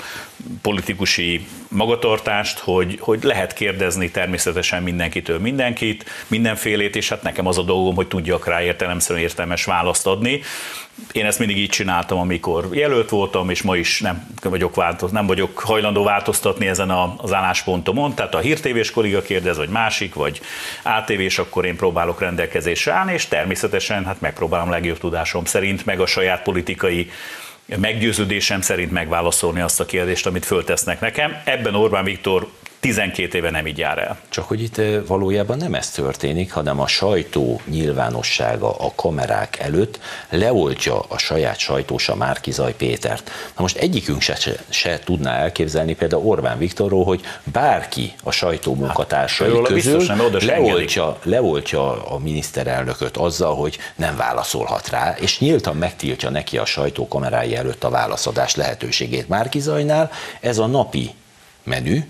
politikusi 0.63 1.47
magatartást, 1.73 2.59
hogy, 2.59 2.99
hogy 3.01 3.23
lehet 3.23 3.53
kérdezni 3.53 4.11
természetesen 4.11 4.83
mindenkitől 4.83 5.39
mindenkit, 5.39 6.05
mindenfélét, 6.27 6.97
és 6.97 7.09
hát 7.09 7.23
nekem 7.23 7.47
az 7.47 7.59
a 7.59 7.63
dolgom, 7.63 7.95
hogy 7.95 8.09
tudjak 8.09 8.47
rá 8.47 8.63
értelemszerűen 8.63 9.25
értelmes 9.25 9.65
választ 9.65 10.07
adni. 10.07 10.41
Én 11.13 11.27
ezt 11.27 11.39
mindig 11.39 11.59
így 11.59 11.69
csináltam, 11.69 12.19
amikor 12.19 12.69
jelölt 12.73 13.09
voltam, 13.09 13.51
és 13.51 13.63
ma 13.63 13.77
is 13.77 14.01
nem 14.01 14.27
vagyok, 14.43 14.75
változ, 14.75 15.11
nem 15.11 15.27
vagyok 15.27 15.59
hajlandó 15.59 16.05
változtatni 16.05 16.67
ezen 16.67 16.91
a, 16.91 17.15
az 17.17 17.33
álláspontomon. 17.33 18.15
Tehát 18.15 18.35
a 18.35 18.39
hírtévés 18.39 18.91
kolléga 18.91 19.23
kérdez, 19.23 19.57
vagy 19.57 19.69
másik, 19.69 20.15
vagy 20.15 20.41
ATV-s, 20.83 21.39
akkor 21.39 21.65
én 21.65 21.77
próbálok 21.77 22.21
rendelkezésre 22.21 22.93
állni, 22.93 23.13
és 23.13 23.27
természetesen 23.27 24.05
hát 24.05 24.21
megpróbálom 24.21 24.71
legjobb 24.71 24.99
tudásom 24.99 25.45
szerint, 25.45 25.87
meg 25.87 26.01
a 26.01 26.07
saját 26.07 26.43
politikai 26.43 27.11
meggyőződésem 27.67 28.61
szerint 28.61 28.91
megválaszolni 28.91 29.61
azt 29.61 29.81
a 29.81 29.85
kérdést, 29.85 30.27
amit 30.27 30.45
föltesznek 30.45 31.01
nekem. 31.01 31.43
Ebben 31.45 31.75
Orbán 31.75 32.05
Viktor 32.05 32.49
12 32.83 33.39
éve 33.39 33.51
nem 33.51 33.67
így 33.67 33.79
jár 33.79 33.99
el. 33.99 34.19
Csak 34.29 34.45
hogy 34.45 34.63
itt 34.63 34.81
valójában 35.07 35.57
nem 35.57 35.75
ez 35.75 35.91
történik, 35.91 36.53
hanem 36.53 36.81
a 36.81 36.87
sajtó 36.87 37.61
nyilvánossága 37.67 38.71
a 38.71 38.93
kamerák 38.95 39.59
előtt 39.59 40.01
leoltja 40.31 41.01
a 41.01 41.19
saját 41.19 41.59
sajtósa 41.59 42.15
Márkizaj 42.15 42.75
Pétert. 42.75 43.31
Na 43.57 43.63
most 43.63 43.77
egyikünk 43.77 44.21
se, 44.21 44.35
se, 44.35 44.53
se 44.69 44.99
tudná 44.99 45.37
elképzelni 45.37 45.95
például 45.95 46.27
Orbán 46.27 46.59
Viktorról, 46.59 47.05
hogy 47.05 47.21
bárki 47.45 48.13
a 48.23 48.31
sajtó 48.31 48.75
munkatársai 48.75 49.57
hát, 49.57 49.67
közül 49.67 50.05
nem, 50.05 50.21
leoltja, 50.41 51.19
leoltja 51.23 52.07
a 52.07 52.19
miniszterelnököt 52.19 53.17
azzal, 53.17 53.55
hogy 53.55 53.79
nem 53.97 54.17
válaszolhat 54.17 54.89
rá, 54.89 55.15
és 55.21 55.39
nyíltan 55.39 55.77
megtiltja 55.77 56.31
neki 56.31 56.59
a 56.59 56.65
sajtó 56.65 57.09
kamerái 57.09 57.57
előtt 57.57 57.85
a 57.85 57.91
válaszadás 57.91 58.55
lehetőségét 58.55 59.29
Márkizajnál. 59.29 60.11
Ez 60.41 60.59
a 60.59 60.67
napi 60.67 61.11
menü, 61.65 62.01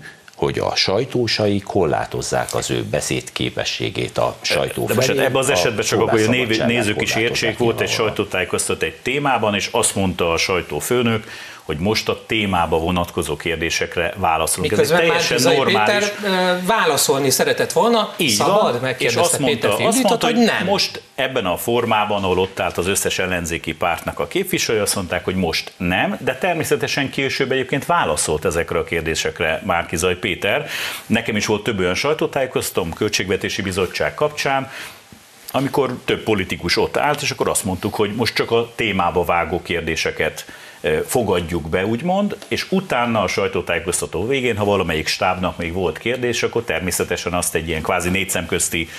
hogy 0.43 0.59
a 0.59 0.75
sajtósai 0.75 1.59
korlátozzák 1.59 2.55
az 2.55 2.71
ő 2.71 2.83
beszéd 2.83 3.31
képességét 3.31 4.17
a 4.17 4.35
sajtó 4.41 4.85
De 4.85 4.93
felé. 4.93 5.19
ebben 5.19 5.35
az 5.35 5.49
esetben 5.49 5.85
csak 5.85 5.99
akkor, 5.99 6.25
hogy 6.25 6.59
a 6.59 6.65
nézők 6.65 7.01
is 7.01 7.15
értsék, 7.15 7.57
volt 7.57 7.81
egy 7.81 7.89
sajtótájékoztat 7.89 8.81
egy 8.81 8.95
témában, 9.01 9.55
és 9.55 9.69
azt 9.71 9.95
mondta 9.95 10.31
a 10.31 10.37
sajtófőnök, 10.37 11.27
hogy 11.63 11.77
most 11.77 12.09
a 12.09 12.23
témába 12.25 12.79
vonatkozó 12.79 13.35
kérdésekre 13.35 14.13
válaszolunk. 14.17 14.71
Miközben 14.71 14.97
Ez 14.97 15.03
egy 15.03 15.09
teljesen 15.09 15.53
normális. 15.53 16.09
Péter 16.09 16.61
válaszolni 16.65 17.29
szeretett 17.29 17.71
volna, 17.71 18.13
Így 18.17 18.29
szabad, 18.29 18.81
van, 18.81 18.95
és 18.97 19.15
azt 19.15 19.39
mondta, 19.39 19.67
Péter 19.67 19.87
azt 19.87 20.03
mondta, 20.03 20.25
hogy 20.25 20.35
nem. 20.35 20.65
most 20.65 21.01
ebben 21.15 21.45
a 21.45 21.57
formában, 21.57 22.23
ahol 22.23 22.39
ott 22.39 22.59
állt 22.59 22.77
az 22.77 22.87
összes 22.87 23.19
ellenzéki 23.19 23.73
pártnak 23.73 24.19
a 24.19 24.27
képviselő, 24.27 24.81
azt 24.81 24.95
mondták, 24.95 25.23
hogy 25.23 25.35
most 25.35 25.73
nem, 25.77 26.17
de 26.19 26.35
természetesen 26.35 27.09
később 27.09 27.51
egyébként 27.51 27.85
válaszolt 27.85 28.45
ezekre 28.45 28.79
a 28.79 28.83
kérdésekre 28.83 29.61
Márkizaj 29.65 30.15
Péter. 30.15 30.67
Nekem 31.05 31.35
is 31.35 31.45
volt 31.45 31.63
több 31.63 31.79
olyan 31.79 31.95
sajtótájékoztatom, 31.95 32.93
Költségvetési 32.93 33.61
Bizottság 33.61 34.13
kapcsán, 34.13 34.71
amikor 35.51 35.97
több 36.05 36.23
politikus 36.23 36.77
ott 36.77 36.97
állt, 36.97 37.21
és 37.21 37.31
akkor 37.31 37.49
azt 37.49 37.63
mondtuk, 37.63 37.95
hogy 37.95 38.15
most 38.15 38.35
csak 38.35 38.51
a 38.51 38.71
témába 38.75 39.23
vágó 39.23 39.61
kérdéseket 39.61 40.45
fogadjuk 41.05 41.69
be, 41.69 41.85
úgymond, 41.85 42.37
és 42.47 42.65
utána 42.69 43.21
a 43.21 43.27
sajtótájékoztató 43.27 44.27
végén, 44.27 44.57
ha 44.57 44.65
valamelyik 44.65 45.07
stábnak 45.07 45.57
még 45.57 45.73
volt 45.73 45.97
kérdés, 45.97 46.43
akkor 46.43 46.63
természetesen 46.63 47.33
azt 47.33 47.55
egy 47.55 47.67
ilyen 47.67 47.81
kvázi 47.81 48.09
négy 48.09 48.29
szemközti 48.29 48.89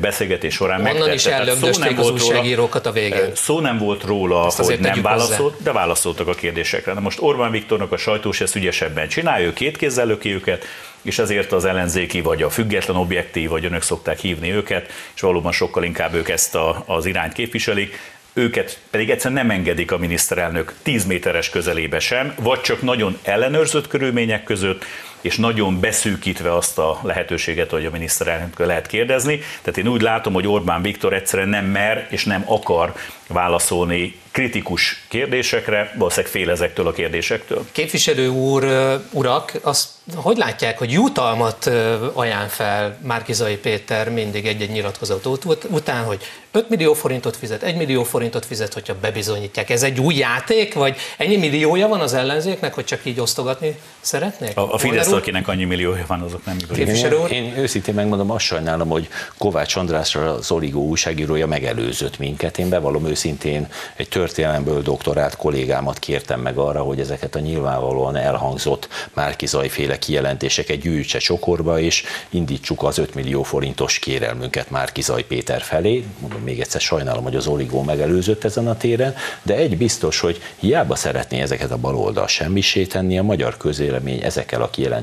beszélgetés 0.00 0.54
során 0.54 0.80
megtette. 0.80 1.12
is 1.14 1.26
ellögdösték 1.26 1.98
az 1.98 2.10
újságírókat 2.10 2.86
a 2.86 2.92
végén. 2.92 3.34
Szó 3.34 3.60
nem 3.60 3.78
volt 3.78 4.04
róla, 4.04 4.46
Ezt 4.46 4.64
hogy 4.64 4.80
nem 4.80 5.02
válaszolt, 5.02 5.38
hozzá. 5.38 5.64
de 5.64 5.72
válaszoltak 5.72 6.28
a 6.28 6.34
kérdésekre. 6.34 6.92
Na 6.92 7.00
most 7.00 7.20
Orbán 7.20 7.50
Viktornak 7.50 7.92
a 7.92 7.96
sajtós 7.96 8.40
ezt 8.40 8.56
ügyesebben 8.56 9.08
csinálja, 9.08 9.46
ő 9.46 9.52
két 9.52 9.76
kézzel 9.76 10.06
löki 10.06 10.34
őket, 10.34 10.64
és 11.02 11.18
ezért 11.18 11.52
az 11.52 11.64
ellenzéki 11.64 12.20
vagy 12.20 12.42
a 12.42 12.50
független 12.50 12.96
objektív, 12.96 13.48
vagy 13.48 13.64
önök 13.64 13.82
szokták 13.82 14.18
hívni 14.18 14.52
őket, 14.52 14.92
és 15.14 15.20
valóban 15.20 15.52
sokkal 15.52 15.84
inkább 15.84 16.14
ők 16.14 16.28
ezt 16.28 16.54
a, 16.54 16.82
az 16.86 17.06
irányt 17.06 17.32
képviselik, 17.32 17.98
őket 18.32 18.80
pedig 18.90 19.10
egyszerűen 19.10 19.46
nem 19.46 19.56
engedik 19.56 19.92
a 19.92 19.98
miniszterelnök 19.98 20.74
10 20.82 21.04
méteres 21.04 21.50
közelébe 21.50 21.98
sem, 21.98 22.34
vagy 22.38 22.60
csak 22.60 22.82
nagyon 22.82 23.18
ellenőrzött 23.22 23.88
körülmények 23.88 24.44
között, 24.44 24.84
és 25.20 25.36
nagyon 25.36 25.80
beszűkítve 25.80 26.54
azt 26.54 26.78
a 26.78 27.00
lehetőséget, 27.02 27.70
hogy 27.70 27.84
a 27.84 27.90
miniszterelnök 27.90 28.58
lehet 28.58 28.86
kérdezni. 28.86 29.40
Tehát 29.62 29.78
én 29.78 29.88
úgy 29.88 30.02
látom, 30.02 30.32
hogy 30.32 30.46
Orbán 30.46 30.82
Viktor 30.82 31.12
egyszerűen 31.12 31.48
nem 31.48 31.64
mer 31.64 32.06
és 32.10 32.24
nem 32.24 32.44
akar 32.46 32.92
válaszolni 33.26 34.18
kritikus 34.30 35.04
kérdésekre, 35.08 35.92
valószínűleg 35.96 36.32
fél 36.32 36.50
ezektől 36.50 36.86
a 36.86 36.92
kérdésektől. 36.92 37.66
Képviselő 37.72 38.28
úr, 38.28 38.64
urak, 39.10 39.52
azt 39.62 39.88
hogy 40.14 40.36
látják, 40.36 40.78
hogy 40.78 40.92
jutalmat 40.92 41.70
ajánl 42.12 42.48
fel 42.48 42.98
Márkizai 43.02 43.56
Péter 43.56 44.10
mindig 44.10 44.46
egy-egy 44.46 44.70
nyilatkozat 44.70 45.28
után, 45.68 46.04
hogy 46.04 46.22
5 46.52 46.68
millió 46.68 46.94
forintot 46.94 47.36
fizet, 47.36 47.62
1 47.62 47.76
millió 47.76 48.02
forintot 48.02 48.46
fizet, 48.46 48.74
hogyha 48.74 48.94
bebizonyítják. 49.00 49.70
Ez 49.70 49.82
egy 49.82 50.00
új 50.00 50.14
játék, 50.14 50.74
vagy 50.74 50.96
ennyi 51.16 51.36
milliója 51.36 51.88
van 51.88 52.00
az 52.00 52.14
ellenzéknek, 52.14 52.74
hogy 52.74 52.84
csak 52.84 53.00
így 53.04 53.20
osztogatni 53.20 53.78
szeretnék? 54.00 54.56
A, 54.56 54.72
a 54.72 54.78
Fidesz, 54.78 55.09
akinek 55.12 55.48
annyi 55.48 55.64
milliója 55.64 56.04
van, 56.06 56.20
azok 56.20 56.44
nem 56.44 56.56
Képviselő 56.72 57.16
úr? 57.16 57.32
Én, 57.32 57.44
én 57.44 57.56
őszintén 57.56 57.94
megmondom, 57.94 58.30
azt 58.30 58.44
sajnálom, 58.44 58.88
hogy 58.88 59.08
Kovács 59.38 59.76
Andrásra 59.76 60.34
az 60.34 60.50
Origó 60.50 60.86
újságírója 60.86 61.46
megelőzött 61.46 62.18
minket. 62.18 62.58
Én 62.58 62.68
bevallom 62.68 63.06
őszintén 63.06 63.66
egy 63.96 64.08
történelemből 64.08 64.82
doktorált 64.82 65.36
kollégámat 65.36 65.98
kértem 65.98 66.40
meg 66.40 66.56
arra, 66.56 66.82
hogy 66.82 67.00
ezeket 67.00 67.34
a 67.34 67.38
nyilvánvalóan 67.38 68.16
elhangzott 68.16 68.88
Márkizaj 69.14 69.68
féle 69.68 69.98
kijelentéseket 69.98 70.78
gyűjtse 70.78 71.18
csokorba, 71.18 71.80
és 71.80 72.04
indítsuk 72.28 72.82
az 72.82 72.98
5 72.98 73.14
millió 73.14 73.42
forintos 73.42 73.98
kérelmünket 73.98 74.70
Márkizaj 74.70 75.24
Péter 75.24 75.62
felé. 75.62 76.04
Mondom 76.18 76.42
még 76.42 76.60
egyszer, 76.60 76.80
sajnálom, 76.80 77.22
hogy 77.22 77.36
az 77.36 77.46
Origó 77.46 77.82
megelőzött 77.82 78.44
ezen 78.44 78.68
a 78.68 78.76
téren, 78.76 79.14
de 79.42 79.54
egy 79.54 79.76
biztos, 79.76 80.20
hogy 80.20 80.42
hiába 80.56 80.94
szeretné 80.94 81.40
ezeket 81.40 81.70
a 81.70 81.76
baloldal 81.76 82.26
semmisé 82.26 82.84
tenni, 82.84 83.18
a 83.18 83.22
magyar 83.22 83.56
közélemény 83.56 84.22
ezekkel 84.22 84.62
a 84.62 84.70
kijelentésekkel 84.70 84.99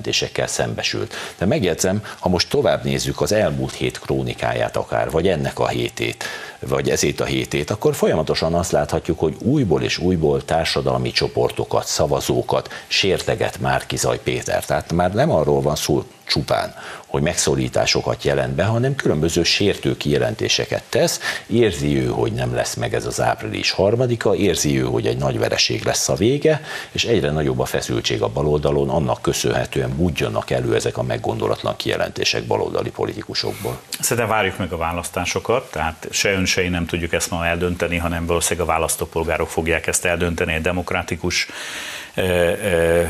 szembesült. 0.48 1.14
De 1.38 1.46
megjegyzem, 1.46 2.04
ha 2.20 2.30
most 2.30 2.50
tovább 2.50 2.84
nézzük 2.84 3.22
az 3.22 3.32
elmúlt 3.32 3.74
hét 3.74 4.00
krónikáját 4.00 4.78
akár, 4.78 5.12
vagy 5.12 5.28
ennek 5.28 5.60
a 5.60 5.68
hétét, 5.68 6.24
vagy 6.60 6.90
ezét 6.90 7.20
a 7.20 7.26
hétét, 7.26 7.70
akkor 7.70 7.96
folyamatosan 7.96 8.54
azt 8.54 8.72
láthatjuk, 8.72 9.20
hogy 9.20 9.36
újból 9.40 9.82
és 9.84 9.98
újból 9.98 10.46
társadalmi 10.46 11.12
csoportokat, 11.12 11.86
szavazókat 11.86 12.70
sérteget 12.88 13.60
már 13.60 13.86
Kizaj 13.86 14.20
Péter. 14.24 14.66
Tehát 14.66 14.94
már 14.94 15.14
nem 15.14 15.32
arról 15.32 15.62
van 15.62 15.76
szó 15.76 16.04
csupán, 16.28 16.76
hogy 17.08 17.22
megszorításokat 17.22 18.24
jelent 18.24 18.54
be, 18.54 18.64
hanem 18.64 18.96
különböző 18.96 19.44
sértő 19.44 19.98
kijelentéseket 19.98 20.84
tesz. 20.90 21.20
Érzi 21.48 21.98
ő, 21.98 22.06
hogy 22.06 22.34
nem 22.34 22.54
lesz 22.54 22.74
meg 22.74 22.94
ez 22.94 23.06
az 23.06 23.22
április 23.22 23.72
harmadika, 23.72 24.36
érzi 24.36 24.80
ő, 24.80 24.84
hogy 24.84 25.08
egy 25.08 25.18
nagy 25.18 25.40
vereség 25.40 25.84
lesz 25.84 26.10
a 26.10 26.16
vége, 26.16 26.62
és 26.92 27.06
egyre 27.06 27.32
nagyobb 27.32 27.60
a 27.60 27.66
feszültség 27.66 28.22
a 28.22 28.28
baloldalon, 28.28 28.90
annak 28.90 29.22
köszönhetően 29.22 29.96
budjanak 29.96 30.50
elő 30.50 30.76
ezek 30.76 30.98
a 30.98 31.04
meggondolatlan 31.04 31.76
kijelentések 31.76 32.44
baloldali 32.44 32.90
politikusokból. 32.90 33.80
Szerintem 34.00 34.28
várjuk 34.28 34.58
meg 34.58 34.72
a 34.72 34.78
választásokat, 34.78 35.72
tehát 35.72 36.08
se 36.12 36.32
ön, 36.32 36.46
én 36.56 36.72
nem 36.72 36.86
tudjuk 36.86 37.14
ezt 37.14 37.30
ma 37.30 37.46
eldönteni, 37.46 37.98
hanem 37.98 38.26
valószínűleg 38.26 38.68
a 38.68 38.72
választópolgárok 38.72 39.50
fogják 39.50 39.88
ezt 39.88 40.06
eldönteni 40.06 40.54
egy 40.54 40.62
demokratikus 40.62 41.48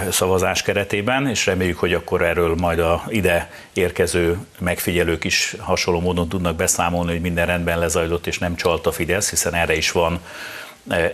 szavazás 0.10 0.62
keretében, 0.62 1.28
és 1.28 1.46
reméljük, 1.46 1.78
hogy 1.78 1.94
akkor 1.94 2.22
erről 2.22 2.56
majd 2.56 2.80
a 2.80 3.04
ide 3.08 3.52
érkező 3.74 4.38
megfigyelők 4.60 5.24
is 5.24 5.56
hasonló 5.60 6.00
módon 6.00 6.30
tudnak 6.30 6.56
beszámolni, 6.56 7.12
hogy 7.12 7.22
minden 7.22 7.46
rendben 7.46 7.80
lezajlott, 7.80 8.28
és 8.28 8.38
nem 8.38 8.56
csalt 8.56 8.88
a 8.88 8.92
Fidesz, 8.92 9.30
hiszen 9.30 9.54
erre 9.54 9.76
is 9.76 9.92
van 9.92 10.20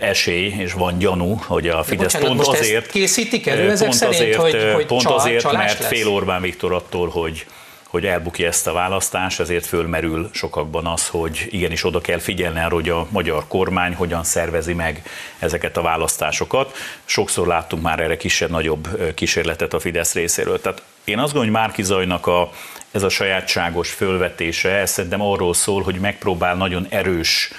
esély, 0.00 0.54
és 0.58 0.72
van 0.72 0.98
gyanú, 0.98 1.40
hogy 1.46 1.68
a 1.68 1.82
Fidesz 1.82 2.12
bocsánat, 2.12 2.36
pont 2.36 2.58
azért... 2.58 2.86
készítik 2.86 3.46
elő 3.46 3.70
ezek 3.70 3.88
pont 3.88 3.98
szerint, 3.98 4.36
azért, 4.36 4.36
hogy, 4.36 4.72
hogy 4.74 4.86
Pont 4.86 5.02
csal, 5.02 5.18
azért, 5.18 5.52
mert 5.52 5.78
lesz? 5.78 5.88
fél 5.88 6.08
Orbán 6.08 6.42
Viktor 6.42 6.72
attól, 6.72 7.08
hogy 7.08 7.46
hogy 7.94 8.06
elbukja 8.06 8.46
ezt 8.46 8.66
a 8.66 8.72
választást, 8.72 9.40
ezért 9.40 9.66
fölmerül 9.66 10.30
sokakban 10.32 10.86
az, 10.86 11.08
hogy 11.08 11.46
igenis 11.50 11.84
oda 11.84 12.00
kell 12.00 12.18
figyelni 12.18 12.60
arra, 12.60 12.74
hogy 12.74 12.88
a 12.88 13.06
magyar 13.10 13.44
kormány 13.48 13.94
hogyan 13.94 14.24
szervezi 14.24 14.72
meg 14.72 15.02
ezeket 15.38 15.76
a 15.76 15.82
választásokat. 15.82 16.76
Sokszor 17.04 17.46
láttunk 17.46 17.82
már 17.82 18.00
erre 18.00 18.16
kisebb-nagyobb 18.16 19.14
kísérletet 19.14 19.74
a 19.74 19.80
Fidesz 19.80 20.14
részéről. 20.14 20.60
Tehát 20.60 20.82
én 21.04 21.18
azt 21.18 21.32
gondolom, 21.32 21.54
hogy 21.54 21.62
Márki 21.62 21.82
Zajnak 21.82 22.26
a, 22.26 22.50
ez 22.90 23.02
a 23.02 23.08
sajátságos 23.08 23.90
fölvetése, 23.90 24.70
ez 24.70 24.90
szerintem 24.90 25.20
arról 25.20 25.54
szól, 25.54 25.82
hogy 25.82 25.98
megpróbál 25.98 26.54
nagyon 26.54 26.86
erős 26.88 27.50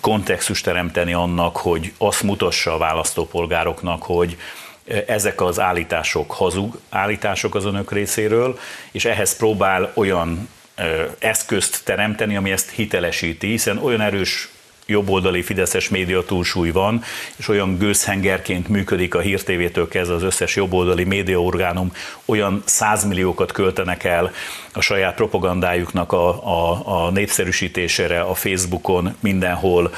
kontextust 0.00 0.64
teremteni 0.64 1.12
annak, 1.12 1.56
hogy 1.56 1.92
azt 1.98 2.22
mutassa 2.22 2.74
a 2.74 2.78
választópolgároknak, 2.78 4.02
hogy 4.02 4.36
ezek 5.06 5.40
az 5.40 5.60
állítások 5.60 6.32
hazug 6.32 6.78
állítások 6.88 7.54
az 7.54 7.64
önök 7.64 7.92
részéről, 7.92 8.58
és 8.92 9.04
ehhez 9.04 9.36
próbál 9.36 9.92
olyan 9.94 10.48
eszközt 11.18 11.84
teremteni, 11.84 12.36
ami 12.36 12.50
ezt 12.50 12.70
hitelesíti, 12.70 13.46
hiszen 13.46 13.78
olyan 13.78 14.00
erős 14.00 14.48
jobboldali 14.86 15.42
fideszes 15.42 15.88
média 15.88 16.24
túlsúly 16.24 16.70
van, 16.70 17.02
és 17.36 17.48
olyan 17.48 17.78
gőzhengerként 17.78 18.68
működik 18.68 19.14
a 19.14 19.20
Hír 19.20 19.42
TV-től 19.42 19.88
kezdve 19.88 20.14
az 20.14 20.22
összes 20.22 20.56
jobboldali 20.56 21.04
médiaorgánum, 21.04 21.92
olyan 22.24 22.62
százmilliókat 22.64 23.52
költenek 23.52 24.04
el 24.04 24.32
a 24.72 24.80
saját 24.80 25.14
propagandájuknak 25.14 26.12
a, 26.12 26.28
a, 26.28 26.82
a 27.06 27.10
népszerűsítésére 27.10 28.20
a 28.20 28.34
Facebookon, 28.34 29.16
mindenhol, 29.20 29.94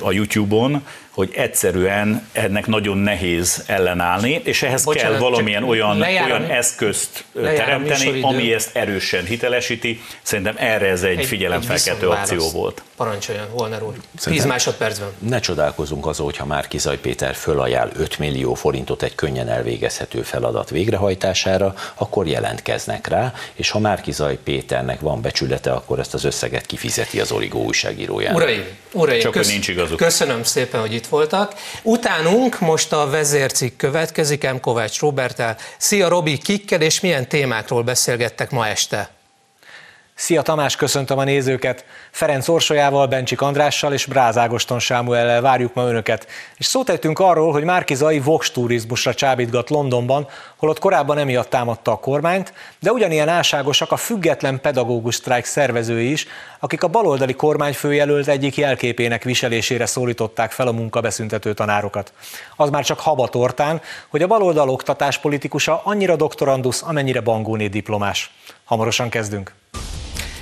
a 0.00 0.12
YouTube-on, 0.12 0.86
hogy 1.18 1.30
egyszerűen 1.34 2.28
ennek 2.32 2.66
nagyon 2.66 2.98
nehéz 2.98 3.64
ellenállni, 3.66 4.40
és 4.44 4.62
ehhez 4.62 4.84
Bocsánat, 4.84 5.10
kell 5.10 5.20
valamilyen 5.20 5.64
olyan, 5.64 6.02
olyan 6.02 6.50
eszközt 6.50 7.24
teremteni, 7.34 8.20
ami 8.22 8.52
ezt 8.52 8.76
erősen 8.76 9.24
hitelesíti. 9.24 10.00
Szerintem 10.22 10.54
erre 10.58 10.86
ez 10.86 11.02
egy, 11.02 11.18
egy 11.18 11.24
figyelemfelkeltő 11.24 12.08
akció 12.08 12.50
volt. 12.50 12.82
Parancsoljon, 12.96 13.46
Holner 13.50 13.82
úr. 13.82 13.94
10 14.24 14.44
másodpercben. 14.44 15.08
Ne 15.18 15.40
csodálkozunk 15.40 16.06
azon, 16.06 16.26
hogyha 16.26 16.44
már 16.44 16.68
Kizaj 16.68 16.98
Péter 16.98 17.34
fölajánl 17.34 17.90
5 17.96 18.18
millió 18.18 18.54
forintot 18.54 19.02
egy 19.02 19.14
könnyen 19.14 19.48
elvégezhető 19.48 20.22
feladat 20.22 20.70
végrehajtására, 20.70 21.74
akkor 21.94 22.26
jelentkeznek 22.26 23.06
rá, 23.06 23.32
és 23.54 23.70
ha 23.70 23.78
már 23.78 24.00
Kizaj 24.00 24.38
Péternek 24.44 25.00
van 25.00 25.20
becsülete, 25.20 25.72
akkor 25.72 25.98
ezt 25.98 26.14
az 26.14 26.24
összeget 26.24 26.66
kifizeti 26.66 27.20
az 27.20 27.32
Origó 27.32 27.64
újságírójának. 27.64 28.36
Uraim, 28.36 28.64
uraim 28.92 29.20
Csak 29.20 29.32
kösz, 29.32 29.48
nincs 29.50 29.68
igazuk. 29.68 29.96
köszönöm 29.96 30.42
szépen, 30.42 30.80
hogy 30.80 30.94
itt 30.94 31.06
voltak. 31.08 31.54
Utánunk 31.82 32.60
most 32.60 32.92
a 32.92 33.10
vezércikk 33.10 33.76
következik, 33.76 34.52
M. 34.52 34.60
Kovács 34.60 35.00
Robertel. 35.00 35.56
Szia 35.78 36.08
Robi, 36.08 36.38
kikkel 36.38 36.80
és 36.80 37.00
milyen 37.00 37.28
témákról 37.28 37.82
beszélgettek 37.82 38.50
ma 38.50 38.66
este? 38.66 39.17
Szia 40.20 40.42
Tamás, 40.42 40.76
köszöntöm 40.76 41.18
a 41.18 41.24
nézőket! 41.24 41.84
Ferenc 42.10 42.48
Orsolyával, 42.48 43.06
Bencsik 43.06 43.40
Andrással 43.40 43.92
és 43.92 44.06
Brázágoston 44.06 44.78
Sámuellel 44.78 45.40
várjuk 45.40 45.74
ma 45.74 45.82
önöket. 45.88 46.26
És 46.56 46.66
szót 46.66 46.88
ejtünk 46.88 47.18
arról, 47.18 47.52
hogy 47.52 47.64
Márki 47.64 47.94
Zai 47.94 48.20
Vox 48.20 48.50
turizmusra 48.50 49.14
csábítgat 49.14 49.70
Londonban, 49.70 50.28
holott 50.56 50.78
korábban 50.78 51.18
emiatt 51.18 51.50
támadta 51.50 51.92
a 51.92 51.96
kormányt, 51.96 52.52
de 52.80 52.92
ugyanilyen 52.92 53.28
álságosak 53.28 53.92
a 53.92 53.96
független 53.96 54.60
pedagógus 54.60 55.14
sztrájk 55.14 55.44
szervezői 55.44 56.10
is, 56.10 56.26
akik 56.58 56.82
a 56.82 56.88
baloldali 56.88 57.34
kormányfőjelölt 57.34 58.28
egyik 58.28 58.56
jelképének 58.56 59.22
viselésére 59.22 59.86
szólították 59.86 60.50
fel 60.50 60.66
a 60.66 60.72
munkabeszüntető 60.72 61.54
tanárokat. 61.54 62.12
Az 62.56 62.70
már 62.70 62.84
csak 62.84 63.00
habatortán, 63.00 63.80
hogy 64.08 64.22
a 64.22 64.26
baloldal 64.26 64.68
oktatáspolitikusa 64.68 65.80
annyira 65.84 66.16
doktorandusz, 66.16 66.82
amennyire 66.82 67.20
bangóné 67.20 67.66
diplomás. 67.66 68.30
Hamarosan 68.64 69.08
kezdünk. 69.08 69.57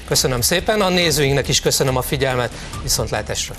Köszönöm 0.07 0.41
szépen, 0.41 0.81
a 0.81 0.89
nézőinknek 0.89 1.49
is 1.49 1.61
köszönöm 1.61 1.97
a 1.97 2.03
figyelmet, 2.03 2.53
viszontlátásra! 2.83 3.55